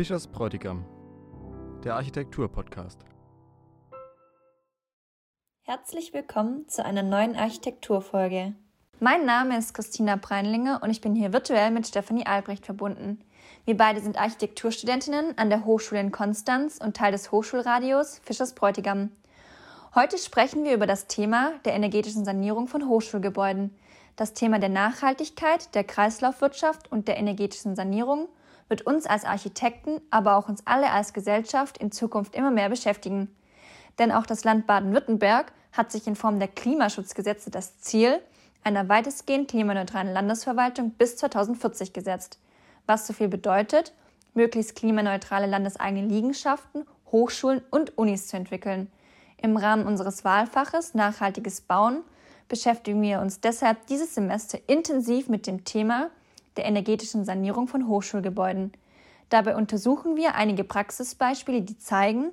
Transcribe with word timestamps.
Fischers 0.00 0.28
Bräutigam, 0.28 0.86
der 1.84 1.94
Architektur-Podcast. 1.96 3.04
Herzlich 5.60 6.14
willkommen 6.14 6.66
zu 6.68 6.82
einer 6.82 7.02
neuen 7.02 7.36
Architekturfolge. 7.36 8.54
Mein 8.98 9.26
Name 9.26 9.58
ist 9.58 9.74
Christina 9.74 10.16
Breinlinger 10.16 10.80
und 10.82 10.88
ich 10.88 11.02
bin 11.02 11.14
hier 11.14 11.34
virtuell 11.34 11.70
mit 11.70 11.86
Stefanie 11.86 12.24
Albrecht 12.24 12.64
verbunden. 12.64 13.20
Wir 13.66 13.76
beide 13.76 14.00
sind 14.00 14.18
Architekturstudentinnen 14.18 15.36
an 15.36 15.50
der 15.50 15.66
Hochschule 15.66 16.00
in 16.00 16.12
Konstanz 16.12 16.78
und 16.82 16.96
Teil 16.96 17.12
des 17.12 17.30
Hochschulradios 17.30 18.20
Fischers 18.24 18.54
Bräutigam. 18.54 19.10
Heute 19.94 20.16
sprechen 20.16 20.64
wir 20.64 20.72
über 20.72 20.86
das 20.86 21.08
Thema 21.08 21.52
der 21.66 21.74
energetischen 21.74 22.24
Sanierung 22.24 22.68
von 22.68 22.88
Hochschulgebäuden. 22.88 23.76
Das 24.16 24.32
Thema 24.32 24.60
der 24.60 24.70
Nachhaltigkeit, 24.70 25.74
der 25.74 25.84
Kreislaufwirtschaft 25.84 26.90
und 26.90 27.06
der 27.06 27.18
energetischen 27.18 27.76
Sanierung 27.76 28.30
wird 28.70 28.86
uns 28.86 29.04
als 29.04 29.24
Architekten, 29.24 30.00
aber 30.10 30.36
auch 30.36 30.48
uns 30.48 30.66
alle 30.66 30.90
als 30.90 31.12
Gesellschaft 31.12 31.76
in 31.76 31.92
Zukunft 31.92 32.34
immer 32.34 32.50
mehr 32.50 32.70
beschäftigen. 32.70 33.28
Denn 33.98 34.12
auch 34.12 34.24
das 34.24 34.44
Land 34.44 34.66
Baden-Württemberg 34.66 35.52
hat 35.72 35.92
sich 35.92 36.06
in 36.06 36.16
Form 36.16 36.38
der 36.38 36.48
Klimaschutzgesetze 36.48 37.50
das 37.50 37.78
Ziel 37.80 38.20
einer 38.62 38.88
weitestgehend 38.88 39.50
klimaneutralen 39.50 40.12
Landesverwaltung 40.12 40.92
bis 40.92 41.16
2040 41.16 41.92
gesetzt. 41.92 42.38
Was 42.86 43.06
so 43.06 43.12
viel 43.12 43.28
bedeutet, 43.28 43.92
möglichst 44.34 44.76
klimaneutrale 44.76 45.46
landeseigene 45.46 46.06
Liegenschaften, 46.06 46.86
Hochschulen 47.10 47.62
und 47.70 47.98
Unis 47.98 48.28
zu 48.28 48.36
entwickeln. 48.36 48.90
Im 49.38 49.56
Rahmen 49.56 49.86
unseres 49.86 50.24
Wahlfaches 50.24 50.94
Nachhaltiges 50.94 51.60
Bauen 51.60 52.02
beschäftigen 52.48 53.00
wir 53.02 53.20
uns 53.20 53.40
deshalb 53.40 53.86
dieses 53.86 54.14
Semester 54.14 54.58
intensiv 54.66 55.28
mit 55.28 55.46
dem 55.46 55.64
Thema 55.64 56.10
der 56.56 56.64
energetischen 56.64 57.24
Sanierung 57.24 57.68
von 57.68 57.86
Hochschulgebäuden. 57.88 58.72
Dabei 59.28 59.56
untersuchen 59.56 60.16
wir 60.16 60.34
einige 60.34 60.64
Praxisbeispiele, 60.64 61.62
die 61.62 61.78
zeigen, 61.78 62.32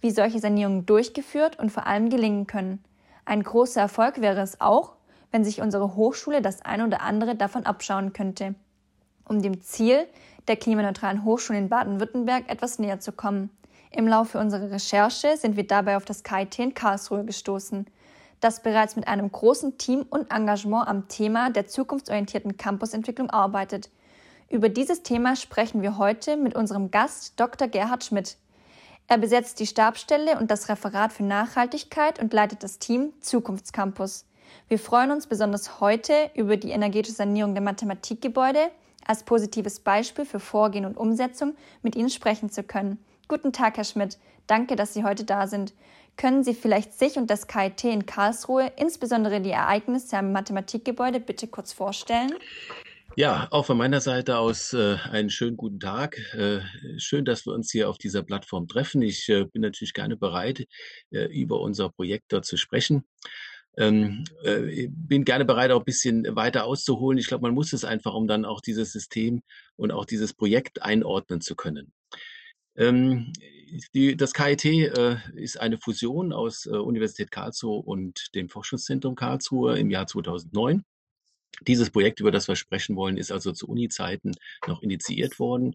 wie 0.00 0.10
solche 0.10 0.38
Sanierungen 0.38 0.84
durchgeführt 0.84 1.58
und 1.58 1.72
vor 1.72 1.86
allem 1.86 2.10
gelingen 2.10 2.46
können. 2.46 2.84
Ein 3.24 3.42
großer 3.42 3.80
Erfolg 3.80 4.20
wäre 4.20 4.42
es 4.42 4.60
auch, 4.60 4.92
wenn 5.30 5.44
sich 5.44 5.60
unsere 5.60 5.96
Hochschule 5.96 6.42
das 6.42 6.62
ein 6.62 6.82
oder 6.82 7.00
andere 7.00 7.34
davon 7.34 7.64
abschauen 7.64 8.12
könnte. 8.12 8.54
Um 9.26 9.40
dem 9.40 9.62
Ziel 9.62 10.06
der 10.46 10.56
klimaneutralen 10.56 11.24
Hochschule 11.24 11.58
in 11.58 11.70
Baden-Württemberg 11.70 12.50
etwas 12.50 12.78
näher 12.78 13.00
zu 13.00 13.12
kommen. 13.12 13.50
Im 13.90 14.06
Laufe 14.06 14.38
unserer 14.38 14.70
Recherche 14.70 15.36
sind 15.36 15.56
wir 15.56 15.66
dabei 15.66 15.96
auf 15.96 16.04
das 16.04 16.22
KIT 16.22 16.58
in 16.58 16.74
Karlsruhe 16.74 17.24
gestoßen, 17.24 17.86
das 18.44 18.60
bereits 18.60 18.94
mit 18.94 19.08
einem 19.08 19.32
großen 19.32 19.78
Team 19.78 20.04
und 20.10 20.30
Engagement 20.30 20.86
am 20.86 21.08
Thema 21.08 21.48
der 21.48 21.66
zukunftsorientierten 21.66 22.58
Campusentwicklung 22.58 23.30
arbeitet. 23.30 23.88
Über 24.50 24.68
dieses 24.68 25.02
Thema 25.02 25.34
sprechen 25.34 25.80
wir 25.80 25.96
heute 25.96 26.36
mit 26.36 26.54
unserem 26.54 26.90
Gast 26.90 27.40
Dr. 27.40 27.68
Gerhard 27.68 28.04
Schmidt. 28.04 28.36
Er 29.08 29.16
besetzt 29.16 29.60
die 29.60 29.66
Stabsstelle 29.66 30.38
und 30.38 30.50
das 30.50 30.68
Referat 30.68 31.14
für 31.14 31.24
Nachhaltigkeit 31.24 32.20
und 32.20 32.34
leitet 32.34 32.62
das 32.62 32.78
Team 32.78 33.14
Zukunftscampus. 33.20 34.26
Wir 34.68 34.78
freuen 34.78 35.10
uns 35.10 35.26
besonders 35.26 35.80
heute 35.80 36.12
über 36.34 36.58
die 36.58 36.70
energetische 36.70 37.16
Sanierung 37.16 37.54
der 37.54 37.62
Mathematikgebäude 37.62 38.70
als 39.06 39.22
positives 39.22 39.80
Beispiel 39.80 40.26
für 40.26 40.38
Vorgehen 40.38 40.84
und 40.84 40.98
Umsetzung 40.98 41.56
mit 41.82 41.96
Ihnen 41.96 42.10
sprechen 42.10 42.50
zu 42.50 42.62
können. 42.62 43.02
Guten 43.26 43.54
Tag, 43.54 43.78
Herr 43.78 43.84
Schmidt. 43.84 44.18
Danke, 44.46 44.76
dass 44.76 44.92
Sie 44.92 45.02
heute 45.02 45.24
da 45.24 45.46
sind. 45.46 45.72
Können 46.16 46.44
Sie 46.44 46.54
vielleicht 46.54 46.92
sich 46.92 47.16
und 47.16 47.28
das 47.28 47.46
KIT 47.46 47.84
in 47.84 48.06
Karlsruhe, 48.06 48.72
insbesondere 48.76 49.40
die 49.40 49.50
Ereignisse 49.50 50.16
am 50.16 50.32
Mathematikgebäude, 50.32 51.20
bitte 51.20 51.48
kurz 51.48 51.72
vorstellen? 51.72 52.32
Ja, 53.16 53.46
auch 53.52 53.66
von 53.66 53.78
meiner 53.78 54.00
Seite 54.00 54.38
aus 54.38 54.72
äh, 54.72 54.96
einen 55.10 55.30
schönen 55.30 55.56
guten 55.56 55.78
Tag. 55.78 56.18
Äh, 56.34 56.60
schön, 56.98 57.24
dass 57.24 57.46
wir 57.46 57.52
uns 57.52 57.70
hier 57.70 57.88
auf 57.88 57.96
dieser 57.96 58.24
Plattform 58.24 58.66
treffen. 58.66 59.02
Ich 59.02 59.28
äh, 59.28 59.44
bin 59.44 59.62
natürlich 59.62 59.94
gerne 59.94 60.16
bereit, 60.16 60.66
äh, 61.10 61.26
über 61.26 61.60
unser 61.60 61.90
Projekt 61.90 62.32
dort 62.32 62.44
zu 62.44 62.56
sprechen. 62.56 63.04
Ähm, 63.76 64.24
äh, 64.42 64.88
bin 64.88 65.24
gerne 65.24 65.44
bereit, 65.44 65.70
auch 65.70 65.80
ein 65.80 65.84
bisschen 65.84 66.34
weiter 66.34 66.64
auszuholen. 66.64 67.18
Ich 67.18 67.28
glaube, 67.28 67.42
man 67.42 67.54
muss 67.54 67.72
es 67.72 67.84
einfach, 67.84 68.14
um 68.14 68.26
dann 68.26 68.44
auch 68.44 68.60
dieses 68.60 68.92
System 68.92 69.42
und 69.76 69.92
auch 69.92 70.04
dieses 70.06 70.34
Projekt 70.34 70.82
einordnen 70.82 71.40
zu 71.40 71.54
können. 71.54 71.92
Ähm, 72.76 73.32
die, 73.94 74.16
das 74.16 74.32
KIT 74.32 74.64
äh, 74.64 75.16
ist 75.34 75.60
eine 75.60 75.78
Fusion 75.78 76.32
aus 76.32 76.66
äh, 76.66 76.70
Universität 76.70 77.30
Karlsruhe 77.30 77.82
und 77.82 78.34
dem 78.34 78.48
Forschungszentrum 78.48 79.14
Karlsruhe 79.14 79.78
im 79.78 79.90
Jahr 79.90 80.06
2009. 80.06 80.84
Dieses 81.66 81.90
Projekt, 81.90 82.20
über 82.20 82.30
das 82.30 82.48
wir 82.48 82.56
sprechen 82.56 82.96
wollen, 82.96 83.16
ist 83.16 83.30
also 83.30 83.52
zu 83.52 83.68
Uni-Zeiten 83.68 84.32
noch 84.66 84.82
initiiert 84.82 85.38
worden. 85.38 85.74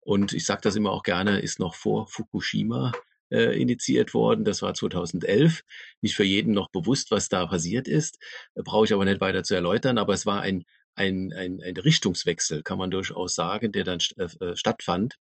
Und 0.00 0.32
ich 0.32 0.44
sage 0.44 0.60
das 0.62 0.76
immer 0.76 0.90
auch 0.92 1.02
gerne, 1.02 1.40
ist 1.40 1.58
noch 1.58 1.74
vor 1.74 2.06
Fukushima 2.08 2.92
äh, 3.30 3.60
initiiert 3.60 4.12
worden. 4.12 4.44
Das 4.44 4.62
war 4.62 4.74
2011. 4.74 5.62
Nicht 6.00 6.16
für 6.16 6.24
jeden 6.24 6.52
noch 6.52 6.70
bewusst, 6.70 7.10
was 7.10 7.28
da 7.28 7.46
passiert 7.46 7.88
ist. 7.88 8.18
Brauche 8.54 8.86
ich 8.86 8.92
aber 8.92 9.04
nicht 9.04 9.20
weiter 9.20 9.44
zu 9.44 9.54
erläutern. 9.54 9.98
Aber 9.98 10.14
es 10.14 10.26
war 10.26 10.42
ein, 10.42 10.64
ein, 10.94 11.32
ein, 11.32 11.60
ein 11.62 11.76
Richtungswechsel, 11.76 12.62
kann 12.62 12.78
man 12.78 12.90
durchaus 12.90 13.34
sagen, 13.34 13.72
der 13.72 13.84
dann 13.84 13.98
äh, 14.16 14.56
stattfand. 14.56 15.16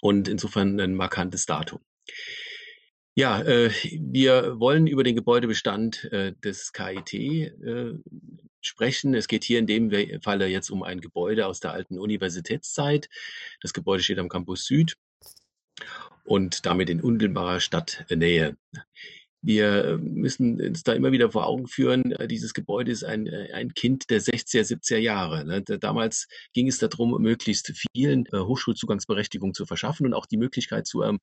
Und 0.00 0.28
insofern 0.28 0.78
ein 0.80 0.94
markantes 0.94 1.46
Datum. 1.46 1.80
Ja, 3.14 3.40
äh, 3.40 3.70
wir 3.98 4.60
wollen 4.60 4.86
über 4.86 5.02
den 5.02 5.16
Gebäudebestand 5.16 6.04
äh, 6.12 6.34
des 6.44 6.74
KIT 6.74 7.14
äh, 7.14 7.94
sprechen. 8.60 9.14
Es 9.14 9.26
geht 9.26 9.42
hier 9.42 9.58
in 9.58 9.66
dem 9.66 9.90
Falle 10.20 10.46
jetzt 10.48 10.70
um 10.70 10.82
ein 10.82 11.00
Gebäude 11.00 11.46
aus 11.46 11.60
der 11.60 11.72
alten 11.72 11.98
Universitätszeit. 11.98 13.08
Das 13.62 13.72
Gebäude 13.72 14.02
steht 14.02 14.18
am 14.18 14.28
Campus 14.28 14.66
Süd 14.66 14.98
und 16.24 16.66
damit 16.66 16.90
in 16.90 17.00
unmittelbarer 17.00 17.60
Stadtnähe. 17.60 18.56
Wir 19.46 19.96
müssen 20.02 20.60
uns 20.60 20.82
da 20.82 20.92
immer 20.92 21.12
wieder 21.12 21.30
vor 21.30 21.46
Augen 21.46 21.68
führen, 21.68 22.10
äh, 22.10 22.26
dieses 22.26 22.52
Gebäude 22.52 22.90
ist 22.90 23.04
ein, 23.04 23.28
äh, 23.28 23.52
ein 23.52 23.74
Kind 23.74 24.10
der 24.10 24.20
60er, 24.20 24.64
70er 24.64 24.98
Jahre. 24.98 25.44
Ne? 25.44 25.62
Damals 25.62 26.26
ging 26.52 26.66
es 26.66 26.78
darum, 26.78 27.22
möglichst 27.22 27.72
vielen 27.94 28.26
äh, 28.26 28.40
Hochschulzugangsberechtigung 28.40 29.54
zu 29.54 29.64
verschaffen 29.64 30.04
und 30.04 30.14
auch 30.14 30.26
die 30.26 30.36
Möglichkeit 30.36 30.88
zu 30.88 31.04
ähm, 31.04 31.20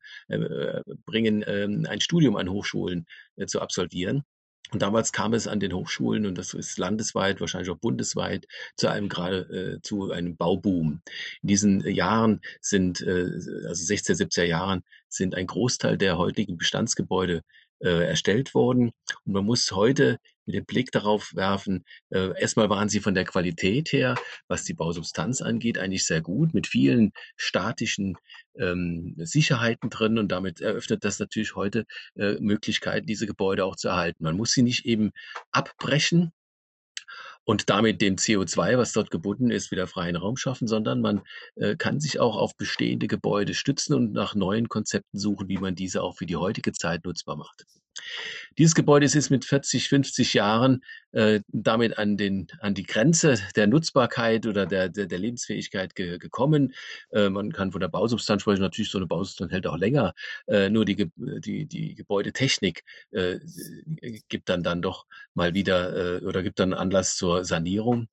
bringen, 1.06 1.44
ähm, 1.46 1.86
ein 1.90 2.00
Studium 2.00 2.38
an 2.38 2.50
Hochschulen 2.50 3.08
zu 3.46 3.60
absolvieren. 3.60 4.24
Und 4.72 4.82
damals 4.82 5.12
kam 5.12 5.34
es 5.34 5.48
an 5.48 5.60
den 5.60 5.74
Hochschulen, 5.74 6.26
und 6.26 6.38
das 6.38 6.54
ist 6.54 6.80
landesweit, 6.80 7.42
wahrscheinlich 7.42 7.70
auch 7.70 7.78
bundesweit, 7.78 8.48
zu 8.76 8.88
einem 8.88 9.10
gerade 9.10 9.76
äh, 9.76 9.82
zu 9.82 10.12
einem 10.12 10.36
Bauboom. 10.36 11.02
In 11.42 11.48
diesen 11.48 11.82
Jahren 11.82 12.42
sind, 12.62 13.02
äh, 13.02 13.30
also 13.68 13.86
16, 13.86 14.16
17er 14.16 14.46
Jahren, 14.46 14.84
sind 15.10 15.36
ein 15.36 15.46
Großteil 15.46 15.98
der 15.98 16.18
heutigen 16.18 16.58
Bestandsgebäude 16.58 17.44
äh, 17.84 18.08
erstellt 18.08 18.54
worden. 18.54 18.92
Und 19.26 19.34
man 19.34 19.46
muss 19.46 19.72
heute 19.72 20.18
mit 20.46 20.56
dem 20.56 20.66
Blick 20.66 20.92
darauf 20.92 21.32
werfen, 21.36 21.86
äh, 22.10 22.40
erstmal 22.40 22.70
waren 22.70 22.90
sie 22.90 23.00
von 23.00 23.14
der 23.14 23.26
Qualität 23.26 23.92
her, 23.92 24.16
was 24.48 24.64
die 24.64 24.74
Bausubstanz 24.74 25.42
angeht, 25.42 25.78
eigentlich 25.78 26.06
sehr 26.06 26.22
gut, 26.22 26.54
mit 26.54 26.68
vielen 26.68 27.12
statischen 27.38 28.18
ähm, 28.58 29.16
Sicherheiten 29.18 29.90
drin 29.90 30.18
und 30.18 30.32
damit 30.32 30.62
eröffnet 30.62 31.04
das 31.06 31.20
natürlich 31.20 31.56
heute 31.56 31.86
äh, 32.16 32.36
Möglichkeiten, 32.40 33.06
diese 33.06 33.26
Gebäude 33.26 33.66
auch 33.66 33.76
zu 33.76 33.88
erhalten. 33.90 34.24
Man 34.24 34.36
muss 34.36 34.52
sie 34.52 34.64
nicht 34.64 34.86
eben 34.86 35.12
abbrechen, 35.52 36.34
und 37.46 37.70
damit 37.70 38.02
dem 38.02 38.16
CO2, 38.16 38.78
was 38.78 38.94
dort 38.94 39.12
gebunden 39.12 39.52
ist, 39.52 39.72
wieder 39.72 39.88
freien 39.88 40.16
Raum 40.16 40.38
schaffen, 40.38 40.68
sondern 40.68 41.02
man 41.02 41.22
äh, 41.56 41.76
kann 41.76 42.00
sich 42.00 42.20
auch 42.20 42.38
auf 42.38 42.56
bestehende 42.56 43.08
Gebäude 43.08 43.54
stützen 43.54 43.94
und 43.94 44.14
nach 44.14 44.36
neuen 44.36 44.70
Konzepten 44.70 45.18
suchen, 45.20 45.50
wie 45.50 45.58
man 45.58 45.76
diese 45.76 46.02
auch 46.02 46.16
für 46.16 46.26
die 46.26 46.38
heutige 46.38 46.72
Zeit 46.72 47.04
nutzbar 47.06 47.36
macht. 47.36 47.66
Dieses 48.58 48.76
Gebäude 48.76 49.06
ist 49.06 49.30
mit 49.30 49.46
40, 49.46 49.90
50 49.90 50.34
Jahren 50.34 50.84
äh, 51.12 51.42
damit 51.48 51.98
an, 51.98 52.18
den, 52.18 52.48
an 52.60 52.74
die 52.74 52.84
Grenze 52.84 53.40
der 53.56 53.68
Nutzbarkeit 53.68 54.46
oder 54.46 54.66
der, 54.66 54.90
der, 54.90 55.08
der 55.08 55.20
Lebensfähigkeit 55.20 55.96
ge, 55.96 56.18
gekommen. 56.20 56.74
Äh, 57.12 57.30
man 57.30 57.52
kann 57.52 57.72
von 57.72 57.82
der 57.82 57.88
Bausubstanz 57.88 58.42
sprechen, 58.42 58.62
natürlich 58.62 58.92
so 58.92 59.00
eine 59.00 59.08
Bausubstanz 59.08 59.52
hält 59.52 59.68
auch 59.68 59.78
länger. 59.78 60.14
Äh, 60.48 60.70
nur 60.70 60.86
die, 60.86 61.12
die, 61.16 61.66
die 61.66 61.96
Gebäudetechnik 61.96 62.84
äh, 63.12 63.40
gibt 64.30 64.50
dann 64.50 64.64
dann 64.64 64.82
doch 64.82 65.06
mal 65.34 65.54
wieder 65.54 66.20
äh, 66.22 66.26
oder 66.26 66.44
gibt 66.44 66.60
dann 66.60 66.74
Anlass 66.74 67.16
zur 67.16 67.46
Sanierung. 67.46 68.08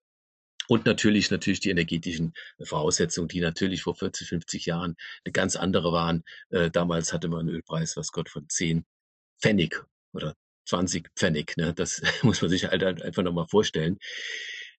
Und 0.68 0.86
natürlich, 0.86 1.32
natürlich 1.32 1.58
die 1.58 1.70
energetischen 1.70 2.32
Voraussetzungen, 2.62 3.28
die 3.28 3.40
natürlich 3.40 3.82
vor 3.82 3.96
40, 3.96 4.28
50 4.28 4.66
Jahren 4.66 4.96
eine 5.24 5.32
ganz 5.32 5.56
andere 5.56 5.92
waren. 5.92 6.22
Äh, 6.50 6.70
damals 6.70 7.12
hatte 7.12 7.28
man 7.28 7.40
einen 7.40 7.48
Ölpreis, 7.48 7.96
was 7.96 8.12
Gott 8.12 8.28
von 8.28 8.48
10 8.48 8.84
Pfennig 9.40 9.82
oder 10.12 10.34
20 10.66 11.08
Pfennig. 11.16 11.56
Ne? 11.56 11.74
Das 11.74 12.02
muss 12.22 12.40
man 12.42 12.50
sich 12.50 12.64
halt 12.64 12.82
einfach 12.82 13.22
nochmal 13.22 13.46
vorstellen. 13.48 13.98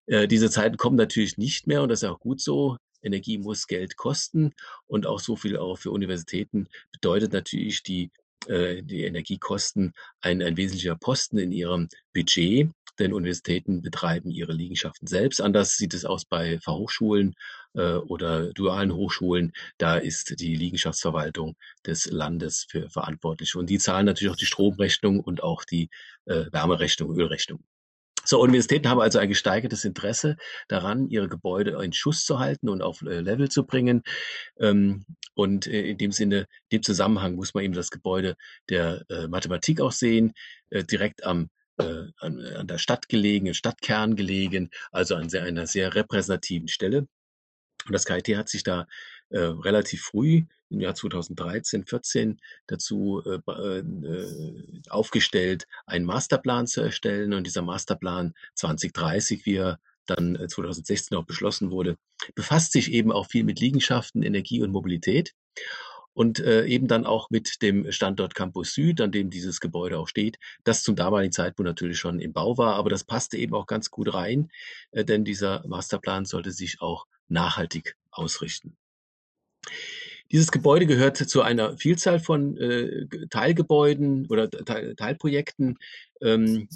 Äh, 0.06 0.26
diese 0.28 0.50
Zeiten 0.50 0.76
kommen 0.76 0.96
natürlich 0.96 1.38
nicht 1.38 1.66
mehr 1.66 1.82
und 1.82 1.88
das 1.88 2.02
ist 2.02 2.08
auch 2.08 2.20
gut 2.20 2.40
so. 2.40 2.76
Energie 3.02 3.38
muss 3.38 3.66
Geld 3.66 3.96
kosten 3.96 4.52
und 4.86 5.06
auch 5.06 5.20
so 5.20 5.36
viel 5.36 5.56
auch 5.56 5.76
für 5.76 5.90
Universitäten 5.90 6.68
bedeutet 6.92 7.32
natürlich 7.32 7.82
die, 7.82 8.10
äh, 8.46 8.82
die 8.82 9.02
Energiekosten 9.02 9.92
ein, 10.20 10.40
ein 10.40 10.56
wesentlicher 10.56 10.96
Posten 10.96 11.38
in 11.38 11.50
ihrem 11.50 11.88
Budget 12.14 12.70
denn 12.98 13.12
Universitäten 13.12 13.82
betreiben 13.82 14.30
ihre 14.30 14.52
Liegenschaften 14.52 15.06
selbst. 15.06 15.40
Anders 15.40 15.76
sieht 15.76 15.94
es 15.94 16.04
aus 16.04 16.24
bei 16.24 16.58
Fachhochschulen 16.60 17.34
äh, 17.74 17.94
oder 17.94 18.52
dualen 18.52 18.92
Hochschulen, 18.92 19.52
da 19.78 19.96
ist 19.96 20.38
die 20.40 20.54
Liegenschaftsverwaltung 20.54 21.56
des 21.86 22.06
Landes 22.06 22.66
für 22.68 22.90
verantwortlich. 22.90 23.54
Und 23.56 23.70
die 23.70 23.78
zahlen 23.78 24.06
natürlich 24.06 24.32
auch 24.32 24.36
die 24.36 24.46
Stromrechnung 24.46 25.20
und 25.20 25.42
auch 25.42 25.64
die 25.64 25.88
äh, 26.26 26.46
Wärmerechnung, 26.52 27.16
Ölrechnung. 27.16 27.64
So, 28.24 28.40
Universitäten 28.40 28.88
haben 28.88 29.00
also 29.00 29.18
ein 29.18 29.28
gesteigertes 29.28 29.84
Interesse 29.84 30.36
daran, 30.68 31.08
ihre 31.08 31.28
Gebäude 31.28 31.82
in 31.82 31.92
Schuss 31.92 32.24
zu 32.24 32.38
halten 32.38 32.68
und 32.68 32.80
auf 32.80 33.02
äh, 33.02 33.20
Level 33.20 33.50
zu 33.50 33.66
bringen. 33.66 34.02
Ähm, 34.60 35.04
und 35.34 35.66
äh, 35.66 35.82
in 35.90 35.98
dem 35.98 36.12
Sinne, 36.12 36.46
in 36.70 36.78
dem 36.78 36.82
Zusammenhang 36.82 37.34
muss 37.34 37.54
man 37.54 37.64
eben 37.64 37.74
das 37.74 37.90
Gebäude 37.90 38.36
der 38.68 39.04
äh, 39.08 39.26
Mathematik 39.26 39.80
auch 39.80 39.92
sehen, 39.92 40.32
direkt 40.70 41.24
am 41.24 41.50
an, 41.76 42.40
an, 42.40 42.66
der 42.66 42.78
Stadt 42.78 43.08
gelegen, 43.08 43.54
Stadtkern 43.54 44.16
gelegen, 44.16 44.70
also 44.90 45.14
an 45.14 45.28
sehr, 45.28 45.44
einer 45.44 45.66
sehr 45.66 45.94
repräsentativen 45.94 46.68
Stelle. 46.68 47.08
Und 47.86 47.92
das 47.92 48.04
KIT 48.04 48.36
hat 48.36 48.48
sich 48.48 48.62
da 48.62 48.86
äh, 49.30 49.38
relativ 49.38 50.02
früh 50.02 50.44
im 50.70 50.80
Jahr 50.80 50.94
2013, 50.94 51.84
14 51.84 52.40
dazu 52.66 53.22
äh, 53.24 53.78
äh, 53.78 54.82
aufgestellt, 54.88 55.66
einen 55.86 56.04
Masterplan 56.06 56.66
zu 56.66 56.80
erstellen. 56.80 57.32
Und 57.34 57.46
dieser 57.46 57.62
Masterplan 57.62 58.34
2030, 58.54 59.44
wie 59.46 59.56
er 59.56 59.80
dann 60.06 60.36
2016 60.48 61.14
äh, 61.14 61.18
auch 61.18 61.24
beschlossen 61.24 61.70
wurde, 61.70 61.96
befasst 62.34 62.72
sich 62.72 62.92
eben 62.92 63.12
auch 63.12 63.26
viel 63.26 63.44
mit 63.44 63.60
Liegenschaften, 63.60 64.22
Energie 64.22 64.62
und 64.62 64.70
Mobilität 64.70 65.34
und 66.14 66.40
äh, 66.40 66.66
eben 66.66 66.88
dann 66.88 67.06
auch 67.06 67.30
mit 67.30 67.62
dem 67.62 67.90
Standort 67.92 68.34
Campus 68.34 68.74
Süd, 68.74 69.00
an 69.00 69.12
dem 69.12 69.30
dieses 69.30 69.60
Gebäude 69.60 69.98
auch 69.98 70.08
steht, 70.08 70.38
das 70.64 70.82
zum 70.82 70.96
damaligen 70.96 71.32
Zeitpunkt 71.32 71.68
natürlich 71.68 71.98
schon 71.98 72.20
im 72.20 72.32
Bau 72.32 72.58
war, 72.58 72.74
aber 72.74 72.90
das 72.90 73.04
passte 73.04 73.36
eben 73.36 73.54
auch 73.54 73.66
ganz 73.66 73.90
gut 73.90 74.12
rein, 74.12 74.50
äh, 74.90 75.04
denn 75.04 75.24
dieser 75.24 75.66
Masterplan 75.66 76.24
sollte 76.24 76.52
sich 76.52 76.80
auch 76.80 77.06
nachhaltig 77.28 77.96
ausrichten. 78.10 78.76
Dieses 80.32 80.50
Gebäude 80.50 80.86
gehört 80.86 81.18
zu 81.18 81.42
einer 81.42 81.76
Vielzahl 81.76 82.18
von 82.18 82.56
äh, 82.56 83.06
Teilgebäuden 83.28 84.26
oder 84.28 84.50
Teil, 84.50 84.96
Teilprojekten. 84.96 85.78
Ähm, 86.22 86.68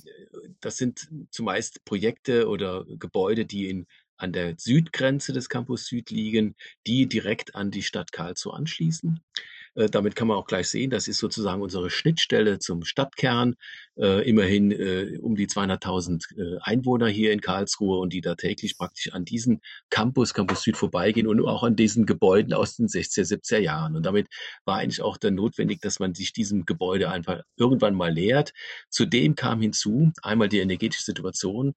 das 0.60 0.76
sind 0.76 1.08
zumeist 1.30 1.82
Projekte 1.86 2.48
oder 2.48 2.84
Gebäude, 2.98 3.46
die 3.46 3.70
in, 3.70 3.86
an 4.16 4.32
der 4.32 4.54
Südgrenze 4.58 5.32
des 5.32 5.48
Campus 5.48 5.86
Süd 5.86 6.10
liegen, 6.10 6.56
die 6.86 7.08
direkt 7.08 7.54
an 7.54 7.70
die 7.70 7.82
Stadt 7.82 8.12
Karlsruhe 8.12 8.54
anschließen. 8.54 9.20
Äh, 9.76 9.88
damit 9.88 10.16
kann 10.16 10.28
man 10.28 10.36
auch 10.36 10.46
gleich 10.46 10.68
sehen, 10.68 10.90
das 10.90 11.06
ist 11.06 11.18
sozusagen 11.18 11.62
unsere 11.62 11.90
Schnittstelle 11.90 12.58
zum 12.58 12.84
Stadtkern. 12.84 13.54
Äh, 13.98 14.28
immerhin 14.28 14.72
äh, 14.72 15.18
um 15.22 15.36
die 15.36 15.46
200.000 15.46 16.58
Einwohner 16.60 17.08
hier 17.08 17.32
in 17.32 17.40
Karlsruhe 17.40 17.98
und 17.98 18.12
die 18.12 18.20
da 18.20 18.34
täglich 18.34 18.76
praktisch 18.76 19.12
an 19.12 19.24
diesen 19.24 19.60
Campus, 19.90 20.34
Campus 20.34 20.62
Süd 20.62 20.76
vorbeigehen 20.76 21.26
und 21.26 21.42
auch 21.46 21.62
an 21.62 21.76
diesen 21.76 22.04
Gebäuden 22.04 22.52
aus 22.52 22.76
den 22.76 22.88
60er, 22.88 23.24
70er 23.24 23.58
Jahren. 23.58 23.96
Und 23.96 24.04
damit 24.04 24.28
war 24.64 24.78
eigentlich 24.78 25.02
auch 25.02 25.16
dann 25.16 25.34
notwendig, 25.34 25.80
dass 25.80 25.98
man 25.98 26.14
sich 26.14 26.32
diesem 26.32 26.66
Gebäude 26.66 27.10
einfach 27.10 27.42
irgendwann 27.56 27.94
mal 27.94 28.12
nähert. 28.12 28.52
Zudem 28.90 29.34
kam 29.34 29.60
hinzu 29.60 30.12
einmal 30.22 30.48
die 30.48 30.58
energetische 30.58 31.04
Situation. 31.04 31.74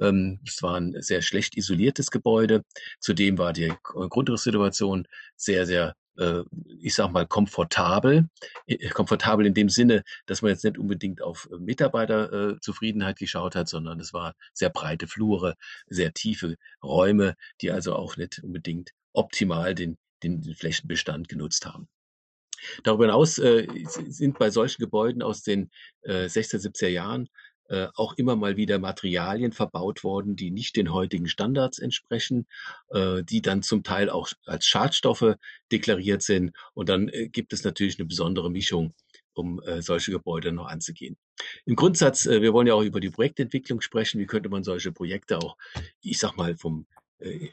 Ähm, 0.00 0.40
es 0.46 0.62
war 0.62 0.76
ein 0.76 1.00
sehr 1.00 1.22
schlecht 1.22 1.56
isoliertes 1.56 2.10
Gebäude. 2.10 2.64
Zudem 3.00 3.38
war 3.38 3.52
die 3.52 3.72
Grundrisssituation 3.82 5.06
sehr, 5.36 5.66
sehr 5.66 5.94
ich 6.80 6.94
sag 6.94 7.10
mal, 7.12 7.26
komfortabel. 7.26 8.28
Äh, 8.66 8.88
komfortabel 8.90 9.46
in 9.46 9.54
dem 9.54 9.68
Sinne, 9.68 10.02
dass 10.26 10.42
man 10.42 10.50
jetzt 10.50 10.64
nicht 10.64 10.78
unbedingt 10.78 11.22
auf 11.22 11.48
Mitarbeiterzufriedenheit 11.58 13.18
geschaut 13.18 13.54
hat, 13.54 13.68
sondern 13.68 14.00
es 14.00 14.12
war 14.12 14.34
sehr 14.52 14.70
breite 14.70 15.06
Flure, 15.06 15.56
sehr 15.86 16.12
tiefe 16.12 16.56
Räume, 16.82 17.36
die 17.60 17.70
also 17.70 17.94
auch 17.94 18.16
nicht 18.16 18.40
unbedingt 18.42 18.90
optimal 19.12 19.74
den, 19.74 19.98
den, 20.22 20.42
den 20.42 20.54
Flächenbestand 20.54 21.28
genutzt 21.28 21.66
haben. 21.66 21.88
Darüber 22.84 23.04
hinaus 23.04 23.38
äh, 23.38 23.66
sind 23.86 24.38
bei 24.38 24.50
solchen 24.50 24.82
Gebäuden 24.82 25.22
aus 25.22 25.42
den 25.42 25.70
äh, 26.02 26.28
16, 26.28 26.60
17er 26.60 26.88
Jahren 26.88 27.28
äh, 27.70 27.86
auch 27.94 28.14
immer 28.14 28.34
mal 28.34 28.56
wieder 28.56 28.80
Materialien 28.80 29.52
verbaut 29.52 30.02
worden, 30.02 30.34
die 30.34 30.50
nicht 30.50 30.74
den 30.74 30.92
heutigen 30.92 31.28
Standards 31.28 31.78
entsprechen, 31.78 32.48
äh, 32.88 33.22
die 33.22 33.42
dann 33.42 33.62
zum 33.62 33.84
Teil 33.84 34.10
auch 34.10 34.28
als 34.44 34.66
Schadstoffe 34.66 35.36
deklariert 35.70 36.22
sind. 36.22 36.50
Und 36.74 36.88
dann 36.88 37.08
äh, 37.08 37.28
gibt 37.28 37.52
es 37.52 37.62
natürlich 37.62 37.96
eine 38.00 38.08
besondere 38.08 38.50
Mischung, 38.50 38.92
um 39.34 39.62
äh, 39.62 39.82
solche 39.82 40.10
Gebäude 40.10 40.50
noch 40.50 40.66
anzugehen. 40.66 41.16
Im 41.64 41.76
Grundsatz, 41.76 42.26
äh, 42.26 42.42
wir 42.42 42.52
wollen 42.52 42.66
ja 42.66 42.74
auch 42.74 42.82
über 42.82 42.98
die 42.98 43.10
Projektentwicklung 43.10 43.80
sprechen. 43.80 44.20
Wie 44.20 44.26
könnte 44.26 44.48
man 44.48 44.64
solche 44.64 44.90
Projekte 44.90 45.38
auch, 45.38 45.56
ich 46.00 46.18
sag 46.18 46.36
mal, 46.36 46.56
vom 46.56 46.86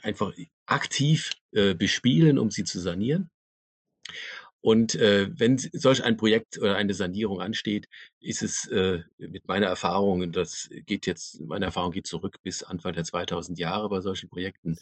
einfach 0.01 0.31
aktiv 0.65 1.31
bespielen, 1.51 2.39
um 2.39 2.51
sie 2.51 2.63
zu 2.63 2.79
sanieren? 2.79 3.29
Und 4.67 4.95
äh, 4.95 5.29
wenn 5.31 5.57
solch 5.57 6.03
ein 6.03 6.17
Projekt 6.17 6.57
oder 6.57 6.75
eine 6.75 6.93
Sanierung 6.93 7.39
ansteht, 7.39 7.87
ist 8.19 8.43
es 8.43 8.67
äh, 8.67 8.99
mit 9.17 9.47
meiner 9.47 9.67
Erfahrung, 9.67 10.19
und 10.19 10.35
das 10.35 10.67
geht 10.85 11.07
jetzt, 11.07 11.39
meine 11.39 11.63
Erfahrung 11.63 11.93
geht 11.93 12.05
zurück 12.05 12.35
bis 12.43 12.63
Anfang 12.63 12.91
der 12.91 13.05
2000 13.05 13.57
Jahre 13.57 13.87
bei 13.87 14.01
solchen 14.01 14.27
Projekten, 14.27 14.75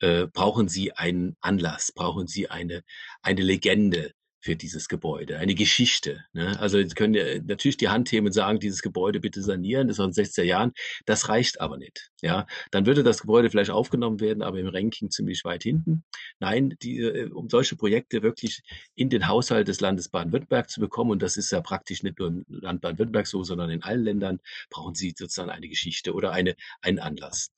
äh, 0.00 0.26
brauchen 0.26 0.68
Sie 0.68 0.92
einen 0.92 1.38
Anlass, 1.40 1.90
brauchen 1.90 2.26
Sie 2.26 2.50
eine, 2.50 2.82
eine 3.22 3.40
Legende, 3.40 4.12
für 4.40 4.56
dieses 4.56 4.88
Gebäude, 4.88 5.38
eine 5.38 5.54
Geschichte. 5.54 6.24
Ne? 6.32 6.58
Also 6.58 6.78
jetzt 6.78 6.96
können 6.96 7.14
ja 7.14 7.24
natürlich 7.42 7.76
die 7.76 7.88
Hand 7.88 8.10
heben 8.10 8.26
und 8.26 8.32
sagen, 8.32 8.58
dieses 8.58 8.82
Gebäude 8.82 9.20
bitte 9.20 9.42
sanieren, 9.42 9.88
das 9.88 9.98
war 9.98 10.06
in 10.06 10.12
60er 10.12 10.42
Jahren. 10.42 10.72
Das 11.04 11.28
reicht 11.28 11.60
aber 11.60 11.76
nicht. 11.76 12.10
Ja, 12.22 12.46
dann 12.70 12.86
würde 12.86 13.02
das 13.02 13.20
Gebäude 13.20 13.50
vielleicht 13.50 13.70
aufgenommen 13.70 14.20
werden, 14.20 14.42
aber 14.42 14.58
im 14.58 14.68
Ranking 14.68 15.10
ziemlich 15.10 15.44
weit 15.44 15.62
hinten. 15.62 16.04
Nein, 16.38 16.74
die, 16.82 16.98
äh, 16.98 17.30
um 17.30 17.48
solche 17.48 17.76
Projekte 17.76 18.22
wirklich 18.22 18.62
in 18.94 19.10
den 19.10 19.28
Haushalt 19.28 19.68
des 19.68 19.80
Landes 19.80 20.08
Baden-Württemberg 20.08 20.70
zu 20.70 20.80
bekommen, 20.80 21.10
und 21.10 21.22
das 21.22 21.36
ist 21.36 21.50
ja 21.50 21.60
praktisch 21.60 22.02
nicht 22.02 22.18
nur 22.18 22.28
im 22.28 22.44
Land 22.48 22.80
Baden-Württemberg 22.80 23.26
so, 23.26 23.44
sondern 23.44 23.70
in 23.70 23.82
allen 23.82 24.04
Ländern, 24.04 24.40
brauchen 24.70 24.94
Sie 24.94 25.14
sozusagen 25.16 25.50
eine 25.50 25.68
Geschichte 25.68 26.14
oder 26.14 26.32
eine, 26.32 26.54
einen 26.80 26.98
Anlass. 26.98 27.50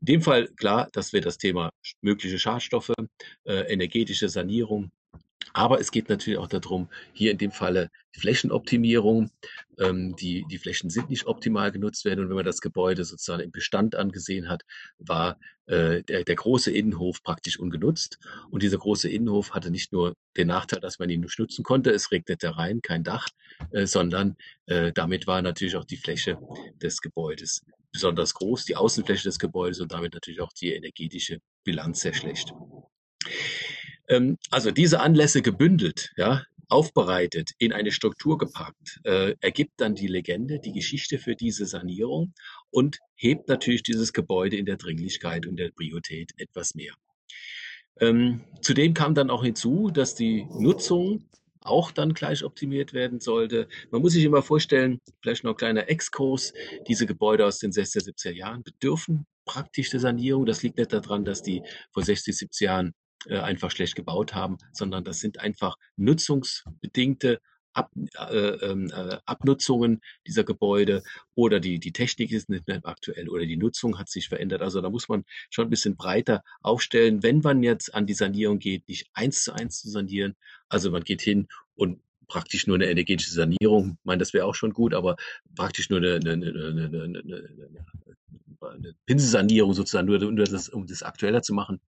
In 0.00 0.06
dem 0.06 0.22
Fall 0.22 0.48
klar, 0.56 0.88
dass 0.92 1.12
wir 1.12 1.20
das 1.20 1.38
Thema 1.38 1.70
mögliche 2.00 2.38
Schadstoffe, 2.38 2.92
äh, 3.44 3.72
energetische 3.72 4.28
Sanierung, 4.28 4.90
aber 5.52 5.80
es 5.80 5.90
geht 5.90 6.08
natürlich 6.08 6.38
auch 6.38 6.48
darum, 6.48 6.88
hier 7.12 7.30
in 7.30 7.38
dem 7.38 7.52
Falle 7.52 7.90
Flächenoptimierung. 8.12 9.30
Ähm, 9.78 10.16
die, 10.16 10.44
die 10.50 10.58
Flächen 10.58 10.90
sind 10.90 11.10
nicht 11.10 11.26
optimal 11.26 11.72
genutzt 11.72 12.04
werden. 12.04 12.20
Und 12.20 12.28
wenn 12.28 12.36
man 12.36 12.44
das 12.44 12.60
Gebäude 12.60 13.04
sozusagen 13.04 13.42
im 13.42 13.50
Bestand 13.50 13.94
angesehen 13.94 14.48
hat, 14.48 14.62
war 14.98 15.38
äh, 15.66 16.02
der, 16.02 16.24
der 16.24 16.34
große 16.34 16.70
Innenhof 16.70 17.22
praktisch 17.22 17.58
ungenutzt. 17.58 18.18
Und 18.50 18.62
dieser 18.62 18.78
große 18.78 19.08
Innenhof 19.08 19.52
hatte 19.52 19.70
nicht 19.70 19.92
nur 19.92 20.14
den 20.36 20.48
Nachteil, 20.48 20.80
dass 20.80 20.98
man 20.98 21.10
ihn 21.10 21.20
nicht 21.20 21.38
nutzen 21.38 21.62
konnte, 21.62 21.90
es 21.90 22.10
regnete 22.10 22.56
rein, 22.56 22.82
kein 22.82 23.04
Dach, 23.04 23.28
äh, 23.70 23.86
sondern 23.86 24.36
äh, 24.66 24.92
damit 24.92 25.26
war 25.26 25.42
natürlich 25.42 25.76
auch 25.76 25.84
die 25.84 25.96
Fläche 25.96 26.38
des 26.82 27.00
Gebäudes 27.00 27.64
besonders 27.92 28.34
groß, 28.34 28.64
die 28.66 28.76
Außenfläche 28.76 29.24
des 29.24 29.38
Gebäudes 29.38 29.80
und 29.80 29.92
damit 29.92 30.14
natürlich 30.14 30.40
auch 30.40 30.52
die 30.52 30.72
energetische 30.72 31.40
Bilanz 31.64 32.00
sehr 32.00 32.14
schlecht. 32.14 32.52
Ähm, 34.10 34.36
also 34.50 34.70
diese 34.70 35.00
Anlässe 35.00 35.40
gebündelt, 35.40 36.12
ja, 36.16 36.42
aufbereitet, 36.68 37.50
in 37.58 37.72
eine 37.72 37.92
Struktur 37.92 38.38
gepackt, 38.38 39.00
äh, 39.04 39.34
ergibt 39.40 39.72
dann 39.78 39.94
die 39.94 40.06
Legende, 40.06 40.60
die 40.60 40.72
Geschichte 40.72 41.18
für 41.18 41.34
diese 41.34 41.66
Sanierung 41.66 42.34
und 42.70 42.98
hebt 43.16 43.48
natürlich 43.48 43.82
dieses 43.82 44.12
Gebäude 44.12 44.56
in 44.56 44.66
der 44.66 44.76
Dringlichkeit 44.76 45.46
und 45.46 45.56
der 45.56 45.70
Priorität 45.70 46.32
etwas 46.36 46.74
mehr. 46.74 46.92
Ähm, 48.00 48.42
zudem 48.62 48.94
kam 48.94 49.14
dann 49.14 49.30
auch 49.30 49.44
hinzu, 49.44 49.90
dass 49.90 50.14
die 50.14 50.46
Nutzung 50.58 51.28
auch 51.60 51.90
dann 51.90 52.14
gleich 52.14 52.42
optimiert 52.44 52.94
werden 52.94 53.20
sollte. 53.20 53.68
Man 53.90 54.00
muss 54.00 54.12
sich 54.12 54.24
immer 54.24 54.42
vorstellen, 54.42 55.00
vielleicht 55.20 55.44
noch 55.44 55.52
ein 55.52 55.56
kleiner 55.56 55.90
Exkurs, 55.90 56.54
diese 56.88 57.06
Gebäude 57.06 57.44
aus 57.44 57.58
den 57.58 57.72
60er, 57.72 58.10
70er 58.10 58.30
Jahren 58.30 58.62
bedürfen 58.62 59.26
praktisch 59.44 59.90
der 59.90 60.00
Sanierung. 60.00 60.46
Das 60.46 60.62
liegt 60.62 60.78
nicht 60.78 60.92
daran, 60.92 61.24
dass 61.24 61.42
die 61.42 61.62
vor 61.92 62.04
60, 62.04 62.36
70 62.36 62.64
Jahren 62.64 62.94
äh, 63.26 63.38
einfach 63.38 63.70
schlecht 63.70 63.96
gebaut 63.96 64.34
haben, 64.34 64.58
sondern 64.72 65.04
das 65.04 65.20
sind 65.20 65.40
einfach 65.40 65.76
nutzungsbedingte 65.96 67.40
Ab, 67.72 67.92
äh, 68.18 68.36
ähm, 68.36 68.90
äh, 68.90 69.18
Abnutzungen 69.26 70.00
dieser 70.26 70.42
Gebäude 70.42 71.04
oder 71.36 71.60
die, 71.60 71.78
die 71.78 71.92
Technik 71.92 72.32
ist 72.32 72.48
nicht 72.48 72.66
mehr 72.66 72.80
aktuell 72.82 73.28
oder 73.28 73.46
die 73.46 73.56
Nutzung 73.56 73.96
hat 73.96 74.08
sich 74.08 74.28
verändert. 74.28 74.60
Also 74.60 74.80
da 74.80 74.90
muss 74.90 75.08
man 75.08 75.24
schon 75.50 75.68
ein 75.68 75.70
bisschen 75.70 75.94
breiter 75.94 76.42
aufstellen, 76.62 77.22
wenn 77.22 77.38
man 77.38 77.62
jetzt 77.62 77.94
an 77.94 78.06
die 78.06 78.14
Sanierung 78.14 78.58
geht, 78.58 78.88
nicht 78.88 79.08
eins 79.12 79.44
zu 79.44 79.52
eins 79.52 79.80
zu 79.80 79.88
sanieren. 79.88 80.34
Also 80.68 80.90
man 80.90 81.04
geht 81.04 81.22
hin 81.22 81.46
und 81.76 82.00
praktisch 82.26 82.66
nur 82.66 82.74
eine 82.74 82.90
energetische 82.90 83.34
Sanierung. 83.34 83.98
Ich 84.00 84.04
meine, 84.04 84.18
das 84.18 84.32
wäre 84.32 84.46
auch 84.46 84.56
schon 84.56 84.72
gut, 84.72 84.92
aber 84.92 85.14
praktisch 85.54 85.90
nur 85.90 85.98
eine, 85.98 86.16
eine, 86.16 86.32
eine, 86.32 87.14
eine, 88.62 88.94
Pinselsanierung 89.06 89.74
sozusagen, 89.74 90.08
nur, 90.08 90.18
nur 90.18 90.44
das, 90.44 90.68
um 90.68 90.88
das 90.88 91.04
aktueller 91.04 91.42
zu 91.42 91.54
machen. 91.54 91.80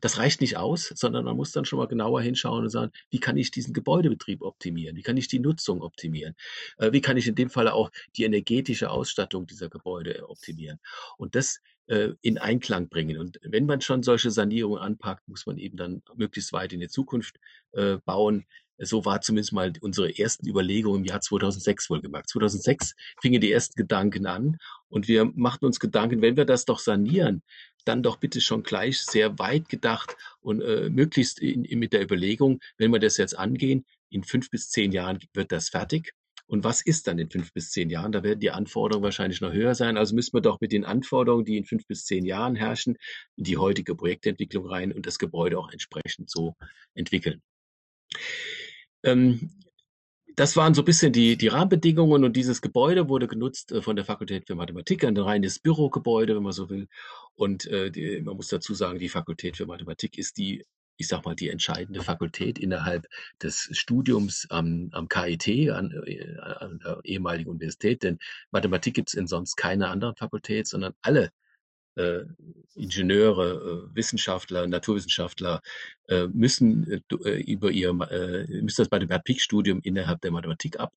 Das 0.00 0.18
reicht 0.18 0.40
nicht 0.40 0.56
aus, 0.56 0.92
sondern 0.94 1.24
man 1.24 1.36
muss 1.36 1.52
dann 1.52 1.64
schon 1.64 1.78
mal 1.78 1.88
genauer 1.88 2.22
hinschauen 2.22 2.64
und 2.64 2.70
sagen, 2.70 2.92
wie 3.10 3.18
kann 3.18 3.36
ich 3.36 3.50
diesen 3.50 3.72
Gebäudebetrieb 3.72 4.42
optimieren? 4.42 4.96
Wie 4.96 5.02
kann 5.02 5.16
ich 5.16 5.28
die 5.28 5.40
Nutzung 5.40 5.82
optimieren? 5.82 6.34
Äh, 6.78 6.92
wie 6.92 7.00
kann 7.00 7.16
ich 7.16 7.26
in 7.26 7.34
dem 7.34 7.50
Fall 7.50 7.68
auch 7.68 7.90
die 8.16 8.24
energetische 8.24 8.90
Ausstattung 8.90 9.46
dieser 9.46 9.68
Gebäude 9.68 10.28
optimieren? 10.28 10.78
Und 11.16 11.34
das 11.34 11.60
äh, 11.88 12.10
in 12.22 12.38
Einklang 12.38 12.88
bringen. 12.88 13.18
Und 13.18 13.40
wenn 13.42 13.66
man 13.66 13.80
schon 13.80 14.02
solche 14.02 14.30
Sanierungen 14.30 14.80
anpackt, 14.80 15.26
muss 15.26 15.46
man 15.46 15.58
eben 15.58 15.76
dann 15.76 16.02
möglichst 16.14 16.52
weit 16.52 16.72
in 16.72 16.80
die 16.80 16.88
Zukunft 16.88 17.38
äh, 17.72 17.96
bauen. 18.04 18.44
So 18.80 19.04
war 19.04 19.20
zumindest 19.22 19.52
mal 19.52 19.72
unsere 19.80 20.16
ersten 20.16 20.46
Überlegungen 20.46 21.00
im 21.00 21.04
Jahr 21.04 21.20
2006 21.20 21.90
wohlgemerkt. 21.90 22.28
2006 22.28 22.94
fingen 23.20 23.40
die 23.40 23.50
ersten 23.50 23.74
Gedanken 23.74 24.26
an 24.26 24.58
und 24.88 25.08
wir 25.08 25.24
machten 25.34 25.64
uns 25.64 25.80
Gedanken, 25.80 26.22
wenn 26.22 26.36
wir 26.36 26.44
das 26.44 26.64
doch 26.64 26.78
sanieren, 26.78 27.42
dann 27.84 28.02
doch 28.02 28.16
bitte 28.16 28.40
schon 28.40 28.62
gleich 28.62 29.00
sehr 29.00 29.38
weit 29.38 29.68
gedacht 29.68 30.16
und 30.40 30.60
äh, 30.62 30.90
möglichst 30.90 31.38
in, 31.40 31.64
in, 31.64 31.78
mit 31.78 31.92
der 31.92 32.02
Überlegung, 32.02 32.60
wenn 32.76 32.92
wir 32.92 33.00
das 33.00 33.16
jetzt 33.16 33.38
angehen, 33.38 33.84
in 34.10 34.24
fünf 34.24 34.50
bis 34.50 34.70
zehn 34.70 34.92
Jahren 34.92 35.18
wird 35.34 35.52
das 35.52 35.68
fertig. 35.68 36.12
Und 36.46 36.64
was 36.64 36.80
ist 36.80 37.06
dann 37.06 37.18
in 37.18 37.28
fünf 37.28 37.52
bis 37.52 37.70
zehn 37.70 37.90
Jahren? 37.90 38.10
Da 38.10 38.22
werden 38.22 38.40
die 38.40 38.50
Anforderungen 38.50 39.04
wahrscheinlich 39.04 39.42
noch 39.42 39.52
höher 39.52 39.74
sein. 39.74 39.98
Also 39.98 40.14
müssen 40.14 40.32
wir 40.32 40.40
doch 40.40 40.60
mit 40.60 40.72
den 40.72 40.86
Anforderungen, 40.86 41.44
die 41.44 41.58
in 41.58 41.66
fünf 41.66 41.86
bis 41.86 42.06
zehn 42.06 42.24
Jahren 42.24 42.56
herrschen, 42.56 42.96
in 43.36 43.44
die 43.44 43.58
heutige 43.58 43.94
Projektentwicklung 43.94 44.66
rein 44.66 44.92
und 44.92 45.04
das 45.04 45.18
Gebäude 45.18 45.58
auch 45.58 45.70
entsprechend 45.70 46.30
so 46.30 46.56
entwickeln. 46.94 47.42
Ähm, 49.02 49.50
das 50.38 50.56
waren 50.56 50.72
so 50.72 50.82
ein 50.82 50.84
bisschen 50.84 51.12
die, 51.12 51.36
die 51.36 51.48
Rahmenbedingungen 51.48 52.22
und 52.22 52.36
dieses 52.36 52.62
Gebäude 52.62 53.08
wurde 53.08 53.26
genutzt 53.26 53.72
äh, 53.72 53.82
von 53.82 53.96
der 53.96 54.04
Fakultät 54.04 54.46
für 54.46 54.54
Mathematik, 54.54 55.04
ein 55.04 55.16
reines 55.16 55.58
Bürogebäude, 55.58 56.36
wenn 56.36 56.44
man 56.44 56.52
so 56.52 56.70
will. 56.70 56.86
Und 57.34 57.66
äh, 57.66 57.90
die, 57.90 58.20
man 58.20 58.36
muss 58.36 58.48
dazu 58.48 58.74
sagen, 58.74 58.98
die 59.00 59.08
Fakultät 59.08 59.56
für 59.56 59.66
Mathematik 59.66 60.16
ist 60.16 60.38
die 60.38 60.64
ich 61.00 61.06
sag 61.06 61.24
mal, 61.24 61.36
die 61.36 61.48
entscheidende 61.48 62.02
Fakultät 62.02 62.58
innerhalb 62.58 63.06
des 63.40 63.68
Studiums 63.70 64.48
am, 64.50 64.88
am 64.90 65.08
KIT, 65.08 65.70
an, 65.70 65.92
äh, 66.06 66.36
an 66.40 66.80
der 66.84 67.00
ehemaligen 67.04 67.50
Universität. 67.50 68.02
Denn 68.02 68.18
Mathematik 68.50 68.94
gibt 68.94 69.10
es 69.10 69.14
in 69.14 69.28
sonst 69.28 69.54
keiner 69.54 69.90
anderen 69.90 70.16
Fakultät, 70.16 70.66
sondern 70.66 70.94
alle 71.02 71.30
äh, 71.98 72.24
Ingenieure, 72.74 73.88
äh, 73.90 73.96
Wissenschaftler, 73.96 74.66
Naturwissenschaftler 74.66 75.60
äh, 76.08 76.26
müssen 76.28 76.90
äh, 76.90 77.00
äh, 77.24 77.42
über 77.42 77.70
ihr 77.70 77.90
äh, 77.90 78.46
müssen 78.62 78.82
das 78.82 78.90
Mathematikstudium 78.90 79.80
innerhalb 79.82 80.20
der 80.20 80.30
Mathematik 80.30 80.78
ab, 80.80 80.92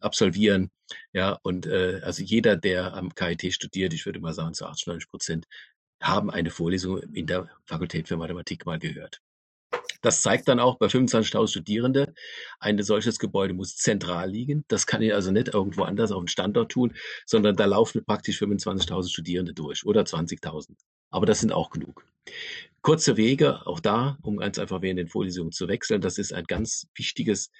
absolvieren. 0.00 0.72
Ja, 1.12 1.38
und 1.42 1.68
also 1.68 2.24
jeder, 2.24 2.56
der 2.56 2.94
am 2.94 3.14
KIT 3.14 3.52
studiert, 3.54 3.94
ich 3.94 4.04
würde 4.04 4.18
mal 4.18 4.34
sagen, 4.34 4.52
zu 4.52 4.66
80, 4.66 4.88
90 4.88 5.08
Prozent 5.08 5.46
haben 6.02 6.28
eine 6.28 6.50
Vorlesung 6.50 7.00
in 7.14 7.26
der 7.26 7.48
Fakultät 7.66 8.08
für 8.08 8.16
Mathematik 8.16 8.66
mal 8.66 8.80
gehört. 8.80 9.20
Das 10.06 10.22
zeigt 10.22 10.46
dann 10.46 10.60
auch 10.60 10.78
bei 10.78 10.86
25.000 10.86 11.48
Studierende, 11.48 12.14
ein 12.60 12.80
solches 12.80 13.18
Gebäude 13.18 13.54
muss 13.54 13.74
zentral 13.74 14.30
liegen. 14.30 14.64
Das 14.68 14.86
kann 14.86 15.02
ich 15.02 15.12
also 15.12 15.32
nicht 15.32 15.52
irgendwo 15.52 15.82
anders 15.82 16.12
auf 16.12 16.22
dem 16.22 16.28
Standort 16.28 16.70
tun, 16.70 16.94
sondern 17.26 17.56
da 17.56 17.64
laufen 17.64 18.04
praktisch 18.04 18.40
25.000 18.40 19.10
Studierende 19.10 19.52
durch 19.52 19.84
oder 19.84 20.02
20.000. 20.02 20.76
Aber 21.10 21.26
das 21.26 21.40
sind 21.40 21.50
auch 21.50 21.70
genug. 21.70 22.06
Kurze 22.82 23.16
Wege, 23.16 23.66
auch 23.66 23.80
da, 23.80 24.16
um 24.22 24.36
ganz 24.36 24.60
einfach 24.60 24.80
während 24.80 25.00
den 25.00 25.08
Vorlesungen 25.08 25.50
zu 25.50 25.66
wechseln, 25.66 26.00
das 26.00 26.18
ist 26.18 26.32
ein 26.32 26.44
ganz 26.44 26.86
wichtiges 26.94 27.50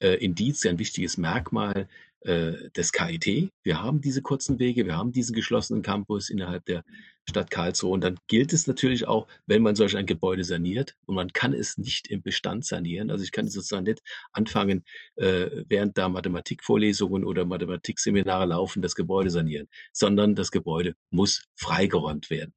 äh, 0.00 0.14
Indiz, 0.24 0.64
ein 0.64 0.78
wichtiges 0.78 1.16
Merkmal 1.16 1.88
äh, 2.26 2.70
des 2.70 2.92
KIT. 2.92 3.50
Wir 3.62 3.82
haben 3.82 4.00
diese 4.00 4.20
kurzen 4.20 4.58
Wege, 4.58 4.84
wir 4.84 4.96
haben 4.96 5.12
diesen 5.12 5.34
geschlossenen 5.34 5.82
Campus 5.82 6.28
innerhalb 6.28 6.64
der 6.64 6.84
Stadt 7.28 7.50
Karlsruhe. 7.50 7.92
Und 7.92 8.02
dann 8.02 8.18
gilt 8.26 8.52
es 8.52 8.66
natürlich 8.66 9.06
auch, 9.06 9.26
wenn 9.46 9.62
man 9.62 9.76
solch 9.76 9.96
ein 9.96 10.06
Gebäude 10.06 10.44
saniert, 10.44 10.94
und 11.06 11.14
man 11.14 11.32
kann 11.32 11.52
es 11.52 11.78
nicht 11.78 12.08
im 12.08 12.22
Bestand 12.22 12.64
sanieren. 12.64 13.10
Also 13.10 13.24
ich 13.24 13.32
kann 13.32 13.48
sozusagen 13.48 13.84
nicht 13.84 14.02
anfangen, 14.32 14.84
äh, 15.16 15.64
während 15.68 15.98
da 15.98 16.08
Mathematikvorlesungen 16.08 17.24
oder 17.24 17.44
Mathematikseminare 17.44 18.46
laufen, 18.46 18.82
das 18.82 18.94
Gebäude 18.94 19.30
sanieren, 19.30 19.68
sondern 19.92 20.34
das 20.34 20.50
Gebäude 20.50 20.94
muss 21.10 21.44
freigeräumt 21.54 22.30
werden. 22.30 22.52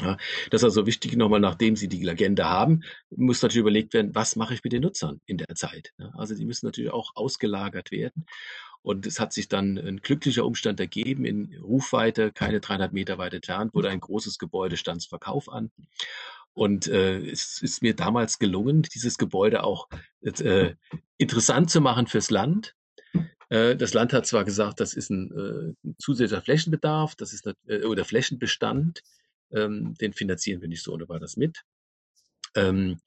Ja, 0.00 0.16
das 0.50 0.62
ist 0.62 0.64
also 0.64 0.86
wichtig 0.86 1.16
nochmal, 1.16 1.40
nachdem 1.40 1.76
Sie 1.76 1.88
die 1.88 2.02
Legende 2.02 2.48
haben, 2.48 2.82
muss 3.10 3.42
natürlich 3.42 3.60
überlegt 3.60 3.94
werden, 3.94 4.14
was 4.14 4.36
mache 4.36 4.54
ich 4.54 4.64
mit 4.64 4.72
den 4.72 4.82
Nutzern 4.82 5.20
in 5.26 5.36
der 5.36 5.54
Zeit. 5.54 5.92
Ja, 5.98 6.10
also 6.14 6.34
die 6.34 6.46
müssen 6.46 6.66
natürlich 6.66 6.90
auch 6.90 7.12
ausgelagert 7.14 7.90
werden. 7.90 8.24
Und 8.82 9.06
es 9.06 9.20
hat 9.20 9.32
sich 9.32 9.48
dann 9.48 9.78
ein 9.78 9.98
glücklicher 9.98 10.44
Umstand 10.44 10.80
ergeben. 10.80 11.24
In 11.24 11.56
Rufweite, 11.62 12.32
keine 12.32 12.60
300 12.60 12.92
Meter 12.92 13.16
weit 13.18 13.34
entfernt, 13.34 13.74
wurde 13.74 13.88
ein 13.88 14.00
großes 14.00 14.38
Gebäude 14.38 14.76
stand 14.76 15.04
Verkauf 15.04 15.48
an. 15.48 15.70
Und 16.54 16.86
äh, 16.88 17.18
es 17.18 17.62
ist 17.62 17.80
mir 17.82 17.94
damals 17.94 18.38
gelungen, 18.38 18.82
dieses 18.82 19.16
Gebäude 19.16 19.64
auch 19.64 19.88
äh, 20.20 20.74
interessant 21.16 21.70
zu 21.70 21.80
machen 21.80 22.06
fürs 22.06 22.30
Land. 22.30 22.74
Äh, 23.48 23.76
das 23.76 23.94
Land 23.94 24.12
hat 24.12 24.26
zwar 24.26 24.44
gesagt, 24.44 24.80
das 24.80 24.94
ist 24.94 25.10
ein, 25.10 25.30
äh, 25.30 25.74
ein 25.86 25.96
zusätzlicher 25.98 26.42
Flächenbedarf, 26.42 27.14
das 27.14 27.32
ist 27.32 27.46
eine, 27.46 27.54
äh, 27.68 27.84
oder 27.84 28.04
Flächenbestand, 28.04 29.02
ähm, 29.52 29.94
den 30.00 30.12
finanzieren 30.12 30.60
wir 30.60 30.68
nicht 30.68 30.82
so 30.82 30.92
ohne 30.92 31.08
weiteres 31.08 31.36
mit. 31.36 31.62
Ähm, 32.54 32.98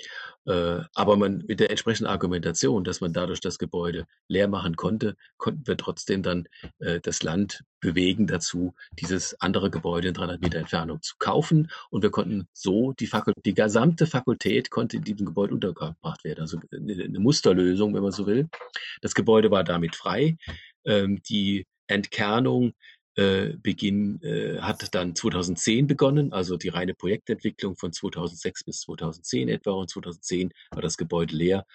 äh, 0.46 0.82
aber 0.94 1.18
man 1.18 1.44
mit 1.48 1.60
der 1.60 1.72
entsprechenden 1.72 2.10
Argumentation, 2.10 2.84
dass 2.84 3.02
man 3.02 3.14
dadurch 3.14 3.42
das 3.42 3.58
Gebäude 3.58 4.06
leer 4.28 4.48
machen 4.48 4.76
konnte, 4.76 5.16
konnten 5.38 5.66
wir 5.66 5.78
trotzdem 5.78 6.22
dann 6.24 6.48
äh, 6.80 7.00
das 7.00 7.24
Land 7.24 7.64
bewegen 7.80 8.28
dazu, 8.28 8.74
dieses 9.00 9.40
andere 9.42 9.70
Gebäude 9.70 10.10
in 10.10 10.14
300 10.14 10.42
Meter 10.42 10.60
Entfernung 10.60 11.02
zu 11.02 11.16
kaufen. 11.18 11.72
Und 11.90 12.04
wir 12.04 12.12
konnten 12.12 12.48
so 12.54 12.94
die 12.94 13.08
Fakultät, 13.08 13.46
die 13.46 13.54
gesamte 13.54 14.08
Fakultät 14.08 14.70
konnte 14.70 14.98
in 14.98 15.04
diesem 15.04 15.26
Gebäude 15.26 15.54
untergebracht 15.54 16.24
werden. 16.24 16.42
Also 16.42 16.60
eine, 16.72 17.04
eine 17.04 17.20
Musterlösung, 17.20 17.94
wenn 17.96 18.04
man 18.04 18.12
so 18.12 18.28
will. 18.28 18.48
Das 19.02 19.16
Gebäude 19.16 19.52
war 19.52 19.64
damit 19.64 19.96
frei. 19.96 20.38
Ähm, 20.86 21.22
die 21.24 21.66
Entkernung 21.88 22.74
äh, 23.16 23.54
Beginn 23.62 24.22
äh, 24.22 24.60
hat 24.60 24.94
dann 24.94 25.16
2010 25.16 25.88
begonnen, 25.88 26.34
also 26.34 26.58
die 26.58 26.70
reine 26.70 26.94
Projektentwicklung 26.94 27.78
von 27.78 27.94
2006 27.94 28.66
bis 28.66 28.82
2010 28.82 29.50
etwa 29.50 29.72
und 29.72 29.90
2010 29.90 30.52
war 30.72 30.82
das 30.82 30.98
Gebäude 30.98 31.36
leer 31.36 31.66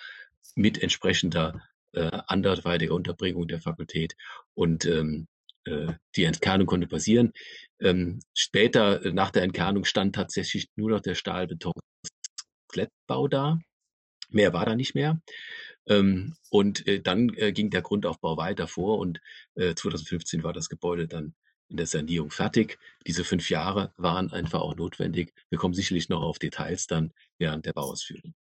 mit 0.54 0.82
entsprechender 0.82 1.62
äh, 1.92 2.11
anderweitiger 2.26 2.94
Unterbringung 2.94 3.49
der 3.49 3.61
Fakultät 3.61 4.14
und 4.54 4.87
ähm, 4.87 5.26
äh, 5.64 5.94
die 6.16 6.25
Entkernung 6.25 6.66
konnte 6.66 6.87
passieren. 6.87 7.32
Ähm, 7.80 8.20
später, 8.35 9.04
äh, 9.04 9.12
nach 9.12 9.30
der 9.30 9.42
Entkernung, 9.42 9.85
stand 9.85 10.14
tatsächlich 10.14 10.70
nur 10.76 10.90
noch 10.90 11.00
der 11.00 11.14
Stahlbeton-Skelettbau 11.14 13.28
da. 13.28 13.59
Mehr 14.30 14.52
war 14.52 14.66
da 14.66 14.76
nicht 14.76 14.94
mehr. 14.94 15.20
Ähm, 15.88 16.34
und 16.50 16.87
äh, 16.87 17.00
dann 17.00 17.30
äh, 17.37 17.52
ging 17.52 17.70
der 17.70 17.82
Grundaufbau 17.82 18.37
weiter 18.37 18.66
vor 18.66 18.99
und 18.99 19.20
äh, 19.54 19.75
2015 19.75 20.42
war 20.42 20.52
das 20.52 20.68
Gebäude 20.68 21.08
dann 21.08 21.34
in 21.68 21.76
der 21.76 21.87
Sanierung 21.87 22.30
fertig. 22.30 22.78
Diese 23.06 23.25
fünf 23.25 23.49
Jahre 23.50 23.92
waren 23.96 24.32
einfach 24.32 24.60
auch 24.60 24.76
notwendig. 24.76 25.32
Wir 25.50 25.58
kommen 25.58 25.75
sicherlich 25.75 26.08
noch 26.08 26.22
auf 26.22 26.38
Details 26.38 26.87
dann 26.87 27.12
während 27.38 27.66
der 27.66 27.72
Bauausführung. 27.72 28.34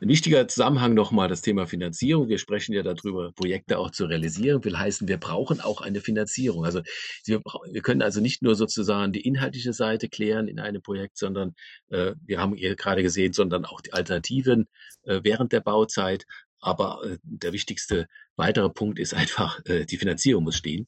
Ein 0.00 0.08
wichtiger 0.08 0.46
Zusammenhang 0.48 0.94
nochmal 0.94 1.28
das 1.28 1.40
Thema 1.40 1.66
Finanzierung. 1.66 2.28
Wir 2.28 2.38
sprechen 2.38 2.74
ja 2.74 2.82
darüber, 2.82 3.32
Projekte 3.32 3.78
auch 3.78 3.90
zu 3.90 4.04
realisieren. 4.04 4.62
Will 4.64 4.78
heißen, 4.78 5.08
wir 5.08 5.16
brauchen 5.16 5.60
auch 5.60 5.80
eine 5.80 6.00
Finanzierung. 6.00 6.64
Also 6.64 6.82
wir, 7.24 7.40
können 7.82 8.02
also 8.02 8.20
nicht 8.20 8.42
nur 8.42 8.54
sozusagen 8.54 9.12
die 9.12 9.26
inhaltliche 9.26 9.72
Seite 9.72 10.08
klären 10.08 10.48
in 10.48 10.60
einem 10.60 10.82
Projekt, 10.82 11.18
sondern 11.18 11.54
äh, 11.88 12.12
wir 12.24 12.40
haben 12.40 12.54
hier 12.54 12.76
gerade 12.76 13.02
gesehen, 13.02 13.32
sondern 13.32 13.64
auch 13.64 13.80
die 13.80 13.92
Alternativen 13.92 14.66
äh, 15.04 15.20
während 15.22 15.52
der 15.52 15.60
Bauzeit. 15.60 16.26
Aber 16.60 17.00
äh, 17.04 17.18
der 17.22 17.52
wichtigste 17.52 18.06
weitere 18.36 18.68
Punkt 18.70 18.98
ist 18.98 19.14
einfach, 19.14 19.60
äh, 19.64 19.86
die 19.86 19.96
Finanzierung 19.96 20.44
muss 20.44 20.56
stehen. 20.56 20.86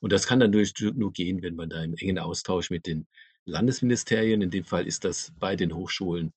Und 0.00 0.12
das 0.12 0.26
kann 0.26 0.40
durch, 0.52 0.72
nur 0.94 1.12
gehen, 1.12 1.42
wenn 1.42 1.54
man 1.54 1.68
da 1.68 1.82
im 1.82 1.94
engen 1.94 2.18
Austausch 2.18 2.70
mit 2.70 2.86
den 2.86 3.06
Landesministerien, 3.44 4.42
in 4.42 4.50
dem 4.50 4.64
Fall 4.64 4.86
ist 4.86 5.04
das 5.04 5.32
bei 5.38 5.54
den 5.54 5.74
Hochschulen 5.74 6.32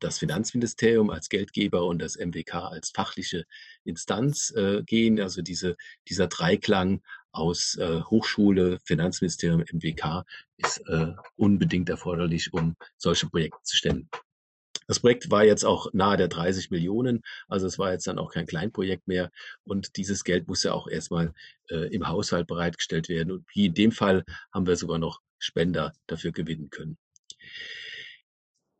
das 0.00 0.18
Finanzministerium 0.18 1.10
als 1.10 1.28
Geldgeber 1.28 1.84
und 1.84 2.00
das 2.00 2.16
MWK 2.16 2.54
als 2.54 2.90
fachliche 2.90 3.44
Instanz 3.84 4.50
äh, 4.56 4.82
gehen. 4.82 5.20
Also 5.20 5.42
diese, 5.42 5.76
dieser 6.08 6.26
Dreiklang 6.26 7.02
aus 7.32 7.76
äh, 7.76 8.02
Hochschule, 8.02 8.78
Finanzministerium, 8.84 9.64
MWK 9.72 10.24
ist 10.58 10.78
äh, 10.88 11.12
unbedingt 11.36 11.88
erforderlich, 11.88 12.52
um 12.52 12.76
solche 12.96 13.28
Projekte 13.28 13.58
zu 13.62 13.76
stemmen. 13.76 14.08
Das 14.86 15.00
Projekt 15.00 15.30
war 15.30 15.44
jetzt 15.44 15.64
auch 15.64 15.92
nahe 15.92 16.16
der 16.16 16.28
30 16.28 16.70
Millionen, 16.70 17.22
also 17.48 17.66
es 17.66 17.78
war 17.78 17.92
jetzt 17.92 18.06
dann 18.06 18.18
auch 18.18 18.32
kein 18.32 18.46
Kleinprojekt 18.46 19.06
mehr 19.06 19.30
und 19.64 19.96
dieses 19.96 20.24
Geld 20.24 20.48
muss 20.48 20.64
ja 20.64 20.72
auch 20.72 20.88
erstmal 20.88 21.32
äh, 21.70 21.94
im 21.94 22.08
Haushalt 22.08 22.46
bereitgestellt 22.46 23.08
werden 23.08 23.32
und 23.32 23.46
wie 23.54 23.66
in 23.66 23.74
dem 23.74 23.92
Fall 23.92 24.24
haben 24.52 24.66
wir 24.66 24.76
sogar 24.76 24.98
noch 24.98 25.20
Spender 25.38 25.92
dafür 26.06 26.32
gewinnen 26.32 26.70
können. 26.70 26.98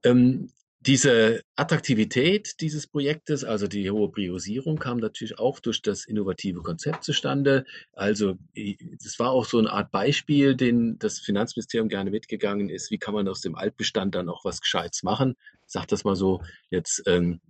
Ähm, 0.04 0.50
diese 0.86 1.42
Attraktivität 1.54 2.60
dieses 2.60 2.88
Projektes, 2.88 3.44
also 3.44 3.68
die 3.68 3.88
hohe 3.90 4.10
Priorisierung, 4.10 4.78
kam 4.78 4.98
natürlich 4.98 5.38
auch 5.38 5.60
durch 5.60 5.80
das 5.80 6.04
innovative 6.04 6.60
Konzept 6.62 7.04
zustande. 7.04 7.64
Also 7.92 8.34
das 9.02 9.18
war 9.18 9.30
auch 9.30 9.44
so 9.44 9.58
eine 9.58 9.70
Art 9.70 9.92
Beispiel, 9.92 10.56
den 10.56 10.98
das 10.98 11.20
Finanzministerium 11.20 11.88
gerne 11.88 12.10
mitgegangen 12.10 12.68
ist. 12.68 12.90
Wie 12.90 12.98
kann 12.98 13.14
man 13.14 13.28
aus 13.28 13.40
dem 13.40 13.54
Altbestand 13.54 14.16
dann 14.16 14.28
auch 14.28 14.44
was 14.44 14.60
Gescheites 14.60 15.04
machen? 15.04 15.36
Ich 15.66 15.72
sag 15.72 15.86
das 15.86 16.02
mal 16.02 16.16
so 16.16 16.42
jetzt, 16.70 17.02
ähm, 17.06 17.40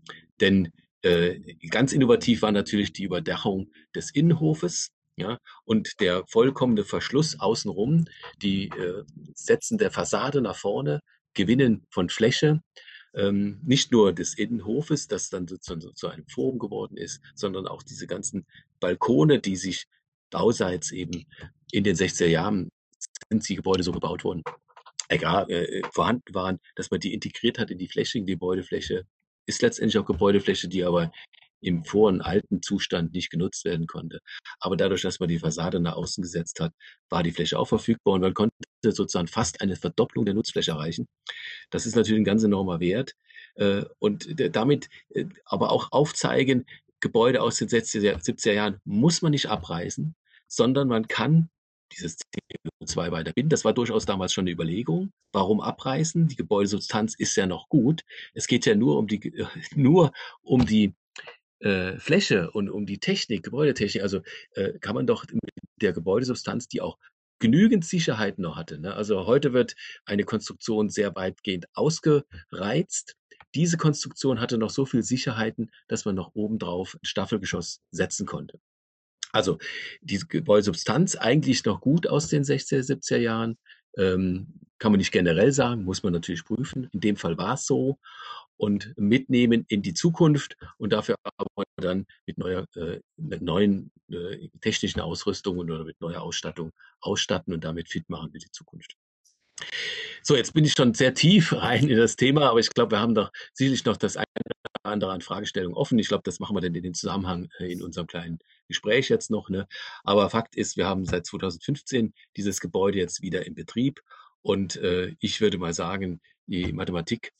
denn 0.40 0.70
äh, 1.00 1.40
ganz 1.70 1.92
innovativ 1.94 2.42
war 2.42 2.52
natürlich 2.52 2.92
die 2.92 3.04
Überdachung 3.04 3.70
des 3.94 4.10
Innenhofes. 4.10 4.90
Ja, 5.16 5.38
und 5.64 6.00
der 6.00 6.24
vollkommene 6.26 6.84
Verschluss 6.84 7.38
außenrum, 7.38 8.06
die 8.40 8.68
äh, 8.68 9.04
Setzen 9.34 9.76
der 9.76 9.90
Fassade 9.90 10.40
nach 10.40 10.56
vorne, 10.56 11.00
Gewinnen 11.34 11.86
von 11.90 12.08
Fläche, 12.08 12.62
ähm, 13.14 13.60
nicht 13.64 13.92
nur 13.92 14.12
des 14.12 14.34
Innenhofes, 14.34 15.08
das 15.08 15.30
dann 15.30 15.46
sozusagen 15.46 15.94
zu 15.94 16.08
einem 16.08 16.26
Forum 16.26 16.58
geworden 16.58 16.96
ist, 16.96 17.20
sondern 17.34 17.66
auch 17.66 17.82
diese 17.82 18.06
ganzen 18.06 18.46
Balkone, 18.80 19.38
die 19.38 19.56
sich 19.56 19.86
bauseits 20.30 20.92
eben 20.92 21.26
in 21.72 21.84
den 21.84 21.96
60er 21.96 22.26
Jahren 22.26 22.70
sind 23.28 23.48
die 23.48 23.56
Gebäude 23.56 23.82
so 23.82 23.92
gebaut 23.92 24.24
worden, 24.24 24.42
egal, 25.08 25.50
äh, 25.50 25.82
vorhanden 25.92 26.34
waren, 26.34 26.58
dass 26.74 26.90
man 26.90 27.00
die 27.00 27.14
integriert 27.14 27.58
hat 27.58 27.70
in 27.70 27.78
die 27.78 27.88
Fläche, 27.88 28.20
die 28.20 28.32
Gebäudefläche, 28.32 29.06
ist 29.46 29.62
letztendlich 29.62 29.98
auch 29.98 30.06
Gebäudefläche, 30.06 30.68
die 30.68 30.84
aber 30.84 31.12
im 31.62 31.84
vorigen 31.84 32.20
alten 32.20 32.62
Zustand 32.62 33.12
nicht 33.14 33.30
genutzt 33.30 33.64
werden 33.64 33.86
konnte. 33.86 34.20
Aber 34.60 34.76
dadurch, 34.76 35.02
dass 35.02 35.20
man 35.20 35.28
die 35.28 35.38
Fassade 35.38 35.80
nach 35.80 35.96
außen 35.96 36.22
gesetzt 36.22 36.60
hat, 36.60 36.72
war 37.08 37.22
die 37.22 37.32
Fläche 37.32 37.58
auch 37.58 37.68
verfügbar 37.68 38.14
und 38.14 38.20
man 38.20 38.34
konnte 38.34 38.54
sozusagen 38.82 39.28
fast 39.28 39.60
eine 39.60 39.76
Verdopplung 39.76 40.24
der 40.24 40.34
Nutzfläche 40.34 40.72
erreichen. 40.72 41.06
Das 41.70 41.86
ist 41.86 41.96
natürlich 41.96 42.20
ein 42.20 42.24
ganz 42.24 42.42
enormer 42.44 42.80
Wert 42.80 43.14
äh, 43.54 43.84
und 43.98 44.28
damit 44.54 44.88
äh, 45.10 45.26
aber 45.44 45.70
auch 45.70 45.92
aufzeigen, 45.92 46.66
Gebäude 47.00 47.42
aus 47.42 47.58
den 47.58 47.68
60er, 47.68 48.22
70er 48.22 48.52
Jahren 48.52 48.80
muss 48.84 49.22
man 49.22 49.32
nicht 49.32 49.46
abreißen, 49.46 50.14
sondern 50.46 50.88
man 50.88 51.08
kann 51.08 51.50
dieses 51.92 52.16
CO2 52.80 53.10
weiter 53.10 53.32
binden. 53.32 53.50
Das 53.50 53.64
war 53.64 53.72
durchaus 53.72 54.06
damals 54.06 54.32
schon 54.32 54.44
eine 54.44 54.52
Überlegung. 54.52 55.12
Warum 55.32 55.60
abreißen? 55.60 56.28
Die 56.28 56.36
Gebäudesubstanz 56.36 57.14
ist 57.14 57.36
ja 57.36 57.46
noch 57.46 57.68
gut. 57.68 58.02
Es 58.34 58.46
geht 58.46 58.66
ja 58.66 58.74
nur 58.74 58.98
um 58.98 59.06
die, 59.06 59.32
nur 59.74 60.12
um 60.42 60.64
die 60.64 60.94
äh, 61.62 61.98
Fläche 61.98 62.50
und 62.50 62.68
um 62.70 62.86
die 62.86 62.98
Technik, 62.98 63.44
Gebäudetechnik, 63.44 64.02
also 64.02 64.20
äh, 64.54 64.78
kann 64.78 64.94
man 64.94 65.06
doch 65.06 65.24
mit 65.30 65.40
der 65.80 65.92
Gebäudesubstanz, 65.92 66.68
die 66.68 66.80
auch 66.80 66.98
genügend 67.38 67.84
Sicherheit 67.84 68.38
noch 68.38 68.56
hatte. 68.56 68.78
Ne? 68.78 68.94
Also 68.94 69.26
heute 69.26 69.52
wird 69.52 69.74
eine 70.04 70.24
Konstruktion 70.24 70.90
sehr 70.90 71.14
weitgehend 71.14 71.66
ausgereizt. 71.74 73.16
Diese 73.54 73.76
Konstruktion 73.76 74.40
hatte 74.40 74.58
noch 74.58 74.70
so 74.70 74.86
viel 74.86 75.02
Sicherheiten, 75.02 75.70
dass 75.88 76.04
man 76.04 76.14
noch 76.14 76.34
obendrauf 76.34 76.94
ein 76.94 77.04
Staffelgeschoss 77.04 77.80
setzen 77.90 78.26
konnte. 78.26 78.60
Also 79.32 79.58
diese 80.02 80.26
Gebäudesubstanz 80.26 81.16
eigentlich 81.16 81.64
noch 81.64 81.80
gut 81.80 82.06
aus 82.06 82.28
den 82.28 82.44
60er, 82.44 82.80
70er 82.80 83.16
Jahren. 83.16 83.58
Ähm, 83.96 84.60
kann 84.78 84.90
man 84.90 84.98
nicht 84.98 85.12
generell 85.12 85.52
sagen, 85.52 85.84
muss 85.84 86.02
man 86.02 86.12
natürlich 86.12 86.44
prüfen. 86.44 86.88
In 86.92 87.00
dem 87.00 87.16
Fall 87.16 87.38
war 87.38 87.54
es 87.54 87.66
so 87.66 87.98
und 88.56 88.94
mitnehmen 88.96 89.64
in 89.68 89.82
die 89.82 89.94
Zukunft 89.94 90.56
und 90.78 90.92
dafür 90.92 91.16
aber 91.36 91.64
dann 91.76 92.06
mit 92.26 92.38
neuer, 92.38 92.66
äh, 92.76 93.00
mit 93.16 93.42
neuen 93.42 93.92
äh, 94.08 94.48
technischen 94.60 95.00
Ausrüstungen 95.00 95.70
oder 95.70 95.84
mit 95.84 96.00
neuer 96.00 96.22
Ausstattung 96.22 96.72
ausstatten 97.00 97.54
und 97.54 97.64
damit 97.64 97.88
fit 97.88 98.08
machen 98.08 98.30
für 98.32 98.38
die 98.38 98.50
Zukunft. 98.50 98.96
So, 100.22 100.36
jetzt 100.36 100.54
bin 100.54 100.64
ich 100.64 100.72
schon 100.72 100.94
sehr 100.94 101.14
tief 101.14 101.52
rein 101.52 101.88
in 101.88 101.96
das 101.96 102.16
Thema, 102.16 102.50
aber 102.50 102.60
ich 102.60 102.70
glaube, 102.70 102.92
wir 102.92 103.00
haben 103.00 103.14
doch 103.14 103.30
sicherlich 103.52 103.84
noch 103.84 103.96
das 103.96 104.16
eine 104.16 104.26
oder 104.36 104.92
andere 104.92 105.12
an 105.12 105.20
Fragestellungen 105.20 105.76
offen. 105.76 105.98
Ich 105.98 106.08
glaube, 106.08 106.22
das 106.24 106.38
machen 106.40 106.56
wir 106.56 106.60
dann 106.60 106.74
in 106.74 106.82
den 106.82 106.94
Zusammenhang 106.94 107.48
äh, 107.58 107.72
in 107.72 107.82
unserem 107.82 108.06
kleinen 108.06 108.38
Gespräch 108.68 109.08
jetzt 109.08 109.30
noch. 109.30 109.48
Ne? 109.48 109.66
Aber 110.04 110.30
Fakt 110.30 110.56
ist, 110.56 110.76
wir 110.76 110.86
haben 110.86 111.04
seit 111.04 111.26
2015 111.26 112.14
dieses 112.36 112.60
Gebäude 112.60 112.98
jetzt 112.98 113.22
wieder 113.22 113.46
in 113.46 113.54
Betrieb 113.54 114.00
und 114.42 114.76
äh, 114.76 115.14
ich 115.20 115.40
würde 115.40 115.58
mal 115.58 115.74
sagen, 115.74 116.20
die 116.46 116.72
Mathematik 116.72 117.32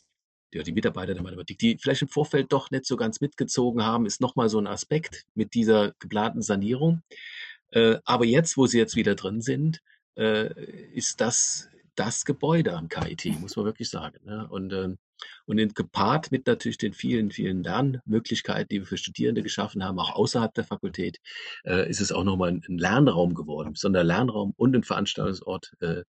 die, 0.53 0.63
die 0.63 0.73
Mitarbeiter 0.73 1.15
der 1.15 1.23
Mathematik, 1.23 1.59
die 1.59 1.79
vielleicht 1.79 2.03
im 2.03 2.09
Vorfeld 2.09 2.53
doch 2.53 2.71
nicht 2.71 2.87
so 2.87 2.97
ganz 2.97 3.21
mitgezogen 3.21 3.85
haben, 3.85 4.07
ist 4.07 4.21
nochmal 4.21 4.49
so 4.49 4.59
ein 4.59 4.67
Aspekt 4.67 5.25
mit 5.35 5.55
dieser 5.55 5.93
geplanten 5.99 6.43
Sanierung. 6.43 7.03
Äh, 7.71 7.99
aber 8.05 8.25
jetzt, 8.25 8.57
wo 8.57 8.67
sie 8.67 8.79
jetzt 8.79 8.97
wieder 8.97 9.15
drin 9.15 9.41
sind, 9.41 9.81
äh, 10.17 10.53
ist 10.93 11.21
das 11.21 11.69
das 11.95 12.25
Gebäude 12.25 12.75
am 12.75 12.89
KIT, 12.89 13.39
muss 13.41 13.57
man 13.57 13.65
wirklich 13.65 13.91
sagen. 13.91 14.19
Ne? 14.25 14.47
Und 14.49 14.73
ähm, 14.73 14.99
und 15.47 15.59
in, 15.59 15.73
gepaart 15.75 16.31
mit 16.33 16.47
natürlich 16.47 16.79
den 16.79 16.93
vielen, 16.93 17.31
vielen 17.31 17.63
Lernmöglichkeiten, 17.63 18.69
die 18.71 18.81
wir 18.81 18.87
für 18.87 18.97
Studierende 18.97 19.43
geschaffen 19.43 19.85
haben, 19.85 19.99
auch 19.99 20.15
außerhalb 20.15 20.53
der 20.55 20.65
Fakultät, 20.65 21.19
äh, 21.65 21.89
ist 21.89 22.01
es 22.01 22.13
auch 22.13 22.25
nochmal 22.25 22.51
ein, 22.51 22.63
ein 22.69 22.79
Lernraum 22.79 23.35
geworden, 23.35 23.73
besonders 23.73 24.05
Lernraum 24.05 24.53
und 24.57 24.75
ein 24.75 24.85
Veranstaltungsort 24.85 25.73
äh, 25.81 26.03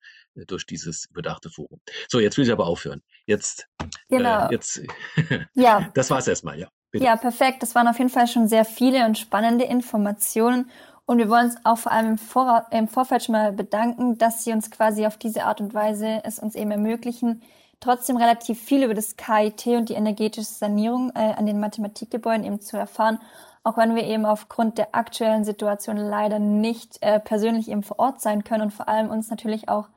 durch 0.47 0.65
dieses 0.65 1.05
überdachte 1.09 1.49
Forum. 1.49 1.79
So, 2.07 2.19
jetzt 2.19 2.37
will 2.37 2.45
ich 2.45 2.51
aber 2.51 2.65
aufhören. 2.65 3.01
Jetzt, 3.25 3.67
äh, 3.81 4.17
genau. 4.17 4.47
Äh, 4.47 4.51
jetzt, 4.51 4.81
ja. 5.53 5.91
das 5.93 6.09
war's 6.09 6.27
erstmal, 6.27 6.59
ja. 6.59 6.69
Bitte. 6.91 7.05
Ja, 7.05 7.15
perfekt. 7.15 7.63
Das 7.63 7.73
waren 7.73 7.87
auf 7.87 7.97
jeden 7.97 8.11
Fall 8.11 8.27
schon 8.27 8.47
sehr 8.47 8.65
viele 8.65 9.07
und 9.07 9.17
spannende 9.17 9.65
Informationen. 9.65 10.69
Und 11.05 11.17
wir 11.17 11.29
wollen 11.29 11.47
uns 11.47 11.57
auch 11.65 11.77
vor 11.77 11.91
allem 11.91 12.11
im, 12.11 12.17
Vor 12.17 12.65
im 12.71 12.87
Vorfeld 12.87 13.23
schon 13.23 13.33
mal 13.33 13.51
bedanken, 13.51 14.17
dass 14.17 14.43
Sie 14.43 14.53
uns 14.53 14.71
quasi 14.71 15.05
auf 15.05 15.17
diese 15.17 15.43
Art 15.43 15.59
und 15.59 15.73
Weise 15.73 16.21
es 16.23 16.39
uns 16.39 16.55
eben 16.55 16.71
ermöglichen, 16.71 17.41
trotzdem 17.81 18.15
relativ 18.15 18.61
viel 18.61 18.83
über 18.83 18.93
das 18.93 19.17
KIT 19.17 19.67
und 19.67 19.89
die 19.89 19.95
energetische 19.95 20.47
Sanierung 20.47 21.11
äh, 21.15 21.33
an 21.33 21.45
den 21.45 21.59
Mathematikgebäuden 21.59 22.45
eben 22.45 22.61
zu 22.61 22.77
erfahren, 22.77 23.19
auch 23.65 23.77
wenn 23.77 23.95
wir 23.95 24.03
eben 24.03 24.25
aufgrund 24.25 24.77
der 24.77 24.95
aktuellen 24.95 25.43
Situation 25.43 25.97
leider 25.97 26.39
nicht 26.39 26.97
äh, 27.01 27.19
persönlich 27.19 27.69
eben 27.69 27.83
vor 27.83 27.99
Ort 27.99 28.21
sein 28.21 28.45
können 28.45 28.63
und 28.63 28.71
vor 28.71 28.87
allem 28.87 29.09
uns 29.09 29.29
natürlich 29.29 29.67
auch 29.67 29.89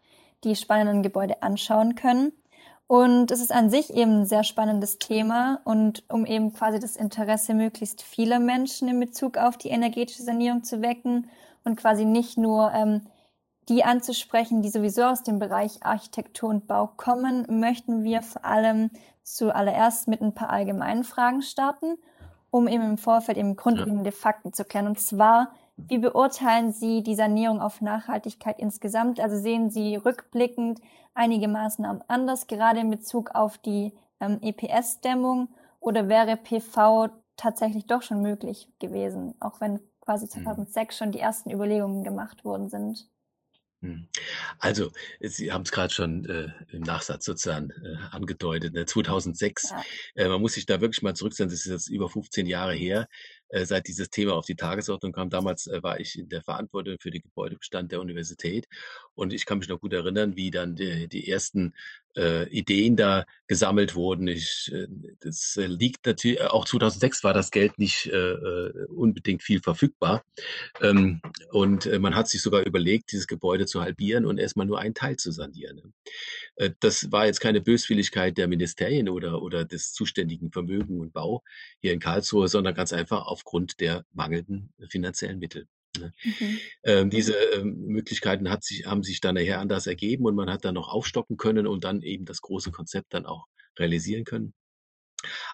die 0.43 0.57
spannenden 0.57 1.03
Gebäude 1.03 1.43
anschauen 1.43 1.95
können. 1.95 2.33
Und 2.89 3.33
es 3.33 3.41
ist 3.41 3.53
an 3.53 3.69
sich 3.69 3.93
eben 3.93 4.21
ein 4.21 4.27
sehr 4.27 4.45
spannendes 4.45 4.99
Thema 4.99 5.61
und 5.65 6.05
um 6.09 6.25
eben 6.25 6.53
quasi 6.53 6.79
das 6.79 6.95
Interesse 6.95 7.53
möglichst 7.53 8.03
vieler 8.03 8.39
Menschen 8.39 8.87
in 8.87 9.01
Bezug 9.01 9.39
auf 9.39 9.57
die 9.57 9.71
energetische 9.71 10.23
Sanierung 10.23 10.63
zu 10.63 10.83
wecken 10.83 11.29
und 11.65 11.77
quasi 11.77 12.05
nicht 12.05 12.39
nur 12.39 12.73
ähm, 12.73 13.03
die 13.69 13.83
anzusprechen, 13.83 14.63
die 14.63 14.69
sowieso 14.69 15.03
aus 15.03 15.25
dem 15.25 15.41
Bereich 15.41 15.85
Architektur 15.85 16.49
und 16.49 16.69
Bau 16.69 16.87
kommen, 16.97 17.45
möchten 17.61 18.05
wir 18.05 18.23
vor 18.23 18.45
allem 18.45 18.91
zuallererst 19.25 20.07
mit 20.07 20.21
ein 20.21 20.35
paar 20.35 20.51
allgemeinen 20.51 21.03
Fragen 21.03 21.43
starten, 21.43 21.99
um 22.51 22.69
eben 22.69 22.85
im 22.85 22.99
Vorfeld 22.99 23.37
eben 23.37 23.57
grundlegende 23.57 24.13
Fakten 24.13 24.53
zu 24.53 24.65
kennen. 24.65 24.87
Und 24.87 25.01
zwar, 25.01 25.51
wie 25.77 25.99
beurteilen 25.99 26.73
Sie 26.73 27.03
die 27.03 27.15
Sanierung 27.15 27.61
auf 27.61 27.81
Nachhaltigkeit 27.81 28.59
insgesamt? 28.59 29.21
Also 29.21 29.37
sehen 29.39 29.71
Sie 29.71 29.97
rückblickend 29.97 30.81
einige 31.15 31.49
Maßnahmen 31.49 32.03
anders, 32.09 32.47
gerade 32.47 32.81
in 32.81 32.91
Bezug 32.91 33.31
auf 33.35 33.59
die 33.59 33.93
ähm, 34.21 34.39
EPS-Dämmung? 34.41 35.49
Oder 35.81 36.09
wäre 36.09 36.37
PV 36.37 37.11
tatsächlich 37.37 37.87
doch 37.87 38.03
schon 38.03 38.23
möglich 38.23 38.69
gewesen, 38.79 39.35
auch 39.41 39.61
wenn 39.61 39.81
quasi 40.01 40.29
2006 40.29 40.95
mhm. 40.95 40.99
schon 40.99 41.13
die 41.13 41.21
ersten 41.21 41.51
Überlegungen 41.51 42.03
gemacht 42.05 42.45
worden 42.45 42.71
sind? 42.71 43.09
Hm. 43.83 44.09
Also, 44.59 44.91
Sie 45.21 45.53
haben 45.53 45.63
es 45.63 45.71
gerade 45.71 45.93
schon 45.93 46.25
äh, 46.25 46.49
im 46.73 46.83
Nachsatz 46.83 47.27
sozusagen 47.27 47.71
äh, 47.71 47.97
angedeutet, 48.11 48.73
ne? 48.73 48.87
2006. 48.87 49.71
Ja. 49.71 49.85
Äh, 50.15 50.29
man 50.29 50.41
muss 50.41 50.55
sich 50.55 50.65
da 50.65 50.81
wirklich 50.81 51.03
mal 51.03 51.15
zurücksetzen, 51.15 51.51
das 51.51 51.67
ist 51.67 51.71
jetzt 51.71 51.89
über 51.89 52.09
15 52.09 52.47
Jahre 52.47 52.73
her, 52.73 53.07
seit 53.51 53.87
dieses 53.89 54.11
Thema 54.11 54.35
auf 54.35 54.47
die 54.47 54.57
Tagesordnung 54.57 55.13
kam. 55.13 55.31
Damals 55.31 55.67
äh, 55.67 55.83
war 55.83 56.01
ich 56.01 56.19
in 56.19 56.29
der 56.29 56.43
Verantwortung 56.43 56.97
für 57.01 57.11
den 57.11 57.23
Gebäudebestand 57.23 57.93
der 57.93 58.01
Universität 58.01 58.67
und 59.17 59.33
ich 59.33 59.47
kann 59.47 59.59
mich 59.59 59.69
noch 59.69 59.81
gut 59.81 59.93
erinnern, 59.93 60.37
wie 60.37 60.51
dann 60.51 60.77
die, 60.77 61.09
die 61.09 61.29
ersten 61.29 61.73
äh, 62.17 62.49
Ideen 62.49 62.97
da 62.97 63.25
gesammelt 63.47 63.95
wurden. 63.95 64.29
Ich, 64.29 64.71
äh, 64.73 64.87
das 65.21 65.57
äh, 65.57 65.67
liegt 65.67 66.07
natürlich, 66.07 66.41
auch 66.43 66.65
2006 66.65 67.25
war 67.25 67.35
das 67.35 67.51
Geld 67.51 67.79
nicht 67.79 68.07
äh, 68.07 68.17
äh, 68.17 68.87
unbedingt 68.89 69.43
viel 69.43 69.61
verfügbar. 69.61 70.25
Ähm, 70.81 71.21
und 71.51 71.87
äh, 71.87 71.99
man 71.99 72.15
hat 72.15 72.29
sich 72.29 72.43
sogar 72.43 72.65
überlegt, 72.65 73.13
dieses 73.13 73.27
Gebäude 73.27 73.67
zu 73.67 73.81
halbieren 73.81 74.27
und 74.27 74.39
erstmal 74.39 74.67
nur 74.67 74.79
einen 74.79 74.95
Teil 74.95 75.17
zu 75.17 75.31
sanieren. 75.31 75.77
Ne? 75.77 75.93
Äh, 76.57 76.71
das 76.81 77.13
war 77.13 77.27
jetzt 77.27 77.41
keine 77.41 77.61
Böswilligkeit 77.61 78.37
der 78.39 78.49
Ministerien 78.49 79.09
oder, 79.09 79.43
oder 79.43 79.65
des 79.65 79.93
zuständigen 79.93 80.51
Vermögen 80.53 81.01
und 81.01 81.13
Bau 81.13 81.43
hier 81.81 81.93
in 81.93 82.01
Karlsruhe, 82.01 82.49
sondern 82.49 82.75
ganz 82.75 82.93
einfach 82.93 83.27
aufgrund 83.27 83.81
der 83.81 84.05
mangelnden 84.13 84.73
finanziellen 84.91 85.39
Mittel. 85.39 85.67
Ne? 85.99 86.13
Mhm. 86.25 86.59
Ähm, 86.85 87.11
diese 87.11 87.35
ähm, 87.35 87.87
Möglichkeiten 87.87 88.51
hat 88.51 88.65
sich, 88.65 88.87
haben 88.87 89.03
sich 89.03 89.21
dann 89.21 89.35
nachher 89.35 89.61
anders 89.61 89.87
ergeben 89.87 90.25
und 90.25 90.35
man 90.35 90.51
hat 90.51 90.65
dann 90.65 90.75
noch 90.75 90.89
aufstocken 90.89 91.37
können 91.37 91.67
und 91.67 91.85
dann 91.85 92.03
eben 92.03 92.25
das 92.25 92.41
große 92.41 92.71
Konzept 92.71 93.15
dann 93.15 93.27
auch 93.27 93.47
realisieren 93.79 94.25
können. 94.25 94.55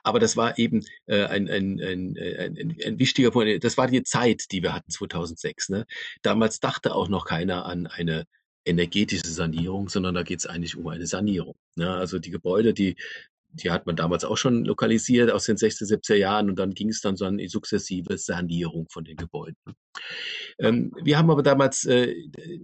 Aber 0.02 0.18
das 0.18 0.36
war 0.36 0.58
eben 0.58 0.84
äh, 1.06 1.24
ein, 1.24 1.48
ein, 1.48 1.80
ein, 1.80 2.16
ein, 2.18 2.76
ein 2.84 2.98
wichtiger 2.98 3.30
Punkt. 3.30 3.64
Das 3.64 3.76
war 3.76 3.86
die 3.86 4.02
Zeit, 4.02 4.44
die 4.52 4.62
wir 4.62 4.74
hatten 4.74 4.90
2006. 4.90 5.70
Ne? 5.70 5.86
Damals 6.22 6.60
dachte 6.60 6.94
auch 6.94 7.08
noch 7.08 7.24
keiner 7.24 7.64
an 7.64 7.86
eine 7.86 8.24
energetische 8.64 9.28
Sanierung, 9.28 9.88
sondern 9.88 10.14
da 10.14 10.22
geht 10.22 10.40
es 10.40 10.46
eigentlich 10.46 10.76
um 10.76 10.86
eine 10.88 11.06
Sanierung. 11.06 11.56
Ne? 11.74 11.92
Also 11.92 12.18
die 12.18 12.30
Gebäude, 12.30 12.74
die 12.74 12.96
die 13.52 13.70
hat 13.70 13.86
man 13.86 13.96
damals 13.96 14.24
auch 14.24 14.36
schon 14.36 14.64
lokalisiert 14.64 15.30
aus 15.30 15.44
den 15.44 15.56
60er, 15.56 15.84
70er 15.84 16.14
Jahren 16.14 16.48
und 16.48 16.58
dann 16.58 16.74
ging 16.74 16.88
es 16.88 17.00
dann 17.00 17.16
so 17.16 17.24
an 17.24 17.38
die 17.38 17.48
sukzessive 17.48 18.16
Sanierung 18.16 18.88
von 18.88 19.04
den 19.04 19.16
Gebäuden. 19.16 19.56
Ähm, 20.58 20.92
wir 21.02 21.18
haben 21.18 21.30
aber 21.30 21.42
damals 21.42 21.84
äh, 21.84 22.14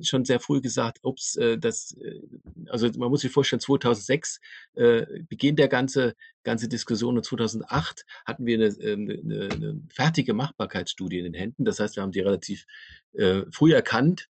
schon 0.03 0.25
sehr 0.25 0.41
früh 0.41 0.61
gesagt, 0.61 0.99
ups, 1.03 1.37
äh, 1.37 1.59
das, 1.59 1.97
äh, 2.03 2.21
also 2.69 2.89
man 2.97 3.11
muss 3.11 3.21
sich 3.21 3.33
vorstellen, 3.33 3.61
2006 3.61 4.41
äh, 4.75 5.07
beginnt 5.29 5.59
der 5.59 5.69
ganze, 5.69 6.15
ganze 6.43 6.69
Diskussion 6.69 7.17
und 7.17 7.25
2008 7.25 8.05
hatten 8.25 8.47
wir 8.47 8.57
eine, 8.57 8.67
eine, 8.67 9.13
ähm, 9.15 9.51
eine 9.53 9.81
fertige 9.93 10.33
Machbarkeitsstudie 10.33 11.19
in 11.19 11.25
den 11.25 11.35
Händen. 11.35 11.65
Das 11.65 11.81
heißt, 11.81 11.97
wir 11.97 12.03
haben 12.03 12.13
die 12.13 12.21
relativ 12.21 12.65
äh, 13.13 13.43
früh 13.51 13.75
erkannt, 13.75 14.29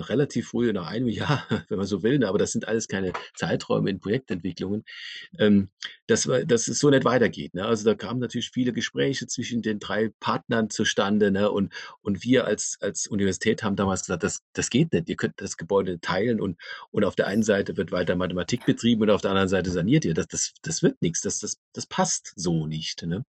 relativ 0.00 0.48
früh, 0.48 0.72
nach 0.72 0.86
einem 0.86 1.08
Jahr, 1.08 1.46
wenn 1.68 1.78
man 1.78 1.86
so 1.86 2.02
will, 2.02 2.18
ne, 2.18 2.28
aber 2.28 2.38
das 2.38 2.52
sind 2.52 2.68
alles 2.68 2.88
keine 2.88 3.12
Zeiträume 3.34 3.90
in 3.90 4.00
Projektentwicklungen, 4.00 4.84
ähm, 5.38 5.68
dass, 6.06 6.28
dass 6.46 6.68
es 6.68 6.78
so 6.78 6.90
nicht 6.90 7.04
weitergeht. 7.04 7.54
Ne? 7.54 7.64
Also 7.64 7.84
da 7.84 7.94
kamen 7.94 8.20
natürlich 8.20 8.50
viele 8.50 8.72
Gespräche 8.72 9.26
zwischen 9.26 9.62
den 9.62 9.78
drei 9.78 10.10
Partnern 10.20 10.70
zustande 10.70 11.30
ne? 11.30 11.50
und, 11.50 11.72
und 12.02 12.24
wir 12.24 12.46
als, 12.46 12.78
als 12.80 13.06
Universität 13.06 13.62
haben 13.62 13.76
damals 13.76 14.02
gesagt, 14.02 14.22
das, 14.22 14.42
das 14.52 14.70
geht 14.70 14.92
nicht, 14.92 15.08
ihr 15.08 15.16
könnt 15.16 15.40
das 15.40 15.56
Gebäude 15.56 16.00
teilen 16.00 16.40
und, 16.40 16.58
und 16.90 17.04
auf 17.04 17.16
der 17.16 17.26
einen 17.26 17.42
Seite 17.42 17.76
wird 17.76 17.92
weiter 17.92 18.16
Mathematik 18.16 18.66
betrieben 18.66 19.02
und 19.02 19.10
auf 19.10 19.22
der 19.22 19.30
anderen 19.30 19.48
Seite 19.48 19.70
saniert 19.70 20.04
ihr. 20.04 20.14
Das, 20.14 20.28
das, 20.28 20.52
das 20.62 20.82
wird 20.82 21.00
nichts, 21.02 21.20
das, 21.20 21.40
das, 21.40 21.58
das 21.72 21.86
passt 21.86 22.32
so 22.36 22.66
nicht. 22.66 23.02
Ne? 23.02 23.24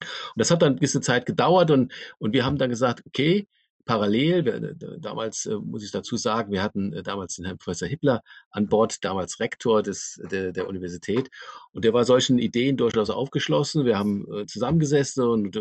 Und 0.00 0.36
das 0.36 0.50
hat 0.50 0.62
dann 0.62 0.74
ein 0.74 0.78
bisschen 0.78 1.02
Zeit 1.02 1.26
gedauert 1.26 1.70
und, 1.70 1.92
und 2.18 2.32
wir 2.32 2.44
haben 2.44 2.58
dann 2.58 2.70
gesagt, 2.70 3.02
okay, 3.06 3.48
parallel, 3.86 4.76
damals 4.98 5.46
äh, 5.46 5.54
muss 5.54 5.84
ich 5.84 5.92
dazu 5.92 6.16
sagen, 6.16 6.52
wir 6.52 6.62
hatten 6.62 6.92
äh, 6.92 7.02
damals 7.02 7.36
den 7.36 7.44
Herrn 7.44 7.56
Professor 7.56 7.88
Hippler 7.88 8.22
an 8.50 8.68
Bord, 8.68 9.04
damals 9.04 9.38
Rektor 9.40 9.82
des, 9.82 10.20
der, 10.30 10.52
der 10.52 10.68
Universität. 10.68 11.30
Und 11.70 11.84
der 11.84 11.94
war 11.94 12.04
solchen 12.04 12.38
Ideen 12.38 12.76
durchaus 12.76 13.10
aufgeschlossen. 13.10 13.84
Wir 13.84 13.96
haben 13.96 14.26
äh, 14.32 14.46
zusammengesessen 14.46 15.24
und 15.24 15.58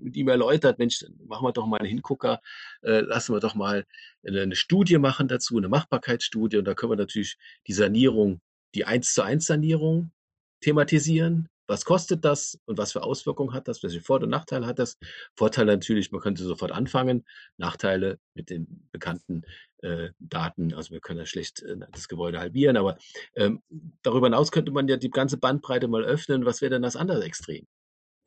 mit 0.00 0.16
ihm 0.16 0.28
erläutert, 0.28 0.78
Mensch, 0.78 1.04
machen 1.26 1.44
wir 1.44 1.52
doch 1.52 1.66
mal 1.66 1.78
einen 1.78 1.88
Hingucker, 1.88 2.40
lassen 2.80 3.34
wir 3.34 3.40
doch 3.40 3.54
mal 3.54 3.84
eine 4.24 4.54
Studie 4.54 4.98
machen 4.98 5.26
dazu, 5.26 5.56
eine 5.56 5.68
Machbarkeitsstudie. 5.68 6.58
Und 6.58 6.64
da 6.64 6.74
können 6.74 6.92
wir 6.92 6.96
natürlich 6.96 7.36
die 7.66 7.72
Sanierung, 7.72 8.40
die 8.74 8.84
eins 8.84 9.12
zu 9.12 9.22
eins 9.22 9.46
Sanierung 9.46 10.12
thematisieren 10.60 11.48
was 11.68 11.84
kostet 11.84 12.24
das 12.24 12.58
und 12.64 12.78
was 12.78 12.92
für 12.92 13.02
Auswirkungen 13.02 13.52
hat 13.52 13.68
das, 13.68 13.82
welche 13.82 14.00
Vor- 14.00 14.22
und 14.22 14.30
Nachteile 14.30 14.66
hat 14.66 14.78
das. 14.78 14.98
Vorteile 15.36 15.72
natürlich, 15.72 16.10
man 16.10 16.22
könnte 16.22 16.42
sofort 16.42 16.72
anfangen. 16.72 17.24
Nachteile 17.58 18.18
mit 18.34 18.50
den 18.50 18.88
bekannten 18.90 19.42
äh, 19.82 20.08
Daten, 20.18 20.72
also 20.74 20.90
wir 20.90 21.00
können 21.00 21.20
ja 21.20 21.26
schlecht 21.26 21.62
äh, 21.62 21.76
das 21.92 22.08
Gebäude 22.08 22.40
halbieren, 22.40 22.76
aber 22.76 22.98
ähm, 23.36 23.62
darüber 24.02 24.26
hinaus 24.26 24.50
könnte 24.50 24.72
man 24.72 24.88
ja 24.88 24.96
die 24.96 25.10
ganze 25.10 25.36
Bandbreite 25.36 25.88
mal 25.88 26.04
öffnen. 26.04 26.46
Was 26.46 26.62
wäre 26.62 26.70
denn 26.70 26.82
das 26.82 26.96
andere 26.96 27.22
Extrem? 27.24 27.66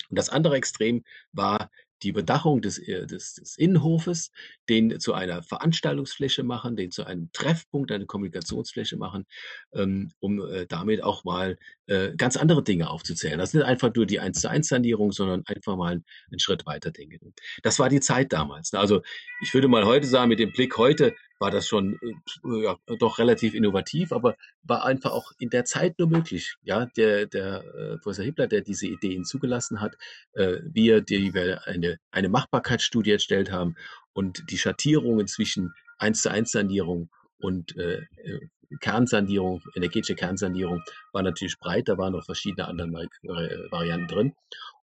Und 0.10 0.18
das 0.18 0.30
andere 0.30 0.56
Extrem 0.56 1.04
war 1.32 1.72
die 2.04 2.12
Bedachung 2.12 2.62
des, 2.62 2.78
äh, 2.80 3.06
des, 3.06 3.36
des 3.36 3.58
Innenhofes, 3.58 4.32
den 4.70 5.00
zu 5.00 5.14
einer 5.14 5.44
Veranstaltungsfläche 5.44 6.44
machen, 6.44 6.76
den 6.76 6.92
zu 6.92 7.06
einem 7.06 7.30
Treffpunkt, 7.34 7.92
eine 7.92 8.06
Kommunikationsfläche 8.06 8.98
machen, 8.98 9.26
ähm, 9.74 10.12
um 10.20 10.40
äh, 10.42 10.66
damit 10.68 11.04
auch 11.04 11.24
mal 11.24 11.58
äh, 11.88 12.16
ganz 12.16 12.38
andere 12.38 12.64
Dinge 12.64 12.90
aufzuzählen. 12.90 13.38
Das 13.38 13.50
ist 13.50 13.56
nicht 13.56 13.66
einfach 13.66 13.94
nur 13.94 14.06
die 14.06 14.20
1 14.20 14.42
zu 14.42 14.50
1 14.50 14.68
Sanierung, 14.68 15.12
sondern 15.12 15.44
einfach 15.46 15.76
mal 15.76 16.02
einen 16.32 16.40
Schritt 16.40 16.66
weiter 16.66 16.92
denken. 16.92 17.34
Das 17.64 17.80
war 17.80 17.90
die 17.90 18.00
Zeit 18.00 18.34
damals. 18.34 18.74
Also 18.74 19.02
ich 19.42 19.54
würde 19.54 19.68
mal 19.68 19.86
heute 19.86 20.08
sagen, 20.08 20.30
mit 20.30 20.40
dem 20.40 20.52
Blick 20.52 20.78
heute 20.78 21.14
war 21.42 21.50
das 21.50 21.68
schon 21.68 21.98
äh, 22.04 22.64
ja, 22.64 22.78
doch 23.00 23.18
relativ 23.18 23.56
innovativ, 23.56 24.12
aber 24.12 24.38
war 24.62 24.86
einfach 24.86 25.12
auch 25.12 25.32
in 25.40 25.50
der 25.50 25.66
Zeit 25.66 25.98
nur 25.98 26.08
möglich. 26.08 26.56
Ja, 26.62 26.86
der, 26.86 27.26
der 27.26 27.64
äh, 27.66 27.98
Professor 27.98 28.24
Hippler, 28.24 28.48
der 28.48 28.62
diese 28.62 28.86
Ideen 28.86 29.26
zugelassen 29.26 29.82
hat, 29.82 29.98
äh, 30.34 30.60
wir, 30.64 31.02
die 31.02 31.34
wir 31.34 31.68
eine, 31.68 31.98
eine 32.12 32.30
Machbarkeitsstudie 32.30 33.12
erstellt 33.12 33.52
haben 33.52 33.76
und 34.14 34.44
die 34.52 34.60
Schattierungen 34.60 35.28
zwischen 35.28 35.74
1 35.98 36.22
zu 36.22 36.30
1 36.30 36.52
Sanierung 36.52 37.10
und 37.40 37.76
äh, 37.76 38.02
äh, 38.24 38.40
Kernsanierung, 38.80 39.64
energetische 39.76 40.16
Kernsanierung 40.16 40.84
war 41.12 41.24
natürlich 41.24 41.58
breit, 41.58 41.90
da 41.90 41.98
waren 41.98 42.14
noch 42.14 42.24
verschiedene 42.24 42.68
andere 42.68 43.08
äh, 43.24 43.72
Varianten 43.72 44.08
drin. 44.08 44.34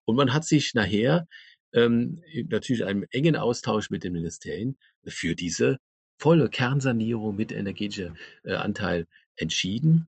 Und 0.03 0.17
man 0.17 0.33
hat 0.33 0.43
sich 0.43 0.73
nachher 0.73 1.25
ähm, 1.71 2.21
natürlich 2.49 2.83
einem 2.83 3.05
engen 3.11 3.37
Austausch 3.37 3.89
mit 3.89 4.03
den 4.03 4.11
Ministerien 4.11 4.77
für 5.07 5.35
diese 5.35 5.79
volle 6.19 6.49
Kernsanierung 6.49 7.35
mit 7.35 7.51
energetischer 7.51 8.13
äh, 8.43 8.53
Anteil 8.53 9.07
entschieden 9.35 10.07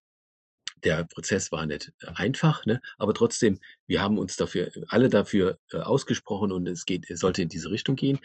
der 0.84 1.04
Prozess 1.04 1.52
war 1.52 1.66
nicht 1.66 1.94
äh, 2.02 2.08
einfach, 2.16 2.66
ne? 2.66 2.82
aber 2.98 3.14
trotzdem, 3.14 3.60
wir 3.92 4.02
haben 4.02 4.18
uns 4.18 4.38
dafür, 4.38 4.72
alle 4.88 5.10
dafür 5.10 5.58
äh, 5.74 5.78
ausgesprochen 5.78 6.54
und 6.54 6.66
es 6.66 6.86
geht, 6.86 7.10
es 7.10 7.20
sollte 7.20 7.42
in 7.42 7.50
diese 7.50 7.70
Richtung 7.70 7.98
gehen. 7.98 8.20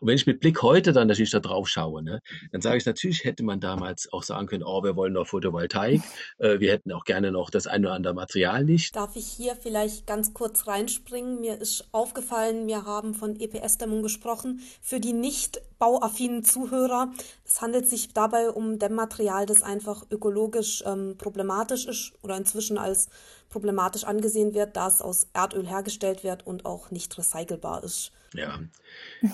Und 0.00 0.06
wenn 0.06 0.14
ich 0.14 0.26
mit 0.26 0.38
Blick 0.38 0.62
heute 0.62 0.92
dann 0.92 1.08
natürlich 1.08 1.32
da 1.32 1.40
drauf 1.40 1.68
schaue, 1.68 2.04
ne, 2.04 2.20
dann 2.52 2.60
sage 2.60 2.76
ich 2.76 2.86
natürlich, 2.86 3.24
hätte 3.24 3.42
man 3.42 3.58
damals 3.58 4.12
auch 4.12 4.22
sagen 4.22 4.46
können, 4.46 4.62
oh, 4.62 4.84
wir 4.84 4.94
wollen 4.94 5.14
noch 5.14 5.26
Photovoltaik, 5.26 6.02
äh, 6.38 6.60
wir 6.60 6.70
hätten 6.70 6.92
auch 6.92 7.04
gerne 7.04 7.32
noch 7.32 7.50
das 7.50 7.66
eine 7.66 7.88
oder 7.88 7.96
andere 7.96 8.14
Material 8.14 8.64
nicht. 8.64 8.94
Darf 8.94 9.16
ich 9.16 9.26
hier 9.26 9.56
vielleicht 9.56 10.06
ganz 10.06 10.32
kurz 10.34 10.68
reinspringen? 10.68 11.40
Mir 11.40 11.60
ist 11.60 11.88
aufgefallen, 11.90 12.68
wir 12.68 12.84
haben 12.84 13.12
von 13.12 13.40
EPS-Dämmung 13.40 14.04
gesprochen. 14.04 14.60
Für 14.80 15.00
die 15.00 15.12
nicht 15.12 15.60
bauaffinen 15.80 16.44
Zuhörer, 16.44 17.12
es 17.44 17.60
handelt 17.60 17.88
sich 17.88 18.12
dabei 18.12 18.50
um 18.50 18.78
Dämmmaterial, 18.78 19.46
das 19.46 19.62
einfach 19.62 20.06
ökologisch 20.10 20.84
ähm, 20.86 21.16
problematisch 21.18 21.86
ist 21.86 22.12
oder 22.22 22.36
inzwischen 22.36 22.78
als 22.78 23.08
problematisch 23.48 24.04
angesehen 24.04 24.54
wird, 24.54 24.76
da 24.76 24.88
es 24.88 25.00
aus 25.02 25.28
Erdöl 25.32 25.66
hergestellt 25.66 26.24
wird 26.24 26.46
und 26.46 26.64
auch 26.64 26.90
nicht 26.90 27.16
recycelbar 27.16 27.82
ist. 27.84 28.12
Ja, 28.34 28.60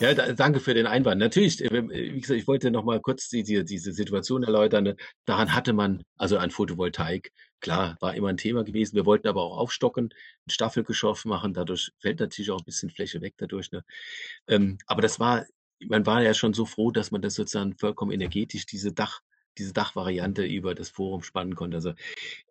ja 0.01 0.15
da, 0.15 0.33
danke 0.33 0.61
für 0.61 0.75
den 0.75 0.87
Einwand. 0.87 1.19
Natürlich, 1.19 1.65
äh, 1.65 1.89
wie 1.89 2.21
gesagt, 2.21 2.39
ich 2.39 2.47
wollte 2.47 2.71
noch 2.71 2.85
mal 2.85 3.01
kurz 3.01 3.29
die, 3.29 3.43
die, 3.43 3.65
diese 3.65 3.93
Situation 3.93 4.45
erläutern. 4.45 4.95
Daran 5.25 5.53
hatte 5.55 5.73
man, 5.73 6.05
also 6.17 6.39
an 6.39 6.51
Photovoltaik, 6.51 7.33
klar, 7.61 7.97
war 8.01 8.15
immer 8.15 8.29
ein 8.29 8.37
Thema 8.37 8.63
gewesen. 8.63 8.95
Wir 8.95 9.07
wollten 9.07 9.27
aber 9.27 9.43
auch 9.43 9.59
aufstocken, 9.59 10.11
ein 10.47 10.51
Staffelgeschoss 10.51 11.25
machen. 11.25 11.55
Dadurch 11.55 11.91
fällt 11.99 12.21
natürlich 12.21 12.51
auch 12.51 12.61
ein 12.61 12.65
bisschen 12.65 12.91
Fläche 12.91 13.21
weg 13.21 13.35
dadurch. 13.39 13.73
Ne? 13.73 13.85
Ähm, 14.47 14.79
aber 14.87 15.03
das 15.03 15.19
war, 15.19 15.45
man 15.81 16.07
war 16.07 16.23
ja 16.23 16.35
schon 16.35 16.55
so 16.55 16.65
froh, 16.67 16.91
dass 16.93 17.11
man 17.11 17.23
das 17.23 17.35
sozusagen 17.35 17.77
vollkommen 17.77 18.13
energetisch, 18.13 18.67
diese 18.67 18.93
Dach, 18.93 19.21
diese 19.59 19.73
Dachvariante 19.73 20.45
über 20.45 20.75
das 20.75 20.89
Forum 20.89 21.23
spannen 21.23 21.55
konnte. 21.55 21.77
Also 21.77 21.93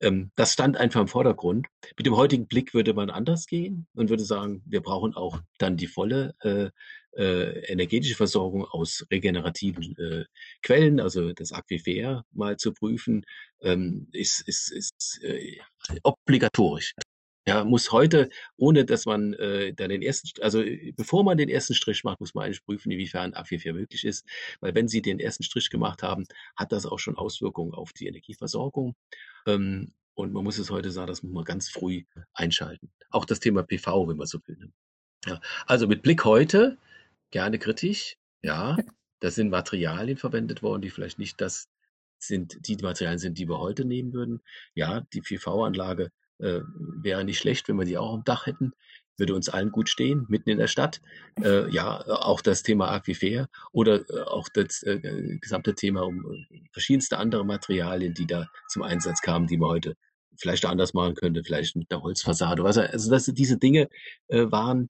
ähm, 0.02 0.32
das 0.36 0.54
stand 0.54 0.78
einfach 0.78 1.02
im 1.02 1.08
Vordergrund. 1.08 1.68
Mit 1.98 2.06
dem 2.06 2.16
heutigen 2.16 2.48
Blick 2.48 2.74
würde 2.74 2.94
man 2.94 3.10
anders 3.10 3.48
gehen 3.48 3.88
und 3.94 4.10
würde 4.10 4.24
sagen, 4.24 4.64
wir 4.66 4.82
brauchen 4.82 5.14
auch 5.14 5.40
dann 5.58 5.78
die 5.78 5.88
volle 5.88 6.36
äh, 6.42 6.70
äh, 7.16 7.66
energetische 7.72 8.16
Versorgung 8.16 8.66
aus 8.66 9.06
regenerativen 9.12 9.96
äh, 9.98 10.26
Quellen, 10.62 11.00
also 11.00 11.34
das 11.34 11.52
Aquifer 11.52 12.26
mal 12.32 12.58
zu 12.58 12.74
prüfen, 12.74 13.26
ähm, 13.62 14.08
ist, 14.12 14.48
ist, 14.48 14.72
ist 14.72 15.22
äh, 15.24 15.60
obligatorisch. 16.04 16.94
Ja, 17.46 17.66
muss 17.66 17.92
heute, 17.92 18.30
ohne 18.56 18.86
dass 18.86 19.06
man 19.06 19.34
äh, 19.34 19.74
dann 19.74 19.90
den 19.90 20.02
ersten, 20.02 20.42
also 20.42 20.64
bevor 20.96 21.26
man 21.26 21.38
den 21.38 21.50
ersten 21.50 21.74
Strich 21.74 22.06
macht, 22.06 22.22
muss 22.22 22.34
man 22.34 22.46
eigentlich 22.46 22.64
prüfen, 22.64 22.90
inwiefern 22.92 23.34
A44 23.34 23.74
möglich 23.74 24.06
ist. 24.06 24.26
Weil 24.62 24.76
wenn 24.76 24.88
Sie 24.88 25.02
den 25.02 25.20
ersten 25.20 25.44
Strich 25.44 25.70
gemacht 25.70 26.04
haben, 26.04 26.26
hat 26.56 26.72
das 26.72 26.86
auch 26.86 27.00
schon 27.00 27.18
Auswirkungen 27.18 27.74
auf 27.74 27.92
die 27.92 28.08
Energieversorgung. 28.08 28.96
Ähm, 29.46 29.92
und 30.16 30.32
man 30.32 30.44
muss 30.44 30.58
es 30.58 30.70
heute 30.70 30.92
sagen, 30.92 31.08
das 31.08 31.24
muss 31.24 31.34
man 31.34 31.44
ganz 31.44 31.70
früh 31.70 32.04
einschalten. 32.34 32.92
Auch 33.10 33.26
das 33.26 33.40
Thema 33.42 33.64
PV, 33.64 34.08
wenn 34.08 34.18
man 34.18 34.28
so 34.28 34.40
will. 34.46 34.58
Ne? 34.58 34.72
Ja, 35.26 35.42
also 35.66 35.88
mit 35.88 36.02
Blick 36.02 36.24
heute, 36.24 36.78
gerne 37.32 37.60
kritisch, 37.60 38.18
ja, 38.42 38.78
da 39.20 39.32
sind 39.32 39.50
Materialien 39.50 40.18
verwendet 40.18 40.64
worden, 40.64 40.82
die 40.82 40.90
vielleicht 40.90 41.20
nicht 41.20 41.42
das 41.42 41.68
sind, 42.20 42.68
die 42.68 42.78
Materialien 42.78 43.20
sind, 43.20 43.38
die 43.38 43.50
wir 43.50 43.60
heute 43.60 43.86
nehmen 43.86 44.14
würden. 44.14 44.42
Ja, 44.76 45.02
die 45.14 45.22
PV-Anlage 45.22 46.12
äh, 46.44 46.62
wäre 47.02 47.24
nicht 47.24 47.40
schlecht, 47.40 47.68
wenn 47.68 47.78
wir 47.78 47.86
die 47.86 47.98
auch 47.98 48.14
am 48.14 48.24
Dach 48.24 48.46
hätten. 48.46 48.74
Würde 49.18 49.36
uns 49.36 49.50
allen 49.50 49.72
gut 49.72 49.90
stehen, 49.90 50.26
mitten 50.28 50.50
in 50.50 50.58
der 50.58 50.68
Stadt. 50.68 51.00
Äh, 51.42 51.70
ja, 51.70 52.04
auch 52.08 52.42
das 52.42 52.64
Thema 52.64 52.90
Aquifer 52.90 53.48
oder 53.72 54.10
äh, 54.10 54.22
auch 54.24 54.50
das 54.54 54.82
äh, 54.84 55.38
gesamte 55.40 55.76
Thema 55.76 56.02
um 56.02 56.26
äh, 56.50 56.62
verschiedenste 56.72 57.18
andere 57.18 57.46
Materialien, 57.46 58.14
die 58.14 58.26
da 58.26 58.48
zum 58.70 58.82
Einsatz 58.82 59.22
kamen, 59.22 59.48
die 59.48 59.58
man 59.58 59.70
heute 59.70 59.96
vielleicht 60.36 60.66
anders 60.66 60.94
machen 60.94 61.14
könnte, 61.14 61.44
vielleicht 61.44 61.76
mit 61.76 61.92
einer 61.92 62.02
Holzfassade. 62.02 62.64
Also, 62.64 62.82
also 62.82 63.12
das, 63.12 63.26
diese 63.26 63.58
Dinge 63.58 63.88
äh, 64.30 64.46
waren 64.52 64.90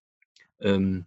ähm, 0.61 1.05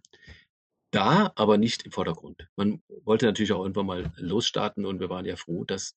da, 0.91 1.31
aber 1.35 1.57
nicht 1.57 1.83
im 1.83 1.91
Vordergrund. 1.91 2.47
Man 2.55 2.81
wollte 3.03 3.25
natürlich 3.25 3.51
auch 3.51 3.61
irgendwann 3.61 3.87
mal 3.87 4.11
losstarten 4.17 4.85
und 4.85 4.99
wir 4.99 5.09
waren 5.09 5.25
ja 5.25 5.35
froh, 5.35 5.63
dass 5.63 5.95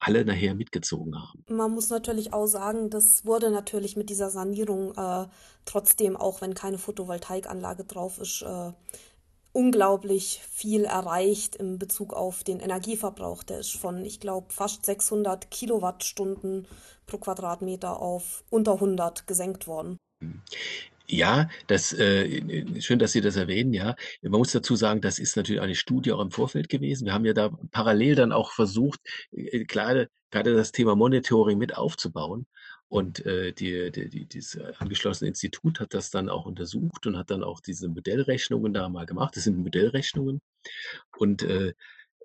alle 0.00 0.24
nachher 0.24 0.54
mitgezogen 0.54 1.14
haben. 1.16 1.44
Man 1.48 1.72
muss 1.72 1.90
natürlich 1.90 2.32
auch 2.32 2.46
sagen, 2.46 2.90
das 2.90 3.24
wurde 3.24 3.50
natürlich 3.50 3.96
mit 3.96 4.10
dieser 4.10 4.30
Sanierung 4.30 4.94
äh, 4.96 5.26
trotzdem, 5.64 6.16
auch 6.16 6.40
wenn 6.40 6.54
keine 6.54 6.78
Photovoltaikanlage 6.78 7.84
drauf 7.84 8.18
ist, 8.18 8.42
äh, 8.42 8.72
unglaublich 9.52 10.40
viel 10.50 10.84
erreicht 10.84 11.56
im 11.56 11.78
Bezug 11.78 12.12
auf 12.14 12.44
den 12.44 12.60
Energieverbrauch. 12.60 13.42
Der 13.42 13.58
ist 13.58 13.74
von, 13.74 14.04
ich 14.04 14.20
glaube, 14.20 14.52
fast 14.52 14.86
600 14.86 15.50
Kilowattstunden 15.50 16.66
pro 17.06 17.18
Quadratmeter 17.18 18.00
auf 18.00 18.44
unter 18.50 18.74
100 18.74 19.26
gesenkt 19.26 19.66
worden. 19.66 19.98
Ja, 21.10 21.48
das 21.68 21.94
äh, 21.94 22.82
schön, 22.82 22.98
dass 22.98 23.12
Sie 23.12 23.22
das 23.22 23.36
erwähnen, 23.36 23.72
ja. 23.72 23.96
Man 24.20 24.32
muss 24.32 24.52
dazu 24.52 24.76
sagen, 24.76 25.00
das 25.00 25.18
ist 25.18 25.36
natürlich 25.36 25.62
eine 25.62 25.74
Studie 25.74 26.12
auch 26.12 26.20
im 26.20 26.30
Vorfeld 26.30 26.68
gewesen. 26.68 27.06
Wir 27.06 27.14
haben 27.14 27.24
ja 27.24 27.32
da 27.32 27.48
parallel 27.70 28.14
dann 28.14 28.30
auch 28.32 28.52
versucht, 28.52 29.00
äh, 29.32 29.64
gerade, 29.64 30.10
gerade 30.30 30.54
das 30.54 30.70
Thema 30.70 30.96
Monitoring 30.96 31.56
mit 31.56 31.76
aufzubauen. 31.76 32.46
Und 32.88 33.24
äh, 33.24 33.52
die, 33.52 33.90
die, 33.90 34.08
die, 34.10 34.26
dieses 34.26 34.58
angeschlossene 34.78 35.28
Institut 35.28 35.80
hat 35.80 35.94
das 35.94 36.10
dann 36.10 36.28
auch 36.28 36.44
untersucht 36.46 37.06
und 37.06 37.16
hat 37.16 37.30
dann 37.30 37.42
auch 37.42 37.60
diese 37.60 37.88
Modellrechnungen 37.88 38.74
da 38.74 38.88
mal 38.90 39.06
gemacht. 39.06 39.34
Das 39.36 39.44
sind 39.44 39.58
Modellrechnungen. 39.58 40.40
Und 41.16 41.42
äh, 41.42 41.72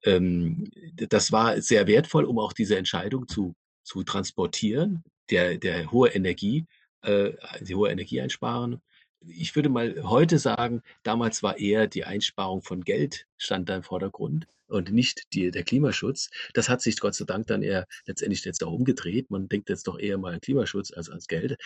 ähm, 0.04 0.69
das 0.96 1.32
war 1.32 1.62
sehr 1.62 1.88
wertvoll, 1.88 2.26
um 2.26 2.39
auch 2.39 2.54
diese 2.54 2.78
Entscheidung 2.78 3.28
zu, 3.30 3.56
zu 3.84 4.04
transportieren, 4.04 5.04
der, 5.30 5.58
der 5.58 5.91
hohe 5.91 6.10
Energie, 6.10 6.65
äh, 7.03 7.33
die 7.61 7.75
hohe 7.75 7.89
Energie 7.89 8.21
einsparen. 8.21 8.81
Ich 9.25 9.55
würde 9.55 9.69
mal 9.69 10.03
heute 10.03 10.37
sagen, 10.37 10.81
damals 11.03 11.43
war 11.43 11.57
eher 11.57 11.87
die 11.87 12.03
Einsparung 12.05 12.61
von 12.61 12.81
Geld 12.83 13.25
stand 13.37 13.69
da 13.69 13.77
im 13.77 13.83
Vordergrund 13.83 14.47
und 14.67 14.91
nicht 14.91 15.33
die, 15.33 15.51
der 15.51 15.63
Klimaschutz. 15.63 16.29
Das 16.53 16.67
hat 16.67 16.81
sich 16.81 16.99
Gott 16.99 17.15
sei 17.15 17.25
Dank 17.25 17.47
dann 17.47 17.61
eher 17.61 17.85
letztendlich 18.05 18.43
jetzt 18.43 18.63
auch 18.63 18.71
umgedreht. 18.71 19.29
Man 19.29 19.47
denkt 19.47 19.69
jetzt 19.69 19.87
doch 19.87 19.99
eher 19.99 20.17
mal 20.17 20.33
an 20.33 20.41
Klimaschutz 20.41 20.91
als 20.91 21.09
ans 21.09 21.27
Geld. 21.27 21.57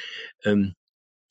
Ähm, 0.44 0.76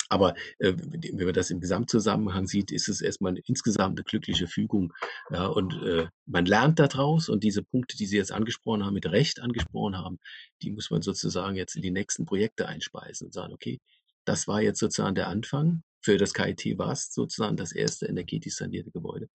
aber 0.09 0.35
äh, 0.59 0.73
wenn 0.77 1.27
man 1.27 1.35
das 1.35 1.51
im 1.51 1.61
Gesamtzusammenhang 1.61 2.47
sieht, 2.47 2.71
ist 2.71 2.89
es 2.89 3.01
erstmal 3.01 3.37
insgesamt 3.47 3.99
eine 3.99 4.05
glückliche 4.05 4.47
Fügung. 4.47 4.93
Ja, 5.31 5.47
und 5.47 5.75
äh, 5.83 6.07
man 6.27 6.47
lernt 6.47 6.79
daraus 6.79 7.29
und 7.29 7.43
diese 7.43 7.63
Punkte, 7.63 7.97
die 7.97 8.07
Sie 8.07 8.17
jetzt 8.17 8.33
angesprochen 8.33 8.85
haben, 8.85 8.95
mit 8.95 9.07
Recht 9.07 9.41
angesprochen 9.41 9.97
haben, 9.99 10.19
die 10.63 10.71
muss 10.71 10.91
man 10.91 11.03
sozusagen 11.03 11.57
jetzt 11.57 11.75
in 11.77 11.83
die 11.83 11.91
nächsten 11.91 12.25
Projekte 12.25 12.69
einspeisen 12.69 13.27
und 13.27 13.33
sagen, 13.33 13.53
okay, 13.53 13.81
das 14.27 14.47
war 14.47 14.61
jetzt 14.61 14.81
sozusagen 14.81 15.15
der 15.15 15.29
Anfang. 15.29 15.83
Für 16.03 16.19
das 16.19 16.35
KIT 16.35 16.79
war 16.79 16.93
es 16.93 17.13
sozusagen 17.13 17.57
das 17.57 17.73
erste 17.73 18.07
energetisch 18.07 18.57
sanierte 18.57 18.91
Gebäude. 18.91 19.29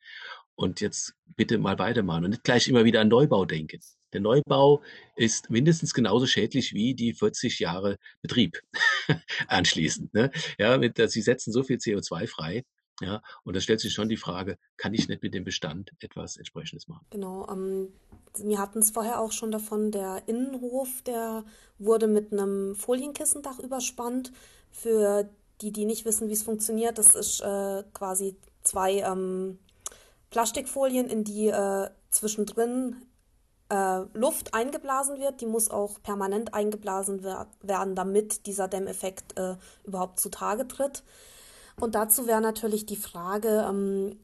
Und 0.56 0.80
jetzt 0.80 1.16
bitte 1.36 1.58
mal 1.58 1.80
weitermachen 1.80 2.26
und 2.26 2.30
nicht 2.32 2.44
gleich 2.44 2.68
immer 2.68 2.86
wieder 2.86 3.02
an 3.02 3.08
Neubau 3.08 3.46
denken. 3.46 3.82
Der 4.14 4.22
Neubau 4.22 4.84
ist 5.16 5.50
mindestens 5.50 5.94
genauso 5.94 6.28
schädlich 6.28 6.74
wie 6.74 6.94
die 6.94 7.14
40 7.14 7.60
Jahre 7.60 7.98
Betrieb 8.22 8.62
anschließend. 9.48 10.14
Ne? 10.14 10.32
Ja, 10.60 10.78
mit, 10.78 10.98
sie 11.10 11.22
setzen 11.22 11.52
so 11.52 11.64
viel 11.64 11.78
CO2 11.78 12.28
frei. 12.28 12.64
Ja, 13.02 13.24
und 13.44 13.56
da 13.56 13.60
stellt 13.60 13.80
sich 13.80 13.94
schon 13.94 14.10
die 14.10 14.18
Frage, 14.18 14.58
kann 14.78 14.94
ich 14.94 15.08
nicht 15.08 15.24
mit 15.24 15.34
dem 15.34 15.44
Bestand 15.44 15.92
etwas 16.02 16.38
entsprechendes 16.38 16.88
machen? 16.88 17.08
Genau, 17.10 17.48
ähm, 17.50 17.92
wir 18.38 18.60
hatten 18.60 18.78
es 18.78 18.92
vorher 18.92 19.20
auch 19.20 19.32
schon 19.32 19.52
davon, 19.52 19.92
der 19.92 20.22
Innenhof, 20.28 21.02
der 21.02 21.44
wurde 21.80 22.06
mit 22.06 22.32
einem 22.32 22.76
Folienkissendach 22.76 23.58
überspannt. 23.58 24.32
Für 24.72 25.30
die, 25.62 25.72
die 25.72 25.86
nicht 25.86 26.06
wissen, 26.06 26.30
wie 26.30 26.34
es 26.34 26.44
funktioniert, 26.44 26.98
das 26.98 27.16
ist 27.16 27.42
äh, 27.42 27.84
quasi 27.94 28.36
zwei 28.64 29.00
ähm, 29.00 29.60
Plastikfolien, 30.30 31.08
in 31.08 31.24
die 31.24 31.48
äh, 31.48 31.90
zwischendrin 32.10 32.96
äh, 33.70 34.02
Luft 34.14 34.54
eingeblasen 34.54 35.20
wird. 35.20 35.42
Die 35.42 35.46
muss 35.46 35.70
auch 35.70 36.02
permanent 36.02 36.54
eingeblasen 36.54 37.24
wer 37.24 37.48
werden, 37.62 37.96
damit 37.96 38.46
dieser 38.46 38.68
Dämmeffekt 38.68 39.38
äh, 39.38 39.56
überhaupt 39.84 40.20
zutage 40.20 40.68
tritt. 40.68 41.04
Und 41.80 41.96
dazu 41.96 42.28
wäre 42.28 42.42
natürlich 42.42 42.86
die 42.86 42.96
Frage, 42.96 43.66
ähm, 43.68 44.20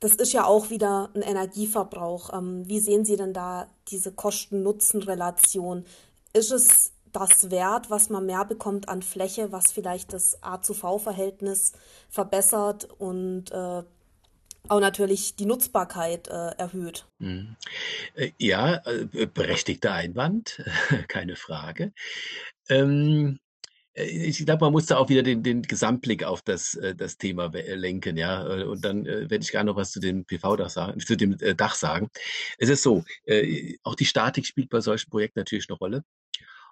das 0.00 0.14
ist 0.14 0.32
ja 0.32 0.44
auch 0.44 0.70
wieder 0.70 1.10
ein 1.14 1.22
Energieverbrauch. 1.22 2.32
Ähm, 2.32 2.68
wie 2.68 2.80
sehen 2.80 3.04
Sie 3.04 3.16
denn 3.16 3.32
da 3.32 3.68
diese 3.88 4.12
Kosten-Nutzen-Relation? 4.12 5.84
Ist 6.32 6.52
es 6.52 6.92
das 7.16 7.50
wert, 7.50 7.90
was 7.90 8.10
man 8.10 8.26
mehr 8.26 8.44
bekommt 8.44 8.88
an 8.88 9.02
Fläche, 9.02 9.50
was 9.50 9.72
vielleicht 9.72 10.12
das 10.12 10.42
A 10.42 10.60
zu 10.60 10.74
V-Verhältnis 10.74 11.72
verbessert 12.10 12.84
und 12.98 13.50
äh, 13.52 13.82
auch 14.68 14.80
natürlich 14.80 15.36
die 15.36 15.46
Nutzbarkeit 15.46 16.28
äh, 16.28 16.50
erhöht. 16.58 17.06
Mhm. 17.18 17.56
Äh, 18.14 18.32
ja, 18.38 18.82
äh, 18.84 19.26
berechtigter 19.26 19.92
Einwand, 19.92 20.62
keine 21.08 21.36
Frage. 21.36 21.92
Ähm, 22.68 23.38
äh, 23.94 24.04
ich 24.04 24.44
glaube, 24.44 24.64
man 24.66 24.72
muss 24.72 24.86
da 24.86 24.98
auch 24.98 25.08
wieder 25.08 25.22
den, 25.22 25.42
den 25.42 25.62
Gesamtblick 25.62 26.24
auf 26.24 26.42
das, 26.42 26.78
das 26.96 27.16
Thema 27.16 27.50
lenken, 27.54 28.16
ja. 28.16 28.42
Und 28.42 28.84
dann 28.84 29.06
werde 29.06 29.38
ich 29.40 29.52
gar 29.52 29.64
noch 29.64 29.76
was 29.76 29.92
zu 29.92 30.00
dem 30.00 30.26
PV-Dach 30.26 30.70
sagen, 30.70 31.00
zu 31.00 31.16
dem 31.16 31.38
Dach 31.56 31.74
sagen. 31.74 32.10
Es 32.58 32.68
ist 32.68 32.82
so, 32.82 33.04
auch 33.84 33.94
die 33.94 34.04
Statik 34.04 34.46
spielt 34.46 34.68
bei 34.68 34.80
solchen 34.80 35.08
Projekten 35.10 35.38
natürlich 35.38 35.70
eine 35.70 35.78
Rolle. 35.78 36.04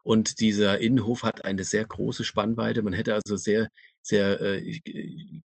Und 0.04 0.40
dieser 0.40 0.78
Innenhof 0.80 1.22
hat 1.22 1.44
eine 1.46 1.64
sehr 1.64 1.84
große 1.84 2.24
Spannweite. 2.24 2.82
Man 2.82 2.92
hätte 2.92 3.14
also 3.14 3.36
sehr, 3.36 3.68
sehr 4.02 4.38
äh, 4.40 4.80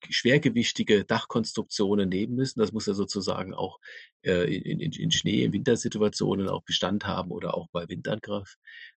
schwergewichtige 0.10 1.06
Dachkonstruktionen 1.06 2.10
nehmen 2.10 2.36
müssen. 2.36 2.60
Das 2.60 2.74
muss 2.74 2.86
ja 2.86 2.94
sozusagen 2.94 3.54
auch 3.54 3.80
äh, 4.22 4.54
in, 4.54 4.82
in, 4.82 4.92
in 4.92 5.12
Schnee, 5.12 5.44
in 5.44 5.54
Wintersituationen 5.54 6.50
auch 6.50 6.64
Bestand 6.64 7.08
haben 7.08 7.32
oder 7.32 7.56
auch 7.56 7.70
bei 7.72 7.88
Windangriff. 7.88 8.58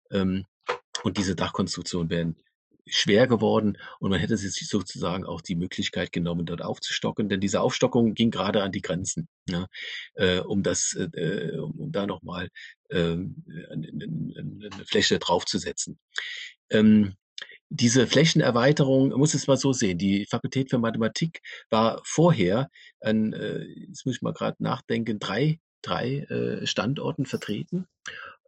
Ähm, 0.09 0.45
und 1.03 1.17
diese 1.17 1.35
Dachkonstruktionen 1.35 2.09
werden 2.09 2.35
schwer 2.91 3.27
geworden 3.27 3.77
und 3.99 4.11
man 4.11 4.19
hätte 4.19 4.37
sich 4.37 4.67
sozusagen 4.67 5.25
auch 5.25 5.41
die 5.41 5.55
Möglichkeit 5.55 6.11
genommen, 6.11 6.45
dort 6.45 6.61
aufzustocken, 6.61 7.29
denn 7.29 7.39
diese 7.41 7.61
Aufstockung 7.61 8.13
ging 8.13 8.31
gerade 8.31 8.63
an 8.63 8.71
die 8.71 8.81
Grenzen, 8.81 9.27
ja, 9.49 9.67
äh, 10.15 10.39
um 10.39 10.63
das, 10.63 10.93
äh, 10.93 11.57
um 11.57 11.91
da 11.91 12.05
nochmal 12.05 12.49
äh, 12.89 13.17
eine, 13.71 14.85
Fläche 14.85 15.19
draufzusetzen. 15.19 15.99
Ähm, 16.69 17.15
diese 17.69 18.05
Flächenerweiterung, 18.05 19.09
muss 19.17 19.33
es 19.33 19.47
mal 19.47 19.55
so 19.57 19.71
sehen, 19.71 19.97
die 19.97 20.25
Fakultät 20.29 20.69
für 20.69 20.77
Mathematik 20.77 21.41
war 21.69 22.01
vorher 22.03 22.69
an, 22.99 23.31
äh, 23.33 23.63
jetzt 23.63 24.05
muss 24.05 24.15
ich 24.15 24.21
mal 24.21 24.33
gerade 24.33 24.61
nachdenken, 24.61 25.19
drei, 25.19 25.59
drei 25.81 26.19
äh, 26.29 26.65
Standorten 26.65 27.25
vertreten 27.25 27.87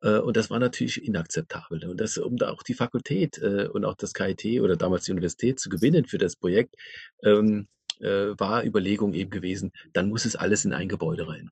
äh, 0.03 0.19
und 0.19 0.37
das 0.37 0.49
war 0.49 0.59
natürlich 0.59 1.03
inakzeptabel. 1.03 1.85
Und 1.89 1.99
das, 1.99 2.17
um 2.17 2.37
da 2.37 2.51
auch 2.51 2.63
die 2.63 2.73
Fakultät 2.73 3.37
äh, 3.39 3.67
und 3.67 3.85
auch 3.85 3.95
das 3.95 4.13
KIT 4.13 4.61
oder 4.61 4.75
damals 4.75 5.05
die 5.05 5.11
Universität 5.11 5.59
zu 5.59 5.69
gewinnen 5.69 6.05
für 6.05 6.17
das 6.17 6.35
Projekt, 6.35 6.75
ähm, 7.23 7.67
äh, 7.99 8.37
war 8.37 8.65
Überlegung 8.65 9.13
eben 9.13 9.29
gewesen, 9.29 9.71
dann 9.93 10.09
muss 10.09 10.25
es 10.25 10.35
alles 10.35 10.65
in 10.65 10.73
ein 10.73 10.89
Gebäude 10.89 11.27
rein. 11.27 11.49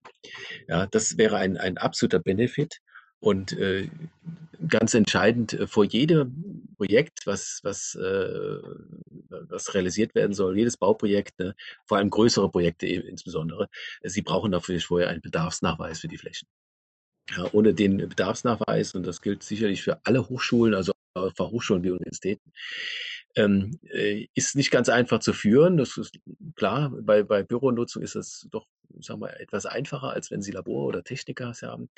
Ja, 0.67 0.88
das 0.88 1.17
wäre 1.17 1.38
ein, 1.38 1.58
ein 1.58 1.78
absoluter 1.78 2.20
Benefit. 2.20 2.80
Und 3.21 3.53
äh, 3.53 3.89
ganz 4.67 4.93
entscheidend 4.93 5.53
äh, 5.53 5.67
vor 5.67 5.86
jedem 5.86 6.67
Projekt, 6.77 7.25
was, 7.25 7.60
was, 7.63 7.95
äh, 7.95 8.60
was 9.29 9.73
realisiert 9.73 10.15
werden 10.15 10.34
soll, 10.34 10.57
jedes 10.57 10.77
Bauprojekt, 10.77 11.39
ne, 11.39 11.55
vor 11.86 11.97
allem 11.97 12.10
größere 12.10 12.49
Projekte 12.49 12.88
insbesondere, 12.88 13.69
sie 14.03 14.21
brauchen 14.21 14.51
dafür 14.51 14.79
vorher 14.81 15.10
einen 15.10 15.21
Bedarfsnachweis 15.21 15.99
für 15.99 16.07
die 16.07 16.17
Flächen. 16.17 16.47
Ja, 17.29 17.47
ohne 17.53 17.73
den 17.73 17.97
Bedarfsnachweis, 17.97 18.95
und 18.95 19.05
das 19.05 19.21
gilt 19.21 19.43
sicherlich 19.43 19.84
für 19.84 20.03
alle 20.05 20.27
Hochschulen, 20.27 20.73
also 20.73 20.91
für 21.13 21.51
Hochschulen 21.51 21.84
wie 21.84 21.91
Universitäten, 21.91 22.51
ähm, 23.36 23.79
äh, 23.84 24.27
ist 24.34 24.55
nicht 24.55 24.71
ganz 24.71 24.89
einfach 24.89 25.19
zu 25.19 25.34
führen. 25.34 25.77
Das 25.77 25.97
ist 25.97 26.17
klar, 26.55 26.91
bei, 27.01 27.23
bei 27.23 27.43
Büronutzung 27.43 28.01
ist 28.03 28.15
das 28.15 28.47
doch, 28.51 28.67
sagen 28.99 29.21
wir, 29.21 29.39
etwas 29.39 29.65
einfacher, 29.65 30.12
als 30.12 30.32
wenn 30.32 30.41
Sie 30.41 30.51
Labor- 30.51 30.88
oder 30.88 31.04
Techniker 31.04 31.54
haben. 31.62 31.89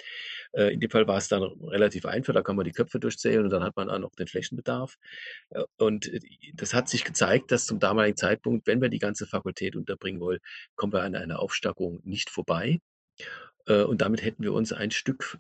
Äh, 0.54 0.74
in 0.74 0.80
dem 0.80 0.90
Fall 0.90 1.08
war 1.08 1.18
es 1.18 1.28
dann 1.28 1.44
relativ 1.44 2.06
einfach, 2.06 2.34
da 2.34 2.42
kann 2.42 2.56
man 2.56 2.66
die 2.66 2.72
Köpfe 2.72 3.00
durchzählen 3.00 3.44
und 3.44 3.50
dann 3.50 3.64
hat 3.64 3.76
man 3.76 3.90
auch 3.90 4.00
noch 4.00 4.16
den 4.16 4.28
Flächenbedarf. 4.28 4.98
Äh, 5.50 5.64
und 5.78 6.12
äh, 6.12 6.20
das 6.54 6.74
hat 6.74 6.90
sich 6.90 7.04
gezeigt, 7.04 7.52
dass 7.52 7.66
zum 7.66 7.80
damaligen 7.80 8.18
Zeitpunkt, 8.18 8.68
wenn 8.68 8.82
wir 8.82 8.90
die 8.90 9.00
ganze 9.00 9.28
Fakultät 9.28 9.76
unterbringen 9.76 10.20
wollen, 10.20 10.40
kommen 10.76 10.94
wir 10.94 11.04
an 11.04 11.16
einer 11.16 11.40
Aufstockung 11.40 12.02
nicht 12.04 12.30
vorbei. 12.30 12.80
Und 13.66 14.02
damit 14.02 14.26
hätten 14.26 14.44
wir 14.44 14.52
uns 14.52 14.74
ein 14.74 14.92
Stück 14.92 15.38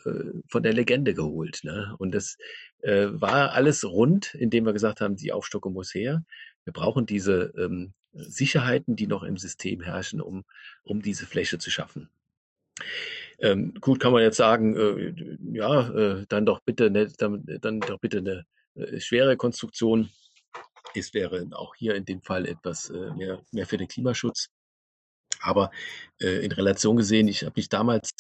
von 0.48 0.63
der 0.63 0.72
Legende 0.72 1.13
geholt. 1.13 1.60
Ne? 1.63 1.94
Und 1.98 2.16
das 2.16 2.38
war 2.82 3.52
alles 3.52 3.84
rund, 3.84 4.34
indem 4.36 4.66
wir 4.66 4.72
gesagt 4.72 5.02
haben, 5.02 5.18
die 5.18 5.34
Aufstockung 5.34 5.74
muss 5.74 5.94
her. 5.94 6.24
Wir 6.63 6.72
brauchen 6.72 7.06
diese 7.06 7.52
ähm, 7.58 7.94
Sicherheiten, 8.13 8.95
die 8.95 9.08
noch 9.08 9.23
im 9.23 9.38
System 9.38 9.82
herrschen, 9.82 10.21
um, 10.21 10.45
um 10.84 11.02
diese 11.02 11.26
Fläche 11.26 11.58
zu 11.58 11.71
schaffen. 11.71 12.10
Ähm, 13.39 13.73
gut, 13.82 13.99
kann 13.99 14.13
man 14.13 14.21
jetzt 14.21 14.38
sagen, 14.38 14.76
äh, 14.76 15.58
ja, 15.58 15.89
äh, 15.89 16.26
dann 16.30 16.45
doch 16.45 16.62
bitte, 16.62 16.89
ne, 16.89 17.08
dann, 17.17 17.43
dann 17.62 17.80
doch 17.80 17.99
bitte 17.99 18.19
eine 18.19 18.45
äh, 18.76 18.99
schwere 18.99 19.38
Konstruktion. 19.38 20.10
Es 20.95 21.13
wäre 21.13 21.47
auch 21.52 21.76
hier 21.76 21.95
in 21.95 22.06
dem 22.06 22.21
Fall 22.21 22.45
etwas 22.45 22.89
mehr, 22.89 23.41
mehr 23.52 23.65
für 23.65 23.78
den 23.78 23.88
Klimaschutz. 23.88 24.49
Aber 25.41 25.71
äh, 26.21 26.45
in 26.45 26.52
Relation 26.52 26.95
gesehen, 26.95 27.28
ich 27.28 27.43
habe 27.43 27.54
mich 27.56 27.67
damals 27.67 28.12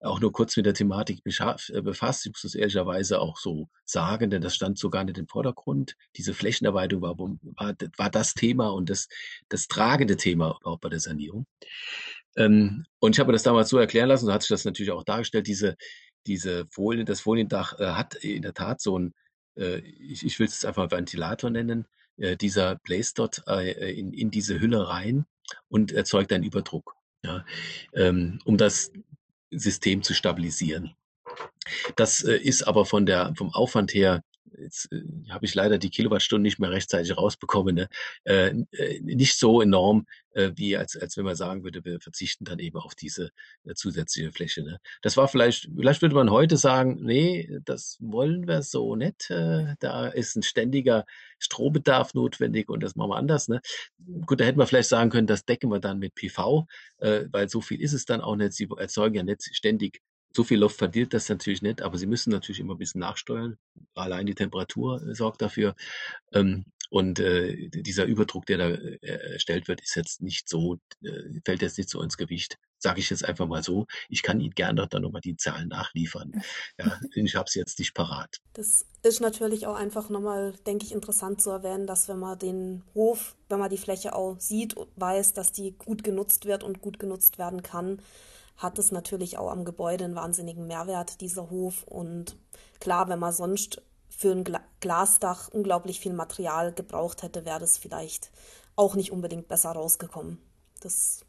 auch 0.00 0.20
nur 0.20 0.32
kurz 0.32 0.56
mit 0.56 0.66
der 0.66 0.74
Thematik 0.74 1.20
äh, 1.24 1.82
befasst. 1.82 2.26
Ich 2.26 2.32
muss 2.32 2.42
das 2.42 2.54
ehrlicherweise 2.54 3.20
auch 3.20 3.38
so 3.38 3.68
sagen, 3.84 4.30
denn 4.30 4.42
das 4.42 4.54
stand 4.54 4.78
so 4.78 4.90
gar 4.90 5.04
nicht 5.04 5.18
im 5.18 5.28
Vordergrund. 5.28 5.96
Diese 6.16 6.34
Flächenerweiterung 6.34 7.02
war, 7.02 7.18
war, 7.18 7.74
war 7.96 8.10
das 8.10 8.34
Thema 8.34 8.68
und 8.68 8.90
das, 8.90 9.08
das 9.48 9.68
tragende 9.68 10.16
Thema 10.16 10.58
überhaupt 10.60 10.82
bei 10.82 10.88
der 10.88 11.00
Sanierung. 11.00 11.46
Ähm, 12.36 12.84
und 12.98 13.14
ich 13.14 13.20
habe 13.20 13.28
mir 13.28 13.34
das 13.34 13.42
damals 13.42 13.68
so 13.68 13.78
erklären 13.78 14.08
lassen, 14.08 14.26
so 14.26 14.32
hat 14.32 14.42
sich 14.42 14.50
das 14.50 14.64
natürlich 14.64 14.92
auch 14.92 15.04
dargestellt, 15.04 15.46
diese, 15.46 15.76
diese 16.26 16.66
Folie, 16.66 17.04
das 17.04 17.20
Foliendach 17.20 17.78
äh, 17.78 17.92
hat 17.92 18.14
in 18.16 18.42
der 18.42 18.54
Tat 18.54 18.80
so 18.80 18.98
ein, 18.98 19.14
äh, 19.56 19.78
ich, 19.78 20.24
ich 20.24 20.38
will 20.38 20.46
es 20.46 20.64
einfach 20.64 20.90
Ventilator 20.90 21.50
nennen, 21.50 21.86
äh, 22.18 22.36
dieser 22.36 22.76
bläst 22.76 23.18
dort 23.18 23.42
äh, 23.46 23.98
in, 23.98 24.12
in 24.12 24.30
diese 24.30 24.60
Hülle 24.60 24.88
rein 24.88 25.24
und 25.68 25.92
erzeugt 25.92 26.32
einen 26.32 26.44
Überdruck, 26.44 26.94
ja, 27.24 27.44
ähm, 27.94 28.38
um 28.44 28.58
das 28.58 28.92
System 29.50 30.02
zu 30.02 30.14
stabilisieren. 30.14 30.94
Das 31.96 32.22
äh, 32.22 32.36
ist 32.36 32.62
aber 32.62 32.84
von 32.84 33.06
der, 33.06 33.34
vom 33.36 33.52
Aufwand 33.52 33.94
her 33.94 34.22
jetzt 34.58 34.92
äh, 34.92 35.02
habe 35.30 35.44
ich 35.44 35.54
leider 35.54 35.78
die 35.78 35.90
Kilowattstunden 35.90 36.42
nicht 36.42 36.58
mehr 36.58 36.70
rechtzeitig 36.70 37.16
rausbekommen, 37.16 37.74
ne? 37.74 37.88
äh, 38.24 38.54
äh, 38.72 39.00
nicht 39.00 39.38
so 39.38 39.60
enorm, 39.60 40.06
äh, 40.32 40.52
wie 40.54 40.76
als, 40.76 40.96
als 40.96 41.16
wenn 41.16 41.24
man 41.24 41.36
sagen 41.36 41.64
würde, 41.64 41.84
wir 41.84 42.00
verzichten 42.00 42.44
dann 42.44 42.58
eben 42.58 42.78
auf 42.78 42.94
diese 42.94 43.30
äh, 43.64 43.74
zusätzliche 43.74 44.32
Fläche. 44.32 44.62
Ne? 44.62 44.78
Das 45.02 45.16
war 45.16 45.28
vielleicht, 45.28 45.68
vielleicht 45.76 46.02
würde 46.02 46.14
man 46.14 46.30
heute 46.30 46.56
sagen, 46.56 46.98
nee, 47.02 47.50
das 47.64 47.96
wollen 48.00 48.46
wir 48.46 48.62
so 48.62 48.96
nicht. 48.96 49.30
Äh, 49.30 49.74
da 49.80 50.08
ist 50.08 50.36
ein 50.36 50.42
ständiger 50.42 51.04
Strombedarf 51.38 52.14
notwendig 52.14 52.68
und 52.68 52.82
das 52.82 52.96
machen 52.96 53.10
wir 53.10 53.16
anders. 53.16 53.48
Ne? 53.48 53.60
Gut, 54.26 54.40
da 54.40 54.44
hätten 54.44 54.58
wir 54.58 54.66
vielleicht 54.66 54.88
sagen 54.88 55.10
können, 55.10 55.26
das 55.26 55.44
decken 55.44 55.70
wir 55.70 55.80
dann 55.80 55.98
mit 55.98 56.14
PV, 56.14 56.66
äh, 56.98 57.24
weil 57.30 57.48
so 57.48 57.60
viel 57.60 57.80
ist 57.80 57.92
es 57.92 58.04
dann 58.04 58.20
auch 58.20 58.36
nicht. 58.36 58.52
Sie 58.52 58.68
erzeugen 58.76 59.14
ja 59.14 59.22
nicht 59.22 59.42
ständig 59.54 60.02
so 60.36 60.44
viel 60.44 60.60
Luft 60.60 60.76
verdient 60.76 61.14
das 61.14 61.28
natürlich 61.28 61.62
nicht, 61.62 61.82
aber 61.82 61.96
sie 61.96 62.06
müssen 62.06 62.30
natürlich 62.30 62.60
immer 62.60 62.74
ein 62.74 62.78
bisschen 62.78 63.00
nachsteuern. 63.00 63.56
Allein 63.94 64.26
die 64.26 64.34
Temperatur 64.34 65.02
äh, 65.02 65.14
sorgt 65.14 65.40
dafür. 65.40 65.74
Ähm, 66.32 66.66
und 66.90 67.18
äh, 67.18 67.68
dieser 67.70 68.04
Überdruck, 68.04 68.46
der 68.46 68.58
da 68.58 68.68
äh, 68.68 69.32
erstellt 69.32 69.66
wird, 69.66 69.80
ist 69.80 69.96
jetzt 69.96 70.22
nicht 70.22 70.48
so, 70.48 70.78
fällt 71.44 71.62
jetzt 71.62 71.78
nicht 71.78 71.90
so 71.90 72.00
ins 72.00 72.16
Gewicht. 72.16 72.58
Sage 72.78 73.00
ich 73.00 73.10
jetzt 73.10 73.24
einfach 73.24 73.48
mal 73.48 73.62
so. 73.62 73.86
Ich 74.08 74.22
kann 74.22 74.38
Ihnen 74.38 74.54
gerne 74.54 74.86
dann 74.86 75.02
nochmal 75.02 75.22
die 75.22 75.36
Zahlen 75.36 75.68
nachliefern. 75.68 76.32
Ja, 76.78 77.00
ich 77.14 77.34
habe 77.34 77.48
sie 77.48 77.58
jetzt 77.58 77.78
nicht 77.78 77.94
parat. 77.94 78.36
Das 78.52 78.84
ist 79.02 79.20
natürlich 79.20 79.66
auch 79.66 79.74
einfach 79.74 80.10
nochmal, 80.10 80.52
denke 80.66 80.84
ich, 80.84 80.92
interessant 80.92 81.40
zu 81.40 81.50
erwähnen, 81.50 81.86
dass 81.86 82.08
wenn 82.08 82.18
man 82.18 82.38
den 82.38 82.84
Hof, 82.94 83.34
wenn 83.48 83.58
man 83.58 83.70
die 83.70 83.78
Fläche 83.78 84.14
auch 84.14 84.38
sieht, 84.38 84.74
weiß, 84.96 85.32
dass 85.32 85.52
die 85.52 85.72
gut 85.72 86.04
genutzt 86.04 86.44
wird 86.44 86.62
und 86.62 86.82
gut 86.82 86.98
genutzt 86.98 87.38
werden 87.38 87.62
kann, 87.62 88.02
hat 88.56 88.78
es 88.78 88.92
natürlich 88.92 89.38
auch 89.38 89.50
am 89.50 89.64
Gebäude 89.64 90.04
einen 90.04 90.14
wahnsinnigen 90.14 90.66
Mehrwert, 90.66 91.20
dieser 91.20 91.50
Hof. 91.50 91.82
Und 91.84 92.36
klar, 92.80 93.08
wenn 93.08 93.18
man 93.18 93.32
sonst 93.32 93.82
für 94.08 94.32
ein 94.32 94.44
Glasdach 94.80 95.48
unglaublich 95.48 96.00
viel 96.00 96.14
Material 96.14 96.72
gebraucht 96.72 97.22
hätte, 97.22 97.44
wäre 97.44 97.60
das 97.60 97.76
vielleicht 97.76 98.30
auch 98.74 98.94
nicht 98.94 99.12
unbedingt 99.12 99.48
besser 99.48 99.72
rausgekommen. 99.72 100.38
Das 100.80 101.24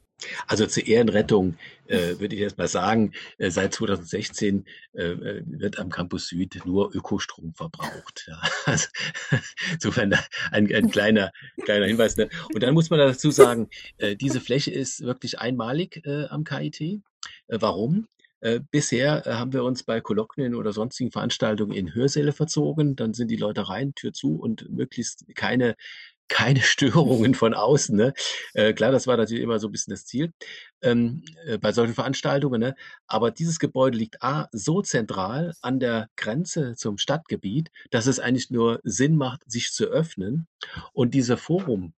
also 0.48 0.66
zur 0.66 0.88
Ehrenrettung 0.88 1.58
äh, 1.88 2.20
würde 2.20 2.36
ich 2.36 2.42
erst 2.42 2.58
mal 2.58 2.68
sagen, 2.68 3.14
äh, 3.38 3.52
seit 3.52 3.74
2016 3.74 4.66
äh, 4.94 5.04
äh, 5.04 5.44
wird 5.46 5.80
am 5.80 5.90
Campus 5.90 6.28
Süd 6.28 6.60
nur 6.66 6.94
Ökostrom 6.96 7.54
verbraucht. 7.54 8.26
Ja. 8.28 8.42
Also, 8.66 8.88
insofern 9.72 10.14
ein, 10.52 10.74
ein 10.74 10.90
kleiner, 10.90 11.32
kleiner 11.64 11.86
Hinweis. 11.86 12.18
Ne? 12.18 12.28
Und 12.54 12.62
dann 12.62 12.74
muss 12.74 12.90
man 12.90 13.00
dazu 13.00 13.32
sagen, 13.32 13.70
äh, 13.98 14.18
diese 14.18 14.42
Fläche 14.42 14.72
ist 14.72 15.04
wirklich 15.04 15.40
einmalig 15.40 16.06
äh, 16.06 16.26
am 16.26 16.44
KIT. 16.44 17.02
Warum? 17.48 18.08
Bisher 18.72 19.24
haben 19.26 19.52
wir 19.52 19.64
uns 19.64 19.82
bei 19.84 20.00
Kolloquien 20.00 20.54
oder 20.54 20.72
sonstigen 20.72 21.12
Veranstaltungen 21.12 21.72
in 21.72 21.96
Hörsäle 21.96 22.34
verzogen. 22.34 22.96
Dann 22.96 23.14
sind 23.14 23.32
die 23.32 23.36
Leute 23.36 23.68
rein, 23.68 23.96
Tür 23.96 24.14
zu 24.14 24.36
und 24.36 24.70
möglichst 24.70 25.26
keine 25.34 25.76
keine 26.28 26.62
Störungen 26.62 27.34
von 27.34 27.54
außen. 27.54 27.96
Ne? 27.96 28.14
Äh, 28.54 28.74
klar, 28.74 28.92
das 28.92 29.08
war 29.08 29.18
natürlich 29.18 29.44
immer 29.44 29.60
so 29.60 29.68
ein 29.68 29.72
bisschen 29.72 29.92
das 29.92 30.06
Ziel 30.06 30.34
ähm, 30.82 31.24
äh, 31.46 31.58
bei 31.58 31.72
solchen 31.72 31.94
Veranstaltungen. 31.94 32.60
Ne? 32.60 32.76
Aber 33.08 33.32
dieses 33.32 33.60
Gebäude 33.60 33.98
liegt 33.98 34.22
A, 34.22 34.48
so 34.52 34.82
zentral 34.82 35.54
an 35.62 35.80
der 35.80 36.10
Grenze 36.16 36.76
zum 36.76 36.98
Stadtgebiet, 36.98 37.72
dass 37.92 38.08
es 38.08 38.20
eigentlich 38.20 38.50
nur 38.50 38.80
Sinn 38.84 39.16
macht, 39.16 39.50
sich 39.50 39.72
zu 39.72 39.86
öffnen. 39.86 40.48
Und 40.94 41.14
dieser 41.14 41.38
Forum, 41.38 41.94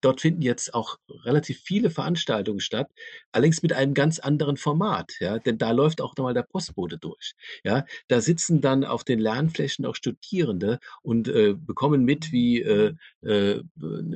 dort 0.00 0.20
finden 0.20 0.42
jetzt 0.42 0.74
auch 0.74 0.98
relativ 1.24 1.60
viele 1.60 1.90
Veranstaltungen 1.90 2.60
statt, 2.60 2.90
allerdings 3.32 3.62
mit 3.62 3.72
einem 3.72 3.94
ganz 3.94 4.18
anderen 4.18 4.56
Format, 4.56 5.12
ja, 5.20 5.38
denn 5.38 5.58
da 5.58 5.70
läuft 5.72 6.00
auch 6.00 6.14
nochmal 6.16 6.34
der 6.34 6.42
Postbote 6.42 6.98
durch. 6.98 7.32
Ja, 7.64 7.84
da 8.08 8.20
sitzen 8.20 8.60
dann 8.60 8.84
auf 8.84 9.04
den 9.04 9.18
Lernflächen 9.18 9.86
auch 9.86 9.94
Studierende 9.94 10.78
und 11.02 11.28
äh, 11.28 11.54
bekommen 11.54 12.04
mit, 12.04 12.32
wie 12.32 12.60
äh, 12.60 12.94
äh, 13.22 13.62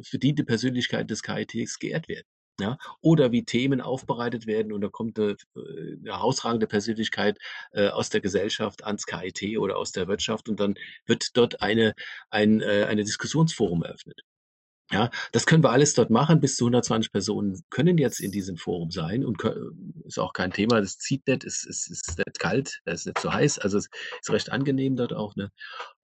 verdiente 0.02 0.44
Persönlichkeiten 0.44 1.09
des 1.09 1.22
KITs 1.22 1.79
geehrt 1.79 2.09
werden. 2.09 2.26
Ja, 2.59 2.79
oder 3.02 3.33
wie 3.33 3.44
Themen 3.44 3.83
aufbereitet 3.83 4.46
werden 4.46 4.72
und 4.72 4.81
da 4.81 4.88
kommt 4.88 5.18
eine, 5.18 5.37
äh, 5.57 5.96
eine 6.00 6.12
herausragende 6.12 6.66
Persönlichkeit 6.66 7.38
äh, 7.72 7.88
aus 7.88 8.09
der 8.09 8.22
Gesellschaft 8.22 8.83
ans 8.83 9.05
KIT 9.05 9.59
oder 9.59 9.76
aus 9.76 9.92
der 9.92 10.09
Wirtschaft 10.09 10.48
und 10.48 10.59
dann 10.59 10.74
wird 11.05 11.37
dort 11.37 11.61
eine, 11.61 11.92
ein 12.31 12.62
äh, 12.62 12.87
eine 12.88 13.05
Diskussionsforum 13.05 13.83
eröffnet. 13.83 14.22
Ja, 14.92 15.11
das 15.33 15.46
können 15.46 15.64
wir 15.64 15.70
alles 15.70 15.94
dort 15.94 16.11
machen. 16.11 16.40
Bis 16.40 16.57
zu 16.57 16.64
120 16.64 17.11
Personen 17.11 17.61
können 17.70 17.99
jetzt 17.99 18.20
in 18.20 18.31
diesem 18.31 18.57
Forum 18.57 18.90
sein 18.92 19.25
und 19.25 19.42
ist 20.05 20.18
auch 20.18 20.33
kein 20.33 20.53
Thema. 20.53 20.81
Das 20.81 20.99
zieht 20.99 21.27
nicht, 21.27 21.44
es, 21.44 21.66
es 21.66 21.88
ist 21.88 22.18
nicht 22.18 22.38
kalt, 22.38 22.81
es 22.85 23.01
ist 23.01 23.07
nicht 23.07 23.18
so 23.18 23.33
heiß. 23.33 23.59
Also 23.59 23.79
es 23.79 23.88
ist 24.20 24.31
recht 24.31 24.53
angenehm 24.53 24.94
dort 24.94 25.12
auch. 25.12 25.35
Ne? 25.35 25.51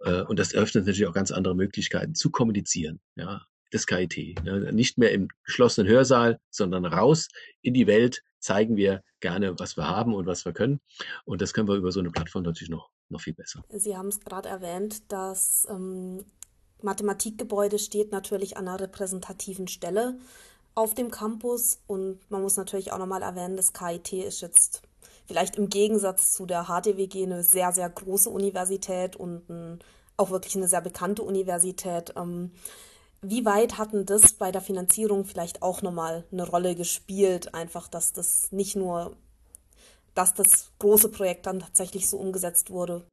Äh, 0.01 0.23
und 0.23 0.39
das 0.39 0.53
eröffnet 0.53 0.87
natürlich 0.87 1.07
auch 1.07 1.15
ganz 1.15 1.31
andere 1.31 1.55
Möglichkeiten 1.55 2.17
zu 2.17 2.31
kommunizieren. 2.31 3.01
Ja, 3.15 3.47
das 3.71 3.87
KIT. 3.87 4.43
Ne? 4.43 4.73
Nicht 4.73 4.99
mehr 4.99 5.13
im 5.13 5.29
geschlossenen 5.45 5.91
Hörsaal, 5.91 6.41
sondern 6.51 6.85
raus 6.85 7.29
in 7.63 7.75
die 7.75 7.87
Welt 7.87 8.23
zeigen 8.41 8.77
wir 8.77 9.03
gerne, 9.21 9.59
was 9.59 9.77
wir 9.77 9.87
haben 9.87 10.15
und 10.15 10.27
was 10.27 10.45
wir 10.45 10.53
können. 10.53 10.81
Und 11.25 11.41
das 11.41 11.55
können 11.55 11.69
wir 11.69 11.77
über 11.77 11.93
so 11.93 12.01
eine 12.01 12.11
Plattform 12.11 12.43
natürlich 12.43 12.71
noch, 12.71 12.91
noch 13.09 13.21
viel 13.21 13.35
besser. 13.35 13.65
Sie 13.71 13.97
haben 13.97 14.09
es 14.09 14.21
gerade 14.21 14.49
erwähnt, 14.49 15.11
dass 15.11 15.67
ähm, 15.71 16.25
Mathematikgebäude 16.85 17.79
steht 17.79 18.13
natürlich 18.13 18.57
an 18.57 18.69
einer 18.69 18.81
repräsentativen 18.81 19.69
Stelle 19.69 20.19
auf 20.75 20.95
dem 20.95 21.11
Campus 21.11 21.81
und 21.87 22.19
man 22.31 22.43
muss 22.43 22.57
natürlich 22.57 22.93
auch 22.93 22.99
nochmal 22.99 23.23
erwähnen, 23.23 23.57
das 23.57 23.73
KIT 23.73 24.13
ist 24.13 24.41
jetzt 24.41 24.83
vielleicht 25.27 25.57
im 25.57 25.69
Gegensatz 25.69 26.33
zu 26.33 26.47
der 26.47 26.65
HTWG 26.65 27.25
eine 27.25 27.43
sehr, 27.43 27.73
sehr 27.73 27.89
große 27.89 28.31
Universität 28.31 29.17
und 29.17 29.49
ein, 29.49 29.79
auch 30.17 30.31
wirklich 30.31 30.57
eine 30.57 30.69
sehr 30.69 30.81
bekannte 30.81 31.23
Universität. 31.23 32.15
Ähm, 32.17 32.53
wie 33.21 33.45
weit 33.45 33.79
hatten 33.79 34.05
das 34.05 34.33
bei 34.33 34.51
der 34.51 34.61
Finanzierung 34.61 35.25
vielleicht 35.25 35.63
auch 35.63 35.83
nochmal 35.83 36.25
eine 36.33 36.47
Rolle 36.47 36.75
gespielt? 36.75 37.55
Einfach, 37.55 37.87
dass 37.87 38.13
das 38.13 38.51
nicht 38.51 38.75
nur, 38.75 39.17
dass 40.15 40.35
das 40.35 40.73
große 40.81 41.09
Projekt 41.09 41.47
dann 41.47 41.61
tatsächlich 41.61 42.09
so 42.09 42.17
umgesetzt 42.17 42.71
wurde? 42.71 43.05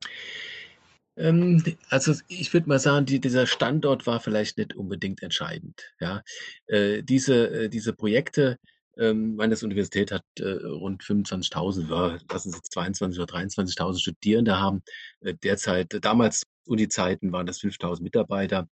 Ähm, 1.19 1.61
also 1.89 2.13
ich 2.27 2.53
würde 2.53 2.69
mal 2.69 2.79
sagen, 2.79 3.05
die, 3.05 3.19
dieser 3.19 3.45
Standort 3.45 4.07
war 4.07 4.19
vielleicht 4.21 4.57
nicht 4.57 4.75
unbedingt 4.75 5.21
entscheidend. 5.21 5.83
Ja, 5.99 6.23
äh, 6.67 7.03
diese 7.03 7.65
äh, 7.65 7.69
diese 7.69 7.93
Projekte, 7.93 8.57
ähm, 8.97 9.35
meine 9.35 9.57
Universität 9.61 10.11
hat 10.11 10.23
äh, 10.39 10.43
rund 10.45 11.03
25.000, 11.03 11.89
ja, 11.89 12.17
lassen 12.31 12.51
Sie 12.51 12.61
22 12.61 13.19
oder 13.19 13.33
23.000 13.33 13.99
Studierende 14.01 14.59
haben. 14.59 14.81
Äh, 15.21 15.35
derzeit, 15.35 15.97
damals 16.03 16.43
Uni-Zeiten 16.65 17.31
waren 17.31 17.45
das 17.47 17.59
5.000 17.61 18.01
Mitarbeiter. 18.03 18.69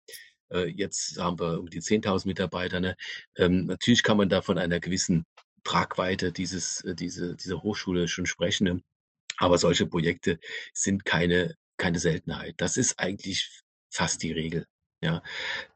Äh, 0.52 0.68
jetzt 0.68 1.18
haben 1.18 1.38
wir 1.40 1.60
um 1.60 1.68
die 1.70 1.80
10.000 1.80 2.26
Mitarbeiter. 2.26 2.80
Ne? 2.80 2.96
Ähm, 3.36 3.66
natürlich 3.66 4.02
kann 4.02 4.16
man 4.16 4.28
da 4.28 4.42
von 4.42 4.58
einer 4.58 4.80
gewissen 4.80 5.24
Tragweite 5.64 6.32
dieses, 6.32 6.82
äh, 6.84 6.94
diese, 6.94 7.36
dieser 7.36 7.62
Hochschule 7.62 8.08
schon 8.08 8.26
sprechen. 8.26 8.64
Ne? 8.64 8.82
Aber 9.38 9.58
solche 9.58 9.86
Projekte 9.86 10.38
sind 10.72 11.04
keine 11.04 11.56
keine 11.82 11.98
Seltenheit. 11.98 12.54
Das 12.58 12.76
ist 12.76 12.98
eigentlich 13.00 13.50
fast 13.90 14.22
die 14.22 14.32
Regel. 14.32 14.66
Ja, 15.04 15.20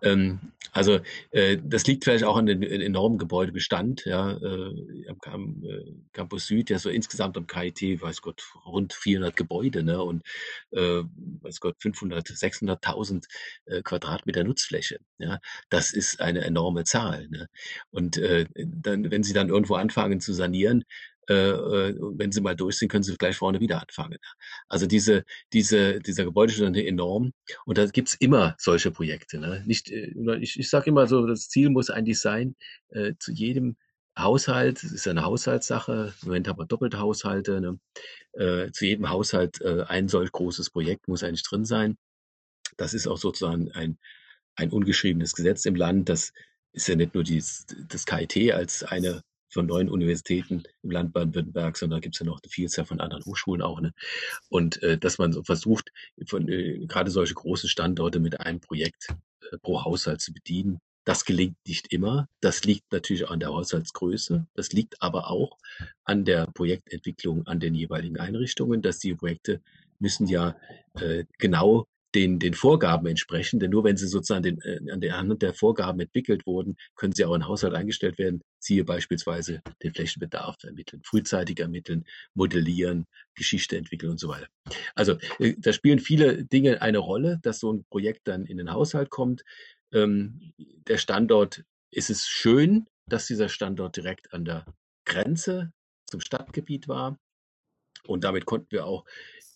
ähm, 0.02 0.52
also 0.70 1.00
äh, 1.32 1.58
das 1.60 1.84
liegt 1.88 2.04
vielleicht 2.04 2.22
auch 2.22 2.36
an 2.36 2.46
dem 2.46 2.62
enormen 2.62 3.18
Gebäudebestand, 3.18 4.04
ja, 4.04 4.30
äh, 4.30 5.08
am, 5.08 5.18
am 5.24 5.64
äh, 5.64 5.82
Campus 6.12 6.46
Süd, 6.46 6.70
ja 6.70 6.78
so 6.78 6.90
insgesamt 6.90 7.36
am 7.36 7.48
KIT, 7.48 8.00
weiß 8.00 8.22
Gott, 8.22 8.44
rund 8.64 8.92
400 8.92 9.34
Gebäude, 9.34 9.82
ne, 9.82 10.00
und 10.00 10.22
äh, 10.70 11.02
weiß 11.42 11.58
Gott, 11.58 11.74
500, 11.80 12.28
600.000 12.28 13.24
äh, 13.64 13.82
Quadratmeter 13.82 14.44
Nutzfläche, 14.44 15.00
ja, 15.18 15.40
das 15.70 15.92
ist 15.92 16.20
eine 16.20 16.44
enorme 16.44 16.84
Zahl, 16.84 17.26
ne, 17.28 17.48
und 17.90 18.18
äh, 18.18 18.46
dann, 18.54 19.10
wenn 19.10 19.24
Sie 19.24 19.32
dann 19.32 19.48
irgendwo 19.48 19.74
anfangen 19.74 20.20
zu 20.20 20.32
sanieren, 20.34 20.82
äh, 20.82 20.84
äh 20.84 21.15
wenn 21.28 22.32
sie 22.32 22.40
mal 22.40 22.56
durch 22.56 22.78
sind, 22.78 22.88
können 22.88 23.02
sie 23.02 23.16
gleich 23.16 23.36
vorne 23.36 23.60
wieder 23.60 23.80
anfangen. 23.80 24.18
Also 24.68 24.86
diese, 24.86 25.24
diese, 25.52 26.00
dieser 26.00 26.24
Gebäudestand 26.24 26.76
enorm 26.76 27.32
und 27.64 27.78
da 27.78 27.86
gibt's 27.86 28.14
immer 28.14 28.54
solche 28.58 28.90
Projekte. 28.90 29.38
Ne? 29.38 29.62
Nicht, 29.66 29.90
äh, 29.90 30.12
ich, 30.40 30.58
ich 30.58 30.70
sage 30.70 30.90
immer 30.90 31.06
so, 31.06 31.26
das 31.26 31.48
Ziel 31.48 31.70
muss 31.70 31.90
eigentlich 31.90 32.20
sein, 32.20 32.56
äh, 32.90 33.14
zu 33.18 33.32
jedem 33.32 33.76
Haushalt, 34.18 34.82
es 34.82 34.92
ist 34.92 35.08
eine 35.08 35.24
Haushaltssache, 35.24 36.14
im 36.22 36.28
Moment 36.28 36.48
haben 36.48 36.58
wir 36.58 36.66
doppelte 36.66 36.98
Haushalte, 36.98 37.60
ne? 37.60 37.78
äh, 38.32 38.70
zu 38.72 38.86
jedem 38.86 39.10
Haushalt 39.10 39.60
äh, 39.60 39.82
ein 39.88 40.08
solch 40.08 40.32
großes 40.32 40.70
Projekt 40.70 41.08
muss 41.08 41.22
eigentlich 41.22 41.42
drin 41.42 41.64
sein. 41.64 41.98
Das 42.76 42.94
ist 42.94 43.06
auch 43.06 43.18
sozusagen 43.18 43.72
ein, 43.72 43.98
ein 44.54 44.70
ungeschriebenes 44.70 45.34
Gesetz 45.34 45.66
im 45.66 45.76
Land. 45.76 46.08
Das 46.08 46.32
ist 46.72 46.88
ja 46.88 46.96
nicht 46.96 47.14
nur 47.14 47.24
dies, 47.24 47.66
das 47.88 48.06
KIT 48.06 48.52
als 48.52 48.82
eine 48.84 49.22
von 49.56 49.66
neun 49.66 49.88
Universitäten 49.88 50.62
im 50.82 50.90
Land 50.90 51.12
Baden-Württemberg, 51.12 51.76
sondern 51.76 52.00
gibt 52.00 52.14
es 52.14 52.20
ja 52.20 52.26
noch 52.26 52.40
eine 52.42 52.50
Vielzahl 52.50 52.84
von 52.84 53.00
anderen 53.00 53.24
Hochschulen 53.24 53.62
auch. 53.62 53.80
Ne? 53.80 53.92
Und 54.48 54.82
äh, 54.82 54.98
dass 54.98 55.18
man 55.18 55.32
so 55.32 55.42
versucht, 55.42 55.90
von, 56.26 56.48
äh, 56.48 56.86
gerade 56.86 57.10
solche 57.10 57.34
großen 57.34 57.68
Standorte 57.68 58.20
mit 58.20 58.38
einem 58.40 58.60
Projekt 58.60 59.08
äh, 59.50 59.58
pro 59.58 59.84
Haushalt 59.84 60.20
zu 60.20 60.32
bedienen. 60.32 60.78
Das 61.04 61.24
gelingt 61.24 61.56
nicht 61.66 61.92
immer. 61.92 62.28
Das 62.40 62.64
liegt 62.64 62.92
natürlich 62.92 63.28
an 63.28 63.40
der 63.40 63.48
Haushaltsgröße. 63.50 64.46
Das 64.54 64.72
liegt 64.72 65.00
aber 65.00 65.30
auch 65.30 65.56
an 66.04 66.24
der 66.24 66.46
Projektentwicklung 66.46 67.46
an 67.46 67.60
den 67.60 67.74
jeweiligen 67.74 68.18
Einrichtungen, 68.18 68.82
dass 68.82 68.98
die 68.98 69.14
Projekte 69.14 69.62
müssen 69.98 70.26
ja 70.26 70.56
äh, 71.00 71.24
genau 71.38 71.86
den, 72.16 72.38
den 72.38 72.54
Vorgaben 72.54 73.06
entsprechen. 73.06 73.60
Denn 73.60 73.70
nur 73.70 73.84
wenn 73.84 73.96
sie 73.96 74.08
sozusagen 74.08 74.42
den, 74.42 74.60
äh, 74.62 74.90
an 74.90 75.00
der 75.00 75.16
Hand 75.16 75.42
der 75.42 75.54
Vorgaben 75.54 76.00
entwickelt 76.00 76.46
wurden, 76.46 76.76
können 76.96 77.12
sie 77.12 77.24
auch 77.24 77.34
in 77.34 77.46
Haushalt 77.46 77.74
eingestellt 77.74 78.18
werden. 78.18 78.42
Siehe 78.58 78.84
beispielsweise 78.84 79.62
den 79.82 79.94
Flächenbedarf 79.94 80.56
ermitteln, 80.64 81.02
frühzeitig 81.04 81.60
ermitteln, 81.60 82.04
modellieren, 82.34 83.04
Geschichte 83.34 83.76
entwickeln 83.76 84.10
und 84.10 84.18
so 84.18 84.28
weiter. 84.28 84.48
Also 84.94 85.18
äh, 85.38 85.54
da 85.58 85.72
spielen 85.72 85.98
viele 85.98 86.44
Dinge 86.44 86.82
eine 86.82 86.98
Rolle, 86.98 87.38
dass 87.42 87.60
so 87.60 87.72
ein 87.72 87.84
Projekt 87.90 88.26
dann 88.26 88.46
in 88.46 88.56
den 88.56 88.72
Haushalt 88.72 89.10
kommt. 89.10 89.44
Ähm, 89.92 90.52
der 90.58 90.98
Standort, 90.98 91.62
ist 91.92 92.10
es 92.10 92.26
schön, 92.26 92.86
dass 93.08 93.26
dieser 93.26 93.48
Standort 93.48 93.96
direkt 93.96 94.32
an 94.32 94.44
der 94.44 94.66
Grenze 95.06 95.72
zum 96.06 96.20
Stadtgebiet 96.20 96.88
war. 96.88 97.18
Und 98.06 98.24
damit 98.24 98.44
konnten 98.44 98.70
wir 98.70 98.86
auch 98.86 99.04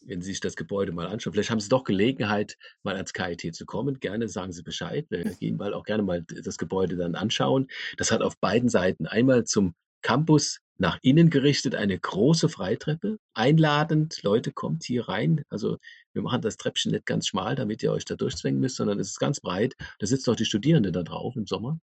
wenn 0.02 0.22
Sie 0.22 0.30
sich 0.30 0.40
das 0.40 0.56
Gebäude 0.56 0.92
mal 0.92 1.06
anschauen, 1.06 1.32
vielleicht 1.32 1.50
haben 1.50 1.60
Sie 1.60 1.68
doch 1.68 1.84
Gelegenheit, 1.84 2.56
mal 2.82 2.96
ans 2.96 3.12
KIT 3.12 3.54
zu 3.54 3.66
kommen. 3.66 4.00
Gerne 4.00 4.28
sagen 4.28 4.52
Sie 4.52 4.62
Bescheid. 4.62 5.06
Wir 5.10 5.24
gehen 5.24 5.56
mal 5.56 5.74
auch 5.74 5.84
gerne 5.84 6.02
mal 6.02 6.22
das 6.22 6.58
Gebäude 6.58 6.96
dann 6.96 7.14
anschauen. 7.14 7.68
Das 7.96 8.10
hat 8.10 8.22
auf 8.22 8.38
beiden 8.38 8.68
Seiten 8.68 9.06
einmal 9.06 9.44
zum 9.44 9.74
Campus 10.02 10.60
nach 10.78 10.98
innen 11.02 11.28
gerichtet 11.28 11.74
eine 11.74 11.98
große 11.98 12.48
Freitreppe, 12.48 13.18
einladend. 13.34 14.22
Leute, 14.22 14.50
kommt 14.50 14.84
hier 14.84 15.08
rein. 15.08 15.44
Also 15.50 15.76
wir 16.14 16.22
machen 16.22 16.40
das 16.40 16.56
Treppchen 16.56 16.92
nicht 16.92 17.04
ganz 17.04 17.26
schmal, 17.28 17.54
damit 17.54 17.82
ihr 17.82 17.92
euch 17.92 18.06
da 18.06 18.16
durchzwängen 18.16 18.60
müsst, 18.60 18.76
sondern 18.76 18.98
es 18.98 19.10
ist 19.10 19.18
ganz 19.18 19.40
breit. 19.40 19.74
Da 19.98 20.06
sitzen 20.06 20.30
auch 20.30 20.36
die 20.36 20.46
Studierenden 20.46 20.94
da 20.94 21.02
drauf 21.02 21.36
im 21.36 21.46
Sommer. 21.46 21.78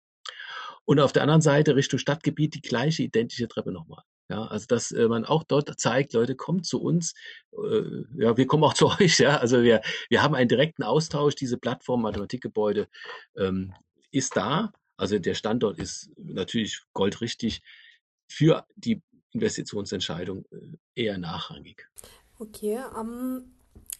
Und 0.85 0.99
auf 0.99 1.13
der 1.13 1.21
anderen 1.21 1.41
Seite 1.41 1.75
Richtung 1.75 1.99
Stadtgebiet 1.99 2.55
die 2.55 2.61
gleiche 2.61 3.03
identische 3.03 3.47
Treppe 3.47 3.71
nochmal. 3.71 4.03
Ja, 4.29 4.45
also 4.45 4.65
dass 4.67 4.91
äh, 4.91 5.07
man 5.07 5.23
auch 5.23 5.43
dort 5.43 5.79
zeigt, 5.79 6.13
Leute, 6.13 6.35
kommt 6.35 6.65
zu 6.65 6.81
uns. 6.81 7.13
Äh, 7.53 8.03
ja, 8.17 8.35
wir 8.35 8.45
kommen 8.45 8.63
auch 8.63 8.73
zu 8.75 8.87
euch. 8.87 9.19
Ja, 9.19 9.37
also 9.37 9.63
wir, 9.63 9.81
wir 10.09 10.21
haben 10.21 10.35
einen 10.35 10.49
direkten 10.49 10.83
Austausch. 10.83 11.35
Diese 11.35 11.57
Plattform 11.57 12.01
Mathematikgebäude 12.01 12.87
ähm, 13.37 13.73
ist 14.11 14.35
da. 14.35 14.73
Also 14.97 15.19
der 15.19 15.35
Standort 15.35 15.77
ist 15.79 16.09
natürlich 16.17 16.81
goldrichtig 16.93 17.61
für 18.27 18.65
die 18.75 19.01
Investitionsentscheidung 19.31 20.45
äh, 20.51 21.03
eher 21.03 21.17
nachrangig. 21.17 21.87
Okay, 22.39 22.79
ähm, 22.99 23.53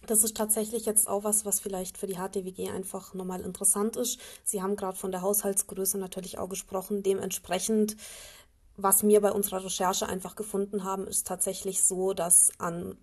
das 0.06 0.24
ist 0.24 0.36
tatsächlich 0.36 0.86
jetzt 0.86 1.08
auch 1.08 1.24
was, 1.24 1.44
was 1.44 1.60
vielleicht 1.60 1.98
für 1.98 2.06
die 2.06 2.16
HTWG 2.16 2.70
einfach 2.70 3.14
nochmal 3.14 3.40
interessant 3.40 3.96
ist. 3.96 4.20
Sie 4.44 4.62
haben 4.62 4.76
gerade 4.76 4.96
von 4.96 5.10
der 5.10 5.22
Haushaltsgröße 5.22 5.98
natürlich 5.98 6.38
auch 6.38 6.48
gesprochen. 6.48 7.02
Dementsprechend 7.02 7.96
was 8.78 9.02
wir 9.02 9.20
bei 9.20 9.32
unserer 9.32 9.64
Recherche 9.64 10.08
einfach 10.08 10.36
gefunden 10.36 10.84
haben, 10.84 11.06
ist 11.06 11.26
tatsächlich 11.26 11.82
so, 11.82 12.14
dass 12.14 12.52
an 12.58 12.96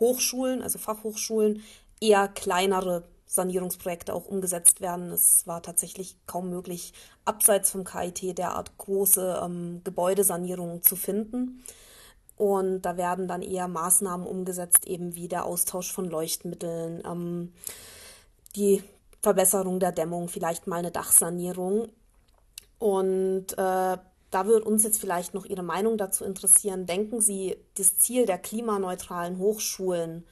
Hochschulen, 0.00 0.62
also 0.62 0.78
Fachhochschulen, 0.78 1.62
eher 2.00 2.26
kleinere 2.26 3.04
Sanierungsprojekte 3.26 4.14
auch 4.14 4.24
umgesetzt 4.24 4.80
werden. 4.80 5.10
Es 5.10 5.46
war 5.46 5.62
tatsächlich 5.62 6.16
kaum 6.26 6.48
möglich, 6.48 6.94
abseits 7.26 7.70
vom 7.70 7.84
KIT 7.84 8.38
derart 8.38 8.76
große 8.78 9.40
ähm, 9.44 9.82
Gebäudesanierungen 9.84 10.82
zu 10.82 10.96
finden. 10.96 11.62
Und 12.36 12.82
da 12.82 12.96
werden 12.96 13.28
dann 13.28 13.42
eher 13.42 13.68
Maßnahmen 13.68 14.26
umgesetzt, 14.26 14.86
eben 14.86 15.14
wie 15.14 15.28
der 15.28 15.44
Austausch 15.44 15.92
von 15.92 16.08
Leuchtmitteln, 16.08 17.02
ähm, 17.04 17.52
die 18.56 18.82
Verbesserung 19.20 19.78
der 19.78 19.92
Dämmung, 19.92 20.28
vielleicht 20.28 20.66
mal 20.66 20.78
eine 20.78 20.90
Dachsanierung. 20.90 21.88
Und 22.78 23.58
äh, 23.58 23.98
da 24.30 24.46
würde 24.46 24.64
uns 24.64 24.84
jetzt 24.84 25.00
vielleicht 25.00 25.34
noch 25.34 25.44
Ihre 25.44 25.62
Meinung 25.62 25.98
dazu 25.98 26.24
interessieren. 26.24 26.86
Denken 26.86 27.20
Sie, 27.20 27.56
das 27.76 27.98
Ziel 27.98 28.26
der 28.26 28.38
klimaneutralen 28.38 29.38
Hochschulen 29.38 30.24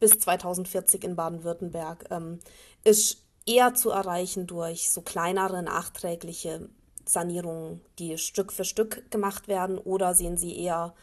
bis 0.00 0.12
2040 0.18 1.04
in 1.04 1.16
Baden-Württemberg 1.16 2.06
ähm, 2.10 2.40
ist 2.84 3.22
eher 3.46 3.74
zu 3.74 3.90
erreichen 3.90 4.46
durch 4.46 4.90
so 4.90 5.00
kleinere 5.00 5.62
nachträgliche 5.62 6.68
Sanierungen, 7.08 7.80
die 7.98 8.18
Stück 8.18 8.52
für 8.52 8.64
Stück 8.64 9.10
gemacht 9.10 9.48
werden? 9.48 9.78
Oder 9.78 10.14
sehen 10.14 10.36
Sie 10.36 10.58
eher 10.58 10.94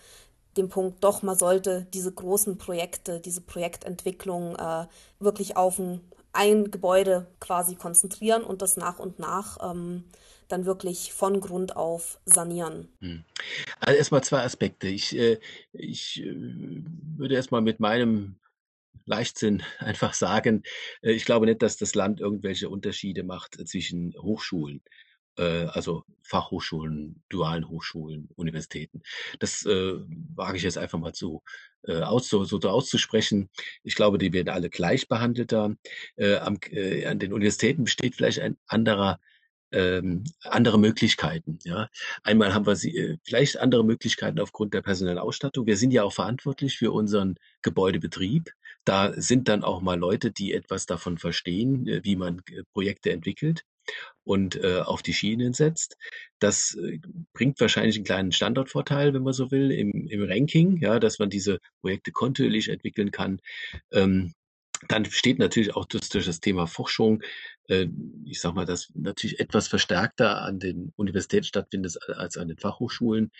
den 0.57 0.69
Punkt, 0.69 1.03
doch, 1.03 1.23
man 1.23 1.37
sollte 1.37 1.87
diese 1.93 2.11
großen 2.11 2.57
Projekte, 2.57 3.19
diese 3.19 3.41
Projektentwicklung 3.41 4.55
äh, 4.55 4.85
wirklich 5.19 5.57
auf 5.57 5.81
ein, 6.31 6.71
Gebäude 6.71 7.27
quasi 7.39 7.75
konzentrieren 7.75 8.43
und 8.43 8.61
das 8.61 8.77
nach 8.77 8.99
und 8.99 9.19
nach 9.19 9.57
ähm, 9.71 10.03
dann 10.53 10.65
wirklich 10.65 11.11
von 11.11 11.41
Grund 11.41 11.75
auf 11.75 12.19
sanieren? 12.25 12.87
Hm. 12.99 13.23
Also 13.79 13.97
erstmal 13.97 14.23
zwei 14.23 14.43
Aspekte. 14.43 14.87
Ich, 14.87 15.17
äh, 15.17 15.39
ich 15.73 16.23
äh, 16.23 16.33
würde 17.17 17.35
erstmal 17.35 17.61
mit 17.61 17.79
meinem 17.79 18.35
Leichtsinn 19.05 19.63
einfach 19.79 20.13
sagen, 20.13 20.63
äh, 21.01 21.11
ich 21.11 21.25
glaube 21.25 21.47
nicht, 21.47 21.61
dass 21.61 21.77
das 21.77 21.95
Land 21.95 22.21
irgendwelche 22.21 22.69
Unterschiede 22.69 23.23
macht 23.23 23.55
zwischen 23.67 24.13
Hochschulen 24.21 24.81
also 25.35 26.05
Fachhochschulen, 26.21 27.23
dualen 27.27 27.67
Hochschulen, 27.67 28.29
Universitäten. 28.35 29.01
Das 29.39 29.65
äh, 29.65 29.95
wage 30.35 30.57
ich 30.57 30.63
jetzt 30.63 30.77
einfach 30.77 30.99
mal 30.99 31.13
zu, 31.13 31.41
äh, 31.87 32.01
aus, 32.01 32.29
so, 32.29 32.43
so 32.43 32.59
auszusprechen. 32.59 33.49
Ich 33.83 33.95
glaube, 33.95 34.19
die 34.19 34.31
werden 34.31 34.49
alle 34.49 34.69
gleich 34.69 35.07
behandelt 35.07 35.51
da. 35.51 35.73
Äh, 36.17 36.35
am, 36.35 36.59
äh, 36.69 37.07
an 37.07 37.17
den 37.17 37.33
Universitäten 37.33 37.85
besteht 37.85 38.15
vielleicht 38.15 38.41
ein 38.41 38.57
anderer 38.67 39.19
ähm, 39.73 40.23
andere 40.43 40.79
Möglichkeiten. 40.79 41.59
Ja, 41.63 41.89
einmal 42.23 42.53
haben 42.53 42.65
wir 42.65 42.75
sie, 42.75 42.95
äh, 42.97 43.17
vielleicht 43.23 43.57
andere 43.59 43.83
Möglichkeiten 43.83 44.39
aufgrund 44.39 44.73
der 44.73 44.81
personellen 44.81 45.17
Ausstattung. 45.17 45.65
Wir 45.65 45.77
sind 45.77 45.91
ja 45.91 46.03
auch 46.03 46.13
verantwortlich 46.13 46.77
für 46.77 46.91
unseren 46.91 47.35
Gebäudebetrieb. 47.61 48.51
Da 48.85 49.13
sind 49.15 49.47
dann 49.49 49.63
auch 49.63 49.81
mal 49.81 49.97
Leute, 49.97 50.31
die 50.31 50.53
etwas 50.53 50.85
davon 50.85 51.17
verstehen, 51.17 51.87
äh, 51.87 52.01
wie 52.03 52.15
man 52.15 52.41
äh, 52.51 52.63
Projekte 52.73 53.11
entwickelt 53.11 53.63
und 54.23 54.55
äh, 54.55 54.79
auf 54.79 55.01
die 55.01 55.13
Schienen 55.13 55.53
setzt. 55.53 55.97
Das 56.39 56.75
äh, 56.75 56.99
bringt 57.33 57.59
wahrscheinlich 57.59 57.95
einen 57.95 58.05
kleinen 58.05 58.31
Standortvorteil, 58.31 59.13
wenn 59.13 59.23
man 59.23 59.33
so 59.33 59.51
will, 59.51 59.71
im, 59.71 60.07
im 60.07 60.23
Ranking, 60.23 60.77
ja, 60.77 60.99
dass 60.99 61.19
man 61.19 61.29
diese 61.29 61.59
Projekte 61.81 62.11
kontinuierlich 62.11 62.69
entwickeln 62.69 63.11
kann. 63.11 63.39
Ähm, 63.91 64.33
dann 64.87 65.05
steht 65.05 65.39
natürlich 65.39 65.75
auch 65.75 65.85
durch, 65.85 66.09
das 66.09 66.39
Thema 66.39 66.67
Forschung, 66.67 67.21
äh, 67.67 67.87
ich 68.25 68.41
sage 68.41 68.55
mal, 68.55 68.65
das 68.65 68.89
natürlich 68.93 69.39
etwas 69.39 69.67
verstärkter 69.67 70.41
an 70.41 70.59
den 70.59 70.91
Universitäten 70.95 71.45
stattfindet 71.45 71.97
als 72.15 72.37
an 72.37 72.47
den 72.47 72.57
Fachhochschulen. 72.57 73.31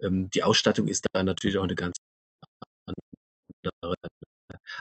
Ähm, 0.00 0.30
die 0.30 0.42
Ausstattung 0.42 0.88
ist 0.88 1.06
da 1.12 1.22
natürlich 1.22 1.58
auch 1.58 1.64
eine 1.64 1.74
ganz 1.74 1.96
andere. 2.86 3.94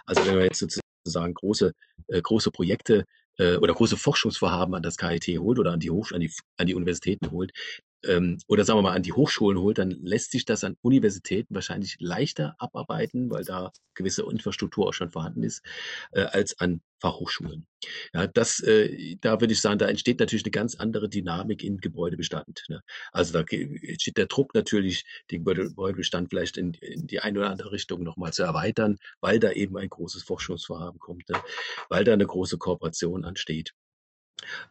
Also 0.05 0.25
wenn 0.25 0.35
man 0.35 0.43
jetzt 0.45 0.59
sozusagen 0.59 1.33
große, 1.33 1.73
äh, 2.07 2.21
große 2.21 2.51
Projekte 2.51 3.05
äh, 3.37 3.57
oder 3.57 3.73
große 3.73 3.97
Forschungsvorhaben 3.97 4.75
an 4.75 4.83
das 4.83 4.97
KIT 4.97 5.39
holt 5.39 5.59
oder 5.59 5.71
an 5.73 5.79
die, 5.79 5.91
Hoch 5.91 6.11
an 6.11 6.21
die, 6.21 6.31
an 6.57 6.67
die 6.67 6.75
Universitäten 6.75 7.31
holt, 7.31 7.51
ähm, 8.03 8.37
oder 8.47 8.63
sagen 8.65 8.77
wir 8.79 8.83
mal 8.83 8.95
an 8.95 9.03
die 9.03 9.13
Hochschulen 9.13 9.59
holt, 9.59 9.77
dann 9.77 9.91
lässt 9.91 10.31
sich 10.31 10.45
das 10.45 10.63
an 10.63 10.77
Universitäten 10.81 11.55
wahrscheinlich 11.55 11.97
leichter 11.99 12.55
abarbeiten, 12.59 13.29
weil 13.29 13.43
da 13.43 13.71
gewisse 13.93 14.23
Infrastruktur 14.23 14.87
auch 14.87 14.93
schon 14.93 15.11
vorhanden 15.11 15.43
ist, 15.43 15.63
äh, 16.11 16.21
als 16.21 16.59
an 16.59 16.81
Fachhochschulen. 16.99 17.67
Ja, 18.13 18.27
das, 18.27 18.59
äh, 18.61 19.17
da 19.21 19.39
würde 19.41 19.53
ich 19.53 19.61
sagen, 19.61 19.79
da 19.79 19.87
entsteht 19.87 20.19
natürlich 20.19 20.45
eine 20.45 20.51
ganz 20.51 20.75
andere 20.75 21.09
Dynamik 21.09 21.63
im 21.63 21.77
Gebäudebestand. 21.77 22.63
Ne? 22.67 22.81
Also 23.11 23.33
da 23.33 23.45
steht 23.97 24.17
der 24.17 24.27
Druck 24.27 24.53
natürlich, 24.53 25.05
den 25.31 25.43
Gebäudebestand 25.45 26.29
vielleicht 26.29 26.57
in, 26.57 26.73
in 26.75 27.07
die 27.07 27.19
eine 27.19 27.39
oder 27.39 27.49
andere 27.49 27.71
Richtung 27.71 28.03
nochmal 28.03 28.33
zu 28.33 28.43
erweitern, 28.43 28.97
weil 29.21 29.39
da 29.39 29.51
eben 29.51 29.77
ein 29.77 29.89
großes 29.89 30.23
Forschungsvorhaben 30.23 30.99
kommt, 30.99 31.29
ne? 31.29 31.39
weil 31.89 32.03
da 32.03 32.13
eine 32.13 32.25
große 32.25 32.57
Kooperation 32.57 33.25
ansteht. 33.25 33.73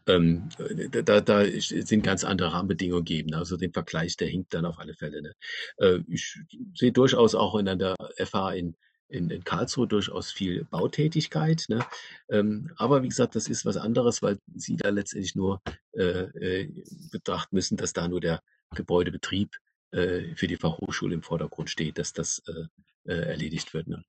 Ähm, 0.07 0.49
da, 0.91 1.21
da 1.21 1.45
sind 1.45 2.03
ganz 2.03 2.25
andere 2.25 2.53
Rahmenbedingungen 2.53 3.05
gegeben. 3.05 3.35
Also 3.35 3.57
den 3.57 3.73
Vergleich, 3.73 4.17
der 4.17 4.29
hinkt 4.29 4.55
dann 4.55 4.67
auf 4.67 4.79
alle 4.79 4.95
Fälle. 4.95 5.23
Ne? 5.23 5.33
Äh, 5.79 6.01
ich 6.09 6.39
sehe 6.75 6.93
durchaus 6.93 7.35
auch 7.35 7.57
in 7.57 7.67
der 7.67 7.97
FH 8.17 8.53
in, 8.53 8.77
in, 9.09 9.31
in 9.31 9.45
Karlsruhe 9.45 9.87
durchaus 9.87 10.33
viel 10.33 10.65
Bautätigkeit. 10.65 11.65
Ne? 11.69 11.85
Ähm, 12.29 12.71
aber 12.77 13.03
wie 13.03 13.09
gesagt, 13.09 13.37
das 13.37 13.49
ist 13.49 13.65
was 13.65 13.77
anderes, 13.77 14.23
weil 14.23 14.39
Sie 14.55 14.77
da 14.77 14.91
letztendlich 14.91 15.35
nur 15.35 15.61
äh, 15.93 16.03
äh, 16.03 16.85
betrachten 17.11 17.57
müssen, 17.57 17.77
dass 17.77 17.93
da 17.93 18.09
nur 18.09 18.21
der 18.21 18.43
Gebäudebetrieb 18.75 19.51
äh, 19.93 20.35
für 20.35 20.47
die 20.47 20.57
Fachhochschule 20.57 21.15
im 21.15 21.23
Vordergrund 21.23 21.71
steht, 21.71 21.99
dass 21.99 22.13
das 22.13 22.43
äh, 22.47 22.65
äh, 23.11 23.29
erledigt 23.29 23.75
wird. 23.75 23.87
Ne? 23.87 24.05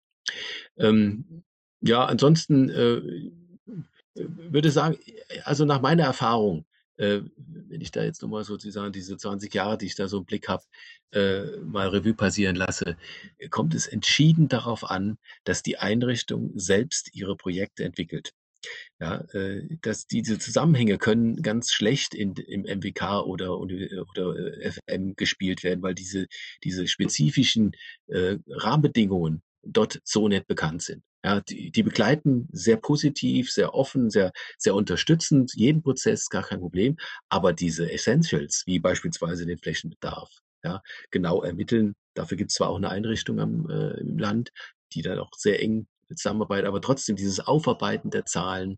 Ähm, 0.78 1.44
ja, 1.82 2.06
ansonsten 2.06 2.70
würde 4.16 4.72
sagen, 4.72 4.98
also 5.44 5.66
nach 5.66 5.82
meiner 5.82 6.04
Erfahrung 6.04 6.66
äh, 6.98 7.22
wenn 7.36 7.82
ich 7.82 7.92
da 7.92 8.04
jetzt 8.04 8.22
nochmal 8.22 8.44
sozusagen 8.44 8.92
diese 8.92 9.18
20 9.18 9.54
Jahre, 9.54 9.78
die 9.78 9.86
ich 9.86 9.96
da 9.96 10.08
so 10.08 10.20
im 10.20 10.26
Blick 10.26 10.48
habe, 10.48 10.64
äh, 11.12 11.58
mal 11.58 11.90
Revue 11.90 12.14
passieren 12.14 12.56
lasse, 12.56 12.98
kommt 13.50 13.74
es 13.74 13.88
entschieden 13.88 14.48
darauf 14.48 14.90
an, 14.90 15.18
dass 15.44 15.64
die 15.64 15.78
Einrichtung 15.78 16.52
selbst 16.56 17.14
ihre 17.14 17.36
Projekte 17.36 17.84
entwickelt. 17.84 18.34
Ja, 19.00 19.18
äh, 19.34 19.68
dass 19.82 20.08
diese 20.08 20.40
Zusammenhänge 20.40 20.98
können 20.98 21.44
ganz 21.44 21.72
schlecht 21.72 22.16
in, 22.16 22.34
im 22.34 22.64
MWK 22.64 23.22
oder, 23.26 23.60
oder, 23.60 23.76
äh, 23.76 24.72
FM 24.72 25.16
gespielt 25.16 25.64
werden, 25.64 25.84
weil 25.84 25.94
diese, 25.94 26.26
diese 26.64 26.88
spezifischen 26.88 27.74
äh, 28.08 28.38
Rahmenbedingungen 28.48 29.44
dort 29.66 30.00
so 30.04 30.28
nicht 30.28 30.48
bekannt 30.48 30.82
sind. 30.84 31.04
Ja, 31.24 31.42
die, 31.42 31.72
die 31.72 31.84
begleiten 31.84 32.48
sehr 32.52 32.78
positiv, 32.78 33.52
sehr 33.52 33.74
offen, 33.74 34.10
sehr, 34.12 34.32
sehr 34.58 34.76
unterstützend 34.76 35.54
jeden 35.56 35.82
Prozess, 35.82 36.30
gar 36.30 36.44
kein 36.44 36.60
Problem. 36.60 36.98
Aber 37.30 37.52
diese 37.52 37.92
Essentials, 37.92 38.64
wie 38.68 38.80
beispielsweise 38.80 39.46
den 39.46 39.58
Flächenbedarf, 39.58 40.30
ja, 40.64 40.82
genau 41.12 41.42
ermitteln. 41.44 41.96
Dafür 42.16 42.38
gibt 42.38 42.52
es 42.52 42.56
zwar 42.56 42.70
auch 42.70 42.78
eine 42.78 42.90
Einrichtung 42.90 43.40
am, 43.40 43.70
äh, 43.70 44.00
im 44.00 44.18
Land, 44.18 44.52
die 44.94 45.02
dann 45.02 45.20
auch 45.20 45.32
sehr 45.36 45.62
eng 45.62 45.88
zusammenarbeitet, 46.10 46.68
aber 46.68 46.82
trotzdem 46.82 47.16
dieses 47.16 47.40
Aufarbeiten 47.40 48.12
der 48.12 48.26
Zahlen, 48.26 48.78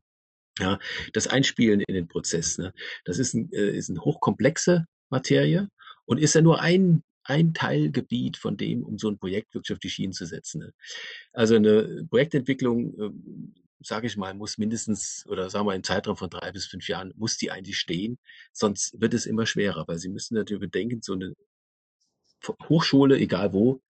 ja, 0.60 0.80
das 1.14 1.28
Einspielen 1.28 1.82
in 1.82 1.96
den 1.96 2.08
Prozess, 2.08 2.58
ne, 2.58 2.74
das 3.06 3.20
ist, 3.20 3.34
ein, 3.34 3.52
äh, 3.52 3.72
ist 3.72 3.90
eine 3.90 4.02
hochkomplexe 4.02 4.86
Materie 5.10 5.70
und 6.06 6.20
ist 6.20 6.36
ja 6.36 6.42
nur 6.42 6.62
ein 6.62 7.04
ein 7.28 7.54
Teilgebiet 7.54 8.38
von 8.38 8.58
dem, 8.58 8.84
um 8.84 8.98
so 8.98 9.10
ein 9.10 9.20
Projekt 9.20 9.54
wirklich 9.54 9.74
auf 9.74 9.80
die 9.80 9.90
Schienen 9.90 10.14
zu 10.14 10.26
setzen. 10.26 10.60
Ne? 10.60 10.74
Also 11.34 11.56
eine 11.56 12.06
Projektentwicklung, 12.10 12.98
ähm, 13.00 13.56
sage 13.82 14.08
ich 14.08 14.18
mal, 14.18 14.34
muss 14.34 14.58
mindestens 14.58 15.26
oder 15.28 15.50
sagen 15.50 15.68
wir 15.68 15.76
im 15.76 15.84
Zeitraum 15.84 16.18
von 16.18 16.30
drei 16.30 16.52
bis 16.52 16.66
fünf 16.66 16.88
Jahren 16.88 17.14
muss 17.16 17.38
die 17.38 17.52
eigentlich 17.52 17.78
stehen, 17.78 18.18
sonst 18.54 19.00
wird 19.00 19.14
es 19.14 19.26
immer 19.26 19.46
schwerer, 19.46 19.88
weil 19.88 20.00
Sie 20.00 20.10
müssen 20.10 20.36
natürlich 20.36 20.62
bedenken, 20.62 21.02
so 21.02 21.14
eine 21.14 21.34
Hochschule, 22.70 23.18
egal 23.18 23.54
wo, 23.54 23.82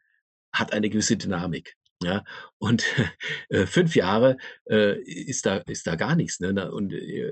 hat 0.52 0.74
eine 0.74 0.90
gewisse 0.90 1.18
Dynamik. 1.18 1.76
Ja, 2.04 2.24
und 2.60 2.86
äh, 3.50 3.66
fünf 3.66 3.96
Jahre 3.96 4.38
äh, 4.70 5.02
ist 5.02 5.46
da 5.46 5.58
ist 5.58 5.88
da 5.88 5.96
gar 5.96 6.16
nichts. 6.16 6.40
Ne? 6.40 6.72
Und 6.72 6.94
äh, 6.94 7.32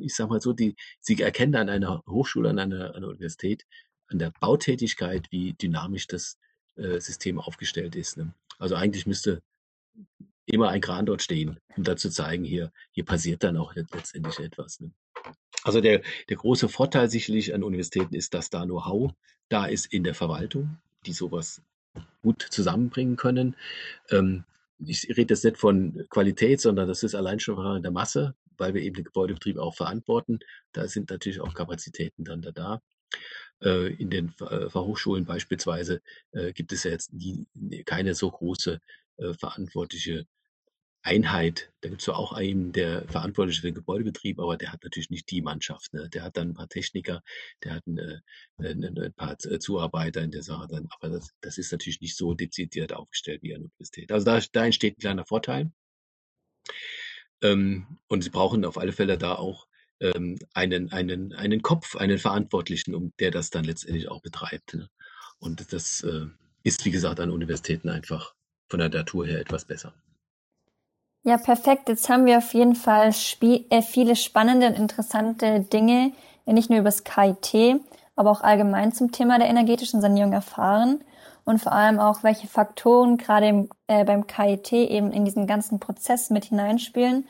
ich 0.00 0.14
sag 0.14 0.30
mal 0.30 0.40
so, 0.40 0.52
die 0.54 0.76
Sie 1.00 1.20
erkennen 1.20 1.56
an 1.56 1.68
einer 1.68 2.02
Hochschule, 2.08 2.50
an 2.50 2.58
einer, 2.58 2.90
an 2.90 2.96
einer 2.96 3.08
Universität, 3.08 3.66
an 4.12 4.18
der 4.18 4.32
Bautätigkeit, 4.40 5.26
wie 5.30 5.54
dynamisch 5.54 6.06
das 6.06 6.38
äh, 6.76 7.00
System 7.00 7.38
aufgestellt 7.38 7.96
ist. 7.96 8.16
Ne? 8.16 8.34
Also 8.58 8.74
eigentlich 8.74 9.06
müsste 9.06 9.42
immer 10.46 10.68
ein 10.70 10.80
Kran 10.80 11.06
dort 11.06 11.22
stehen, 11.22 11.58
um 11.76 11.84
da 11.84 11.96
zu 11.96 12.10
zeigen, 12.10 12.44
hier, 12.44 12.72
hier 12.92 13.04
passiert 13.04 13.42
dann 13.42 13.56
auch 13.56 13.74
letztendlich 13.74 14.38
etwas. 14.38 14.80
Ne? 14.80 14.92
Also 15.64 15.80
der, 15.80 16.02
der 16.28 16.36
große 16.36 16.68
Vorteil 16.68 17.08
sicherlich 17.08 17.54
an 17.54 17.62
Universitäten 17.62 18.14
ist, 18.14 18.34
dass 18.34 18.50
da 18.50 18.64
Know-how 18.64 19.12
da 19.48 19.66
ist 19.66 19.86
in 19.86 20.04
der 20.04 20.14
Verwaltung, 20.14 20.78
die 21.06 21.12
sowas 21.12 21.62
gut 22.22 22.42
zusammenbringen 22.50 23.16
können. 23.16 23.56
Ähm, 24.10 24.44
ich 24.78 25.08
rede 25.10 25.34
jetzt 25.34 25.44
nicht 25.44 25.58
von 25.58 26.06
Qualität, 26.10 26.60
sondern 26.60 26.88
das 26.88 27.02
ist 27.02 27.14
allein 27.14 27.38
schon 27.38 27.76
in 27.76 27.82
der 27.82 27.92
Masse, 27.92 28.34
weil 28.56 28.74
wir 28.74 28.82
eben 28.82 28.96
den 28.96 29.04
Gebäudebetrieb 29.04 29.58
auch 29.58 29.74
verantworten. 29.74 30.40
Da 30.72 30.88
sind 30.88 31.10
natürlich 31.10 31.40
auch 31.40 31.54
Kapazitäten 31.54 32.24
dann 32.24 32.42
da. 32.42 32.80
Äh, 33.62 33.94
in 33.94 34.10
den 34.10 34.34
äh, 34.40 34.68
Fachhochschulen 34.68 35.24
beispielsweise 35.24 36.02
äh, 36.32 36.52
gibt 36.52 36.72
es 36.72 36.84
ja 36.84 36.90
jetzt 36.90 37.12
nie, 37.12 37.46
keine 37.84 38.14
so 38.14 38.30
große 38.30 38.80
verantwortliche 39.38 40.26
Einheit. 41.02 41.70
Da 41.80 41.90
gibt 41.90 42.00
es 42.00 42.06
zwar 42.06 42.18
auch 42.18 42.32
einen, 42.32 42.72
der 42.72 43.06
verantwortlich 43.08 43.60
für 43.60 43.66
den 43.66 43.74
Gebäudebetrieb, 43.74 44.40
aber 44.40 44.56
der 44.56 44.72
hat 44.72 44.82
natürlich 44.82 45.10
nicht 45.10 45.30
die 45.30 45.42
Mannschaft. 45.42 45.92
Ne? 45.92 46.08
Der 46.08 46.22
hat 46.22 46.36
dann 46.38 46.48
ein 46.48 46.54
paar 46.54 46.68
Techniker, 46.68 47.22
der 47.62 47.74
hat 47.74 47.86
ein, 47.86 48.22
ein, 48.56 48.98
ein 48.98 49.12
paar 49.12 49.38
Zuarbeiter 49.38 50.22
in 50.22 50.30
der 50.30 50.42
Sache 50.42 50.66
dann, 50.66 50.88
aber 50.90 51.10
das, 51.10 51.34
das 51.42 51.58
ist 51.58 51.70
natürlich 51.70 52.00
nicht 52.00 52.16
so 52.16 52.32
dezidiert 52.34 52.94
aufgestellt 52.94 53.42
wie 53.42 53.54
eine 53.54 53.64
Universität. 53.64 54.10
Also 54.10 54.24
da, 54.24 54.40
da 54.50 54.64
entsteht 54.64 54.96
ein 54.96 55.00
kleiner 55.00 55.26
Vorteil. 55.26 55.70
Ähm, 57.42 57.98
und 58.08 58.24
sie 58.24 58.30
brauchen 58.30 58.64
auf 58.64 58.78
alle 58.78 58.92
Fälle 58.92 59.18
da 59.18 59.34
auch 59.34 59.68
ähm, 60.02 60.38
einen, 60.52 60.92
einen, 60.92 61.32
einen 61.32 61.62
Kopf, 61.62 61.96
einen 61.96 62.18
Verantwortlichen, 62.18 62.94
um 62.94 63.12
der 63.20 63.30
das 63.30 63.50
dann 63.50 63.64
letztendlich 63.64 64.08
auch 64.08 64.20
betreibt. 64.20 64.74
Ne? 64.74 64.88
Und 65.38 65.72
das 65.72 66.02
äh, 66.02 66.26
ist, 66.62 66.84
wie 66.84 66.90
gesagt, 66.90 67.20
an 67.20 67.30
Universitäten 67.30 67.88
einfach 67.88 68.34
von 68.68 68.80
der 68.80 68.88
Natur 68.88 69.26
her 69.26 69.40
etwas 69.40 69.64
besser. 69.64 69.94
Ja, 71.24 71.38
perfekt. 71.38 71.88
Jetzt 71.88 72.08
haben 72.08 72.26
wir 72.26 72.38
auf 72.38 72.52
jeden 72.52 72.74
Fall 72.74 73.10
äh, 73.10 73.82
viele 73.82 74.16
spannende 74.16 74.66
und 74.66 74.74
interessante 74.74 75.60
Dinge, 75.60 76.12
nicht 76.46 76.68
nur 76.68 76.80
über 76.80 76.88
das 76.88 77.04
KIT, 77.04 77.80
aber 78.16 78.30
auch 78.30 78.40
allgemein 78.40 78.92
zum 78.92 79.12
Thema 79.12 79.38
der 79.38 79.48
energetischen 79.48 80.00
Sanierung 80.00 80.32
erfahren 80.32 81.04
und 81.44 81.60
vor 81.60 81.72
allem 81.72 82.00
auch, 82.00 82.24
welche 82.24 82.48
Faktoren 82.48 83.18
gerade 83.18 83.46
im, 83.46 83.68
äh, 83.86 84.04
beim 84.04 84.26
KIT 84.26 84.72
eben 84.72 85.12
in 85.12 85.24
diesen 85.24 85.46
ganzen 85.46 85.78
Prozess 85.78 86.30
mit 86.30 86.46
hineinspielen 86.46 87.28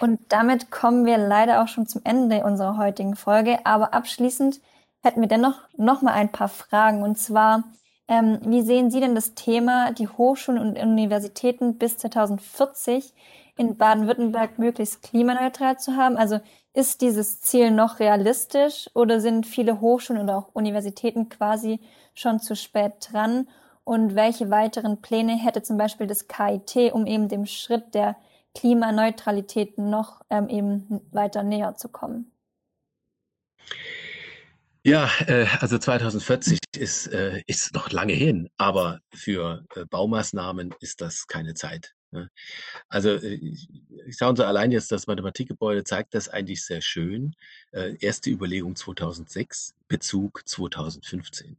und 0.00 0.20
damit 0.28 0.70
kommen 0.70 1.06
wir 1.06 1.18
leider 1.18 1.62
auch 1.62 1.68
schon 1.68 1.86
zum 1.86 2.02
Ende 2.04 2.44
unserer 2.44 2.76
heutigen 2.78 3.14
Folge. 3.14 3.58
Aber 3.64 3.94
abschließend 3.94 4.60
hätten 5.02 5.20
wir 5.20 5.28
dennoch 5.28 5.60
noch 5.76 6.02
mal 6.02 6.12
ein 6.12 6.32
paar 6.32 6.48
Fragen. 6.48 7.02
Und 7.02 7.16
zwar, 7.16 7.64
ähm, 8.08 8.40
wie 8.44 8.62
sehen 8.62 8.90
Sie 8.90 9.00
denn 9.00 9.14
das 9.14 9.34
Thema, 9.34 9.92
die 9.92 10.08
Hochschulen 10.08 10.60
und 10.60 10.78
Universitäten 10.78 11.78
bis 11.78 11.98
2040 11.98 13.14
in 13.56 13.76
Baden-Württemberg 13.76 14.58
möglichst 14.58 15.02
klimaneutral 15.02 15.78
zu 15.78 15.96
haben? 15.96 16.16
Also 16.16 16.40
ist 16.72 17.00
dieses 17.00 17.40
Ziel 17.40 17.70
noch 17.70 18.00
realistisch 18.00 18.90
oder 18.94 19.20
sind 19.20 19.46
viele 19.46 19.80
Hochschulen 19.80 20.22
oder 20.22 20.38
auch 20.38 20.48
Universitäten 20.54 21.28
quasi 21.28 21.78
schon 22.14 22.40
zu 22.40 22.56
spät 22.56 22.94
dran? 23.12 23.48
Und 23.84 24.16
welche 24.16 24.50
weiteren 24.50 25.02
Pläne 25.02 25.36
hätte 25.36 25.62
zum 25.62 25.76
Beispiel 25.76 26.06
das 26.08 26.26
KIT, 26.26 26.92
um 26.92 27.06
eben 27.06 27.28
dem 27.28 27.46
Schritt 27.46 27.94
der 27.94 28.16
Klimaneutralität 28.54 29.78
noch 29.78 30.22
ähm, 30.30 30.48
eben 30.48 31.00
weiter 31.10 31.42
näher 31.42 31.74
zu 31.76 31.88
kommen? 31.88 32.30
Ja, 34.86 35.10
äh, 35.26 35.46
also 35.60 35.78
2040 35.78 36.58
ist, 36.76 37.06
äh, 37.06 37.42
ist 37.46 37.72
noch 37.74 37.90
lange 37.90 38.12
hin, 38.12 38.50
aber 38.58 39.00
für 39.14 39.64
äh, 39.74 39.86
Baumaßnahmen 39.86 40.74
ist 40.80 41.00
das 41.00 41.26
keine 41.26 41.54
Zeit. 41.54 41.94
Ne? 42.10 42.30
Also 42.88 43.10
äh, 43.10 43.56
schauen 44.10 44.36
Sie 44.36 44.46
allein 44.46 44.72
jetzt, 44.72 44.92
das 44.92 45.06
Mathematikgebäude 45.06 45.84
zeigt 45.84 46.14
das 46.14 46.28
eigentlich 46.28 46.64
sehr 46.64 46.82
schön. 46.82 47.34
Äh, 47.72 47.96
erste 47.98 48.28
Überlegung 48.30 48.76
2006, 48.76 49.74
Bezug 49.88 50.42
2015. 50.46 51.56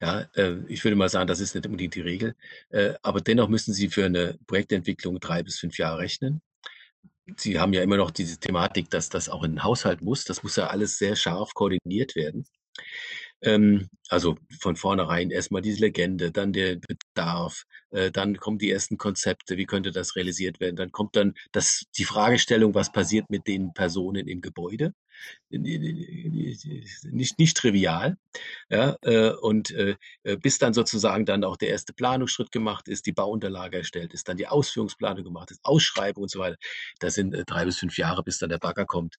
Ja, 0.00 0.28
äh, 0.34 0.56
ich 0.68 0.84
würde 0.84 0.96
mal 0.96 1.08
sagen, 1.08 1.26
das 1.26 1.40
ist 1.40 1.54
nicht 1.54 1.66
unbedingt 1.66 1.94
die 1.94 2.00
Regel. 2.00 2.34
Äh, 2.70 2.94
aber 3.02 3.20
dennoch 3.20 3.48
müssen 3.48 3.74
Sie 3.74 3.88
für 3.88 4.04
eine 4.06 4.38
Projektentwicklung 4.46 5.18
drei 5.20 5.42
bis 5.42 5.58
fünf 5.58 5.78
Jahre 5.78 5.98
rechnen. 5.98 6.40
Sie 7.36 7.58
haben 7.58 7.72
ja 7.74 7.82
immer 7.82 7.96
noch 7.96 8.10
diese 8.10 8.38
Thematik, 8.38 8.90
dass 8.90 9.08
das 9.10 9.28
auch 9.28 9.44
in 9.44 9.52
den 9.52 9.64
Haushalt 9.64 10.02
muss. 10.02 10.24
Das 10.24 10.42
muss 10.42 10.56
ja 10.56 10.68
alles 10.68 10.98
sehr 10.98 11.16
scharf 11.16 11.54
koordiniert 11.54 12.16
werden. 12.16 12.46
Ähm, 13.42 13.88
also 14.08 14.36
von 14.60 14.76
vornherein 14.76 15.30
erstmal 15.30 15.62
diese 15.62 15.80
Legende, 15.80 16.32
dann 16.32 16.52
der 16.52 16.76
Bedarf, 16.76 17.64
äh, 17.90 18.10
dann 18.10 18.36
kommen 18.36 18.58
die 18.58 18.70
ersten 18.70 18.98
Konzepte, 18.98 19.56
wie 19.56 19.66
könnte 19.66 19.92
das 19.92 20.16
realisiert 20.16 20.60
werden, 20.60 20.76
dann 20.76 20.92
kommt 20.92 21.16
dann 21.16 21.34
das, 21.52 21.84
die 21.96 22.04
Fragestellung, 22.04 22.74
was 22.74 22.90
passiert 22.92 23.30
mit 23.30 23.46
den 23.46 23.72
Personen 23.74 24.26
im 24.28 24.40
Gebäude 24.40 24.92
nicht, 25.50 27.38
nicht 27.38 27.56
trivial. 27.56 28.16
Ja, 28.68 28.96
äh, 29.02 29.30
und 29.30 29.70
äh, 29.70 29.96
bis 30.40 30.58
dann 30.58 30.74
sozusagen 30.74 31.24
dann 31.26 31.44
auch 31.44 31.56
der 31.56 31.70
erste 31.70 31.92
Planungsschritt 31.92 32.52
gemacht 32.52 32.88
ist, 32.88 33.06
die 33.06 33.12
Bauunterlage 33.12 33.78
erstellt 33.78 34.12
ist, 34.14 34.28
dann 34.28 34.36
die 34.36 34.46
Ausführungsplanung 34.46 35.24
gemacht 35.24 35.50
ist, 35.50 35.60
Ausschreibung 35.64 36.24
und 36.24 36.30
so 36.30 36.38
weiter. 36.38 36.56
Das 37.00 37.14
sind 37.14 37.34
äh, 37.34 37.44
drei 37.44 37.64
bis 37.64 37.78
fünf 37.78 37.96
Jahre, 37.98 38.22
bis 38.22 38.38
dann 38.38 38.50
der 38.50 38.58
Bagger 38.58 38.86
kommt. 38.86 39.16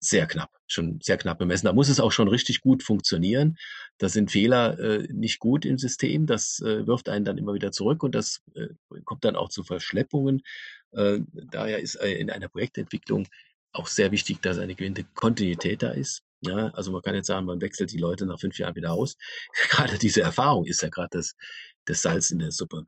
Sehr 0.00 0.26
knapp, 0.26 0.50
schon 0.66 1.00
sehr 1.02 1.16
knapp 1.16 1.38
bemessen. 1.38 1.64
Da 1.64 1.72
muss 1.72 1.88
es 1.88 1.98
auch 1.98 2.12
schon 2.12 2.28
richtig 2.28 2.60
gut 2.60 2.82
funktionieren. 2.82 3.56
Da 3.96 4.10
sind 4.10 4.30
Fehler 4.30 4.78
äh, 4.78 5.08
nicht 5.10 5.38
gut 5.38 5.64
im 5.64 5.78
System. 5.78 6.26
Das 6.26 6.60
äh, 6.60 6.86
wirft 6.86 7.08
einen 7.08 7.24
dann 7.24 7.38
immer 7.38 7.54
wieder 7.54 7.72
zurück 7.72 8.02
und 8.02 8.14
das 8.14 8.42
äh, 8.54 8.68
kommt 9.04 9.24
dann 9.24 9.34
auch 9.34 9.48
zu 9.48 9.64
Verschleppungen. 9.64 10.42
Äh, 10.92 11.20
daher 11.32 11.78
ist 11.80 11.94
äh, 11.96 12.12
in 12.12 12.30
einer 12.30 12.48
Projektentwicklung 12.48 13.28
auch 13.74 13.88
sehr 13.88 14.12
wichtig, 14.12 14.40
dass 14.40 14.58
eine 14.58 14.74
gewisse 14.74 15.04
Kontinuität 15.14 15.82
da 15.82 15.90
ist. 15.90 16.22
Ja, 16.40 16.68
also 16.74 16.92
man 16.92 17.02
kann 17.02 17.14
jetzt 17.14 17.26
sagen, 17.26 17.46
man 17.46 17.60
wechselt 17.60 17.92
die 17.92 17.98
Leute 17.98 18.26
nach 18.26 18.38
fünf 18.40 18.58
Jahren 18.58 18.74
wieder 18.76 18.92
aus. 18.92 19.16
gerade 19.70 19.98
diese 19.98 20.22
Erfahrung 20.22 20.66
ist 20.66 20.82
ja 20.82 20.88
gerade 20.88 21.10
das, 21.12 21.34
das 21.86 22.02
Salz 22.02 22.30
in 22.30 22.38
der 22.38 22.52
Suppe. 22.52 22.86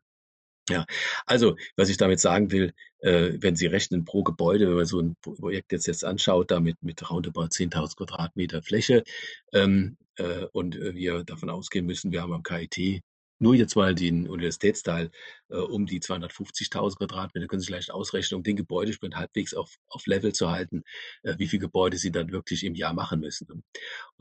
Ja, 0.68 0.84
also 1.26 1.56
was 1.76 1.88
ich 1.88 1.96
damit 1.96 2.18
sagen 2.18 2.50
will, 2.50 2.74
äh, 2.98 3.34
wenn 3.38 3.54
Sie 3.54 3.66
rechnen 3.66 4.04
pro 4.04 4.24
Gebäude, 4.24 4.68
wenn 4.68 4.76
man 4.76 4.84
so 4.86 5.00
ein 5.00 5.16
Projekt 5.22 5.72
jetzt, 5.72 5.86
jetzt 5.86 6.04
anschaut, 6.04 6.50
damit 6.50 6.82
mit 6.82 7.08
roundabout 7.08 7.50
10.000 7.50 7.96
Quadratmeter 7.96 8.62
Fläche 8.62 9.04
ähm, 9.52 9.96
äh, 10.16 10.46
und 10.52 10.76
wir 10.76 11.22
davon 11.22 11.50
ausgehen 11.50 11.86
müssen, 11.86 12.10
wir 12.10 12.22
haben 12.22 12.32
am 12.32 12.42
KIT 12.42 13.02
nur 13.38 13.54
jetzt 13.54 13.76
mal 13.76 13.94
den 13.94 14.28
Universitätsteil 14.28 15.10
äh, 15.48 15.56
um 15.56 15.86
die 15.86 16.00
250.000 16.00 16.96
Quadratmeter, 16.96 17.46
können 17.46 17.60
Sie 17.60 17.66
vielleicht 17.66 17.90
ausrechnen, 17.90 18.38
um 18.38 18.42
den 18.42 18.56
Gebäudestand 18.56 19.16
halbwegs 19.16 19.54
auf, 19.54 19.76
auf 19.88 20.06
Level 20.06 20.32
zu 20.32 20.50
halten, 20.50 20.82
äh, 21.22 21.34
wie 21.38 21.46
viele 21.46 21.60
Gebäude 21.60 21.98
Sie 21.98 22.10
dann 22.10 22.32
wirklich 22.32 22.64
im 22.64 22.74
Jahr 22.74 22.94
machen 22.94 23.20
müssen. 23.20 23.46
Und 23.50 23.64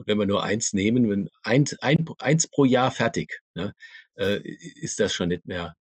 wenn 0.06 0.18
wir 0.18 0.26
nur 0.26 0.42
eins 0.42 0.72
nehmen, 0.72 1.08
wenn 1.08 1.30
eins, 1.42 1.78
ein, 1.80 2.04
eins 2.18 2.48
pro 2.48 2.64
Jahr 2.64 2.90
fertig, 2.90 3.40
ne, 3.54 3.74
äh, 4.16 4.40
ist 4.42 5.00
das 5.00 5.14
schon 5.14 5.28
nicht 5.28 5.46
mehr 5.46 5.74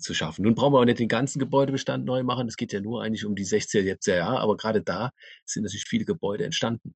zu 0.00 0.14
schaffen. 0.14 0.42
Nun 0.42 0.54
brauchen 0.54 0.72
wir 0.72 0.80
auch 0.80 0.84
nicht 0.84 0.98
den 0.98 1.08
ganzen 1.08 1.38
Gebäudebestand 1.38 2.04
neu 2.04 2.22
machen. 2.22 2.48
Es 2.48 2.56
geht 2.56 2.72
ja 2.72 2.80
nur 2.80 3.02
eigentlich 3.02 3.24
um 3.24 3.34
die 3.34 3.44
16 3.44 3.86
jetzt 3.86 4.06
Jahre, 4.06 4.40
aber 4.40 4.56
gerade 4.56 4.82
da 4.82 5.10
sind 5.44 5.62
natürlich 5.62 5.84
viele 5.84 6.04
Gebäude 6.04 6.44
entstanden. 6.44 6.94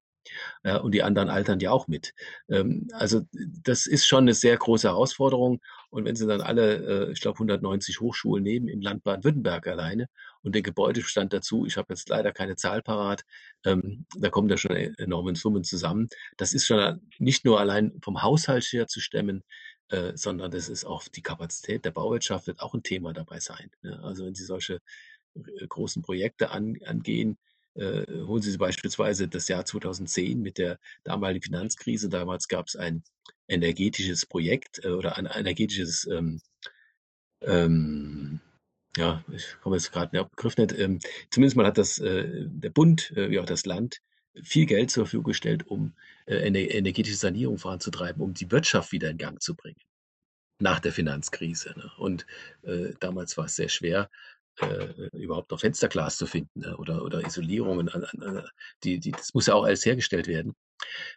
Ja, 0.65 0.79
und 0.79 0.93
die 0.93 1.03
anderen 1.03 1.29
altern 1.29 1.61
ja 1.61 1.71
auch 1.71 1.89
mit. 1.89 2.15
Ähm, 2.49 2.89
also 2.93 3.23
das 3.33 3.87
ist 3.87 4.07
schon 4.07 4.25
eine 4.25 4.35
sehr 4.35 4.57
große 4.57 4.89
Herausforderung. 4.89 5.61
Und 5.91 6.05
wenn 6.05 6.17
Sie 6.17 6.27
dann 6.27 6.41
alle, 6.41 7.09
äh, 7.09 7.13
ich 7.13 7.21
glaube, 7.21 7.37
190 7.37 8.01
Hochschulen 8.01 8.43
nehmen 8.43 8.69
im 8.69 8.81
Land 8.81 9.05
Baden-Württemberg 9.05 9.67
alleine 9.67 10.09
und 10.43 10.55
den 10.55 10.63
Gebäudebestand 10.63 11.33
dazu, 11.33 11.67
ich 11.67 11.77
habe 11.77 11.93
jetzt 11.93 12.09
leider 12.09 12.33
keine 12.33 12.57
Zahl 12.57 12.83
parat, 12.83 13.25
ähm, 13.65 14.07
da 14.17 14.31
kommen 14.31 14.49
da 14.49 14.57
schon 14.57 14.77
e-, 14.77 14.93
enorme 14.99 15.35
Summen 15.37 15.65
zusammen. 15.65 16.09
Das 16.37 16.53
ist 16.55 16.67
schon 16.67 17.01
nicht 17.19 17.45
nur 17.45 17.61
allein 17.61 17.93
vom 18.03 18.23
Haushalt 18.23 18.65
her 18.65 18.87
zu 18.87 19.01
stemmen, 19.01 19.43
äh, 19.89 20.17
sondern 20.17 20.51
das 20.51 20.69
ist 20.69 20.85
auch 20.85 21.05
die 21.09 21.23
Kapazität 21.23 21.85
der 21.85 21.91
Bauwirtschaft 21.91 22.47
wird 22.47 22.61
auch 22.61 22.75
ein 22.75 22.83
Thema 22.83 23.13
dabei 23.13 23.41
sein. 23.41 23.71
Ne? 23.83 24.01
Also 24.03 24.25
wenn 24.25 24.35
Sie 24.35 24.45
solche 24.45 24.81
äh, 25.35 25.67
großen 25.69 26.03
Projekte 26.03 26.51
an, 26.51 26.79
angehen, 26.85 27.39
äh, 27.75 28.07
holen 28.27 28.43
Sie 28.43 28.57
beispielsweise 28.57 29.29
das 29.29 29.49
Jahr 29.49 29.65
2010 29.65 30.41
mit 30.41 30.59
der 30.59 30.79
damaligen 31.03 31.43
Finanzkrise. 31.43 32.09
Damals 32.09 32.49
gab 32.49 32.69
es 32.69 32.77
ein 32.77 33.03
energetisches 33.49 34.27
Projekt 34.27 34.85
äh, 34.85 34.89
oder 34.89 35.17
ein 35.17 35.27
energetisches, 35.27 36.07
ähm, 36.07 36.41
ähm, 37.43 38.41
ja, 38.97 39.25
ich 39.33 39.57
komme 39.61 39.77
jetzt 39.77 39.93
gerade 39.93 40.17
nicht 40.17 40.31
Begriff 40.31 40.57
nicht. 40.57 40.73
Ähm, 40.79 41.01
zumindest 41.31 41.57
mal 41.57 41.67
hat 41.67 41.79
das 41.79 41.99
äh, 41.99 42.47
der 42.47 42.71
Bund 42.71 43.11
äh, 43.17 43.31
wie 43.31 43.41
auch 43.41 43.47
das 43.47 43.67
Land 43.67 44.01
viel 44.43 44.67
Geld 44.67 44.91
zur 44.91 45.05
Verfügung 45.05 45.27
gestellt, 45.27 45.67
um 45.67 45.95
äh, 46.27 46.43
eine 46.43 46.63
energetische 46.63 47.17
Sanierung 47.17 47.59
voranzutreiben, 47.59 48.23
um 48.23 48.35
die 48.35 48.51
Wirtschaft 48.51 48.93
wieder 48.93 49.11
in 49.11 49.19
Gang 49.19 49.41
zu 49.43 49.55
bringen 49.55 49.81
nach 50.59 50.81
der 50.81 50.93
Finanzkrise. 50.93 51.75
Ne? 51.77 51.91
Und 51.99 52.27
äh, 52.63 52.93
damals 53.01 53.37
war 53.37 53.47
es 53.47 53.57
sehr 53.57 53.69
schwer, 53.69 54.11
äh, 54.61 55.09
überhaupt 55.13 55.51
noch 55.51 55.61
Fensterglas 55.61 56.17
zu 56.17 56.27
finden 56.27 56.61
ne? 56.61 56.77
oder, 56.77 57.03
oder 57.03 57.27
Isolierungen. 57.27 57.89
An, 57.89 58.05
an, 58.05 58.47
die, 58.83 59.01
die, 59.01 59.13
das 59.13 59.35
muss 59.35 59.47
ja 59.47 59.55
auch 59.55 59.65
alles 59.65 59.85
hergestellt 59.85 60.27
werden. 60.27 60.55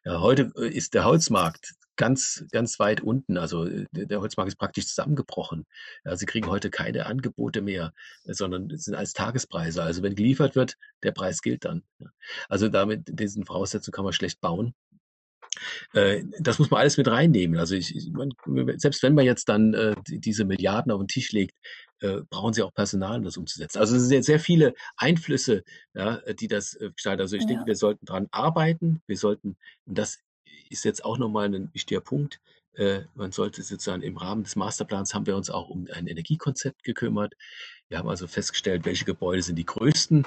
Ja, 0.03 0.21
heute 0.21 0.51
äh, 0.57 0.67
ist 0.67 0.93
der 0.93 1.05
Holzmarkt 1.05 1.73
ganz, 1.97 2.45
ganz 2.51 2.79
weit 2.79 3.01
unten. 3.01 3.37
Also 3.37 3.65
äh, 3.65 3.85
der 3.91 4.21
Holzmarkt 4.21 4.49
ist 4.49 4.57
praktisch 4.57 4.87
zusammengebrochen. 4.87 5.65
Ja, 6.05 6.15
Sie 6.15 6.25
kriegen 6.25 6.47
heute 6.47 6.69
keine 6.69 7.05
Angebote 7.05 7.61
mehr, 7.61 7.93
sondern 8.23 8.69
sind 8.77 8.95
als 8.95 9.13
Tagespreise. 9.13 9.83
Also 9.83 10.03
wenn 10.03 10.15
geliefert 10.15 10.55
wird, 10.55 10.75
der 11.03 11.11
Preis 11.11 11.41
gilt 11.41 11.65
dann. 11.65 11.83
Also 12.47 12.69
damit, 12.69 13.03
diesen 13.07 13.45
Voraussetzungen 13.45 13.93
kann 13.93 14.05
man 14.05 14.13
schlecht 14.13 14.39
bauen. 14.39 14.73
Äh, 15.93 16.23
das 16.39 16.59
muss 16.59 16.69
man 16.69 16.81
alles 16.81 16.97
mit 16.97 17.07
reinnehmen. 17.07 17.57
Also 17.57 17.75
ich, 17.75 17.95
ich 17.95 18.11
selbst 18.77 19.03
wenn 19.03 19.15
man 19.15 19.25
jetzt 19.25 19.49
dann 19.49 19.73
äh, 19.73 19.95
diese 20.07 20.45
Milliarden 20.45 20.91
auf 20.91 20.99
den 20.99 21.07
Tisch 21.07 21.31
legt, 21.31 21.55
äh, 21.99 22.21
brauchen 22.29 22.53
sie 22.53 22.63
auch 22.63 22.73
Personal, 22.73 23.17
um 23.17 23.23
das 23.23 23.37
umzusetzen. 23.37 23.79
Also 23.79 23.95
es 23.95 24.07
sind 24.07 24.23
sehr 24.23 24.39
viele 24.39 24.73
Einflüsse, 24.97 25.63
ja, 25.93 26.21
die 26.33 26.47
das 26.47 26.75
äh, 26.75 26.91
gestalten. 26.91 27.21
Also 27.21 27.35
ich 27.35 27.43
ja. 27.43 27.49
denke, 27.49 27.65
wir 27.65 27.75
sollten 27.75 28.05
daran 28.05 28.27
arbeiten. 28.31 29.01
Wir 29.07 29.17
sollten, 29.17 29.57
und 29.85 29.97
das 29.97 30.19
ist 30.69 30.85
jetzt 30.85 31.03
auch 31.03 31.17
nochmal 31.17 31.53
ein 31.53 31.73
wichtiger 31.73 32.01
Punkt, 32.01 32.39
äh, 32.77 33.01
man 33.15 33.31
sollte 33.31 33.63
sozusagen 33.63 34.03
im 34.03 34.17
Rahmen 34.17 34.43
des 34.43 34.55
Masterplans 34.55 35.13
haben 35.13 35.25
wir 35.25 35.35
uns 35.35 35.49
auch 35.49 35.69
um 35.69 35.87
ein 35.91 36.07
Energiekonzept 36.07 36.83
gekümmert. 36.83 37.33
Wir 37.89 37.97
haben 37.97 38.07
also 38.07 38.27
festgestellt, 38.27 38.85
welche 38.85 39.05
Gebäude 39.05 39.41
sind 39.41 39.55
die 39.55 39.65
größten 39.65 40.25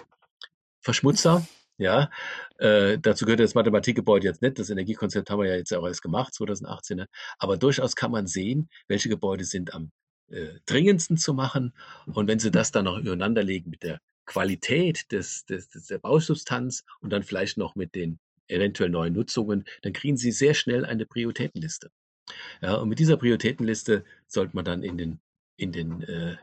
Verschmutzer 0.81 1.47
ja, 1.81 2.11
äh, 2.59 2.99
dazu 2.99 3.25
gehört 3.25 3.41
das 3.41 3.55
Mathematikgebäude 3.55 4.27
jetzt 4.27 4.43
nicht. 4.43 4.59
Das 4.59 4.69
Energiekonzept 4.69 5.31
haben 5.31 5.41
wir 5.41 5.49
ja 5.49 5.57
jetzt 5.57 5.73
auch 5.73 5.87
erst 5.87 6.03
gemacht, 6.03 6.35
2018. 6.35 6.99
Ne? 6.99 7.07
Aber 7.39 7.57
durchaus 7.57 7.97
kann 7.97 8.11
man 8.11 8.27
sehen, 8.27 8.69
welche 8.87 9.09
Gebäude 9.09 9.45
sind 9.45 9.73
am 9.73 9.91
äh, 10.29 10.59
dringendsten 10.67 11.17
zu 11.17 11.33
machen. 11.33 11.73
Und 12.07 12.29
wenn 12.29 12.39
Sie 12.39 12.51
das 12.51 12.71
dann 12.71 12.85
noch 12.85 12.99
übereinander 12.99 13.43
legen 13.43 13.71
mit 13.71 13.83
der 13.83 13.99
Qualität 14.27 15.11
des, 15.11 15.47
des, 15.47 15.69
der 15.71 15.99
Bausubstanz 15.99 16.85
und 17.01 17.11
dann 17.11 17.23
vielleicht 17.23 17.57
noch 17.57 17.75
mit 17.75 17.95
den 17.95 18.19
eventuell 18.47 18.91
neuen 18.91 19.15
Nutzungen, 19.15 19.65
dann 19.81 19.95
kriegen 19.95 20.19
Sie 20.19 20.33
sehr 20.33 20.53
schnell 20.53 20.85
eine 20.85 21.07
Prioritätenliste. 21.07 21.91
Ja, 22.61 22.75
und 22.75 22.91
mit 22.91 22.99
dieser 22.99 23.17
Prioritätenliste 23.17 24.05
sollte 24.27 24.55
man 24.55 24.67
dann 24.67 24.83
in 24.83 24.99
den, 24.99 25.21
in 25.57 25.73
den 25.73 26.03
äh, 26.03 26.37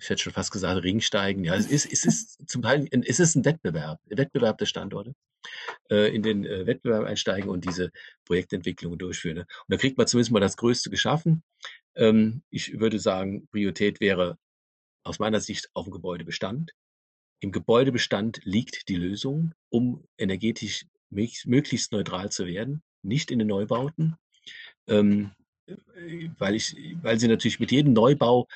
ich 0.00 0.08
hätte 0.08 0.22
schon 0.22 0.32
fast 0.32 0.52
gesagt, 0.52 0.82
Ringsteigen. 0.82 1.44
Ja, 1.44 1.54
es 1.54 1.66
ist, 1.66 1.90
es 1.90 2.04
ist 2.04 2.48
zum 2.48 2.62
Teil, 2.62 2.88
es 2.90 3.20
ist 3.20 3.34
ein 3.34 3.44
Wettbewerb, 3.44 4.00
ein 4.10 4.18
Wettbewerb 4.18 4.58
der 4.58 4.66
Standorte, 4.66 5.14
äh, 5.90 6.14
in 6.14 6.22
den 6.22 6.44
äh, 6.44 6.66
Wettbewerb 6.66 7.04
einsteigen 7.04 7.50
und 7.50 7.64
diese 7.64 7.90
Projektentwicklung 8.24 8.98
durchführen. 8.98 9.38
Ne? 9.38 9.40
Und 9.42 9.66
da 9.68 9.76
kriegt 9.76 9.98
man 9.98 10.06
zumindest 10.06 10.32
mal 10.32 10.40
das 10.40 10.56
Größte 10.56 10.90
geschaffen. 10.90 11.42
Ähm, 11.94 12.42
ich 12.50 12.78
würde 12.80 12.98
sagen, 12.98 13.46
Priorität 13.48 14.00
wäre 14.00 14.38
aus 15.04 15.18
meiner 15.18 15.40
Sicht 15.40 15.68
auf 15.74 15.84
dem 15.84 15.92
Gebäudebestand. 15.92 16.72
Im 17.40 17.52
Gebäudebestand 17.52 18.40
liegt 18.44 18.88
die 18.88 18.96
Lösung, 18.96 19.52
um 19.68 20.04
energetisch 20.16 20.86
möglichst 21.10 21.92
neutral 21.92 22.30
zu 22.30 22.46
werden, 22.46 22.82
nicht 23.02 23.30
in 23.30 23.38
den 23.38 23.48
Neubauten. 23.48 24.16
Ähm, 24.86 25.32
äh, 25.66 26.30
weil 26.38 26.54
ich, 26.54 26.74
weil 27.02 27.18
sie 27.18 27.28
natürlich 27.28 27.60
mit 27.60 27.70
jedem 27.70 27.92
Neubau 27.92 28.48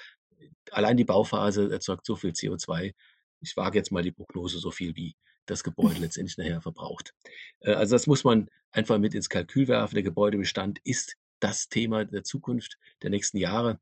allein 0.73 0.97
die 0.97 1.05
Bauphase 1.05 1.71
erzeugt 1.71 2.07
so 2.07 2.17
viel 2.17 2.31
CO2. 2.31 2.95
Ich 3.41 3.57
wage 3.57 3.79
jetzt 3.79 3.93
mal 3.93 4.03
die 4.03 4.13
Prognose, 4.13 4.59
so 4.59 4.71
viel 4.71 4.97
wie 4.97 5.17
das 5.47 5.65
Gebäude 5.65 6.01
letztendlich 6.01 6.37
nachher 6.37 6.61
verbraucht. 6.61 7.15
Äh, 7.61 7.73
also 7.73 7.95
das 7.95 8.07
muss 8.07 8.25
man 8.25 8.49
einfach 8.73 8.99
mit 8.99 9.15
ins 9.15 9.29
Kalkül 9.29 9.69
werfen. 9.69 9.95
Der 9.95 10.03
Gebäudebestand 10.03 10.79
ist 10.85 11.17
das 11.41 11.69
Thema 11.69 12.05
der 12.05 12.25
Zukunft 12.25 12.79
der 13.03 13.11
nächsten 13.11 13.39
Jahre 13.39 13.79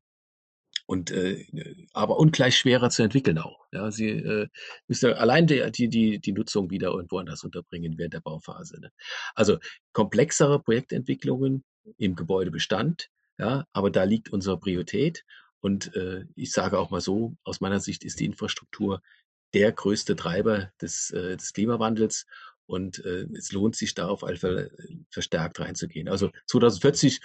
und 0.87 1.11
äh, 1.11 1.45
aber 1.93 2.17
ungleich 2.19 2.57
schwerer 2.57 2.89
zu 2.89 3.03
entwickeln 3.03 3.39
auch. 3.39 3.65
Ja, 3.71 3.91
sie 3.91 4.09
äh, 4.09 4.47
müssen 4.87 5.13
allein 5.13 5.47
die, 5.47 5.71
die, 5.71 5.89
die, 5.89 6.19
die 6.19 6.31
Nutzung 6.31 6.69
wieder 6.69 6.89
irgendwo 6.89 7.17
anders 7.17 7.43
unterbringen 7.43 7.97
während 7.97 8.13
der 8.13 8.21
Bauphase. 8.21 8.79
Ne? 8.79 8.91
Also 9.33 9.57
komplexere 9.93 10.61
Projektentwicklungen 10.61 11.63
im 11.97 12.15
Gebäudebestand, 12.15 13.09
ja, 13.37 13.65
aber 13.73 13.89
da 13.89 14.03
liegt 14.03 14.29
unsere 14.31 14.59
Priorität 14.59 15.23
und 15.65 15.95
äh, 15.95 16.25
ich 16.35 16.51
sage 16.51 16.77
auch 16.77 16.91
mal 16.91 17.01
so, 17.01 17.35
aus 17.43 17.59
meiner 17.59 17.79
Sicht 17.79 18.03
ist 18.03 18.19
die 18.19 18.25
Infrastruktur 18.25 19.01
der 19.55 19.71
größte 19.71 20.15
Treiber 20.15 20.71
des, 20.79 21.09
äh, 21.09 21.37
des 21.37 21.53
Klimawandels. 21.53 22.27
Und 22.67 23.03
äh, 23.03 23.25
es 23.35 23.51
lohnt 23.51 23.75
sich 23.75 23.95
da 23.95 24.07
auf 24.07 24.23
alle 24.23 24.37
Fälle 24.37 24.65
äh, 24.77 24.97
verstärkt 25.09 25.59
reinzugehen. 25.59 26.07
Also 26.07 26.29
2040 26.45 27.19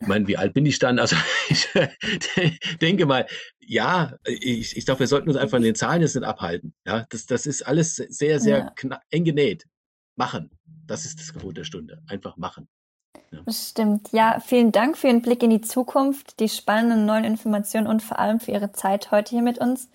ich 0.00 0.08
meine, 0.08 0.26
wie 0.26 0.38
alt 0.38 0.54
bin 0.54 0.64
ich 0.64 0.78
dann? 0.78 0.98
Also 0.98 1.14
ich 1.50 1.68
denke 2.80 3.04
mal, 3.04 3.26
ja, 3.60 4.16
ich, 4.24 4.74
ich 4.74 4.86
glaube, 4.86 5.00
wir 5.00 5.08
sollten 5.08 5.28
uns 5.28 5.36
einfach 5.36 5.58
in 5.58 5.64
den 5.64 5.74
Zahlen 5.74 6.00
jetzt 6.00 6.14
nicht 6.14 6.24
abhalten. 6.24 6.72
Ja, 6.86 7.04
das, 7.10 7.26
das 7.26 7.44
ist 7.44 7.66
alles 7.66 7.96
sehr, 7.96 8.40
sehr 8.40 8.72
ja. 8.82 9.00
eng 9.10 9.24
genäht. 9.24 9.66
Machen. 10.16 10.50
Das 10.86 11.04
ist 11.04 11.20
das 11.20 11.34
Gebot 11.34 11.58
der 11.58 11.64
Stunde. 11.64 12.02
Einfach 12.06 12.38
machen. 12.38 12.66
Das 13.44 13.70
stimmt. 13.70 14.12
Ja, 14.12 14.40
vielen 14.40 14.72
Dank 14.72 14.96
für 14.96 15.08
Ihren 15.08 15.22
Blick 15.22 15.42
in 15.42 15.50
die 15.50 15.60
Zukunft, 15.60 16.38
die 16.40 16.48
spannenden 16.48 17.06
neuen 17.06 17.24
Informationen 17.24 17.86
und 17.86 18.02
vor 18.02 18.18
allem 18.18 18.40
für 18.40 18.52
Ihre 18.52 18.72
Zeit 18.72 19.10
heute 19.10 19.30
hier 19.30 19.42
mit 19.42 19.58
uns. 19.58 19.88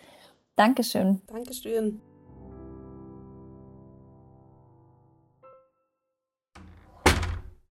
Dankeschön. 0.56 1.22
Dankeschön. 1.28 2.02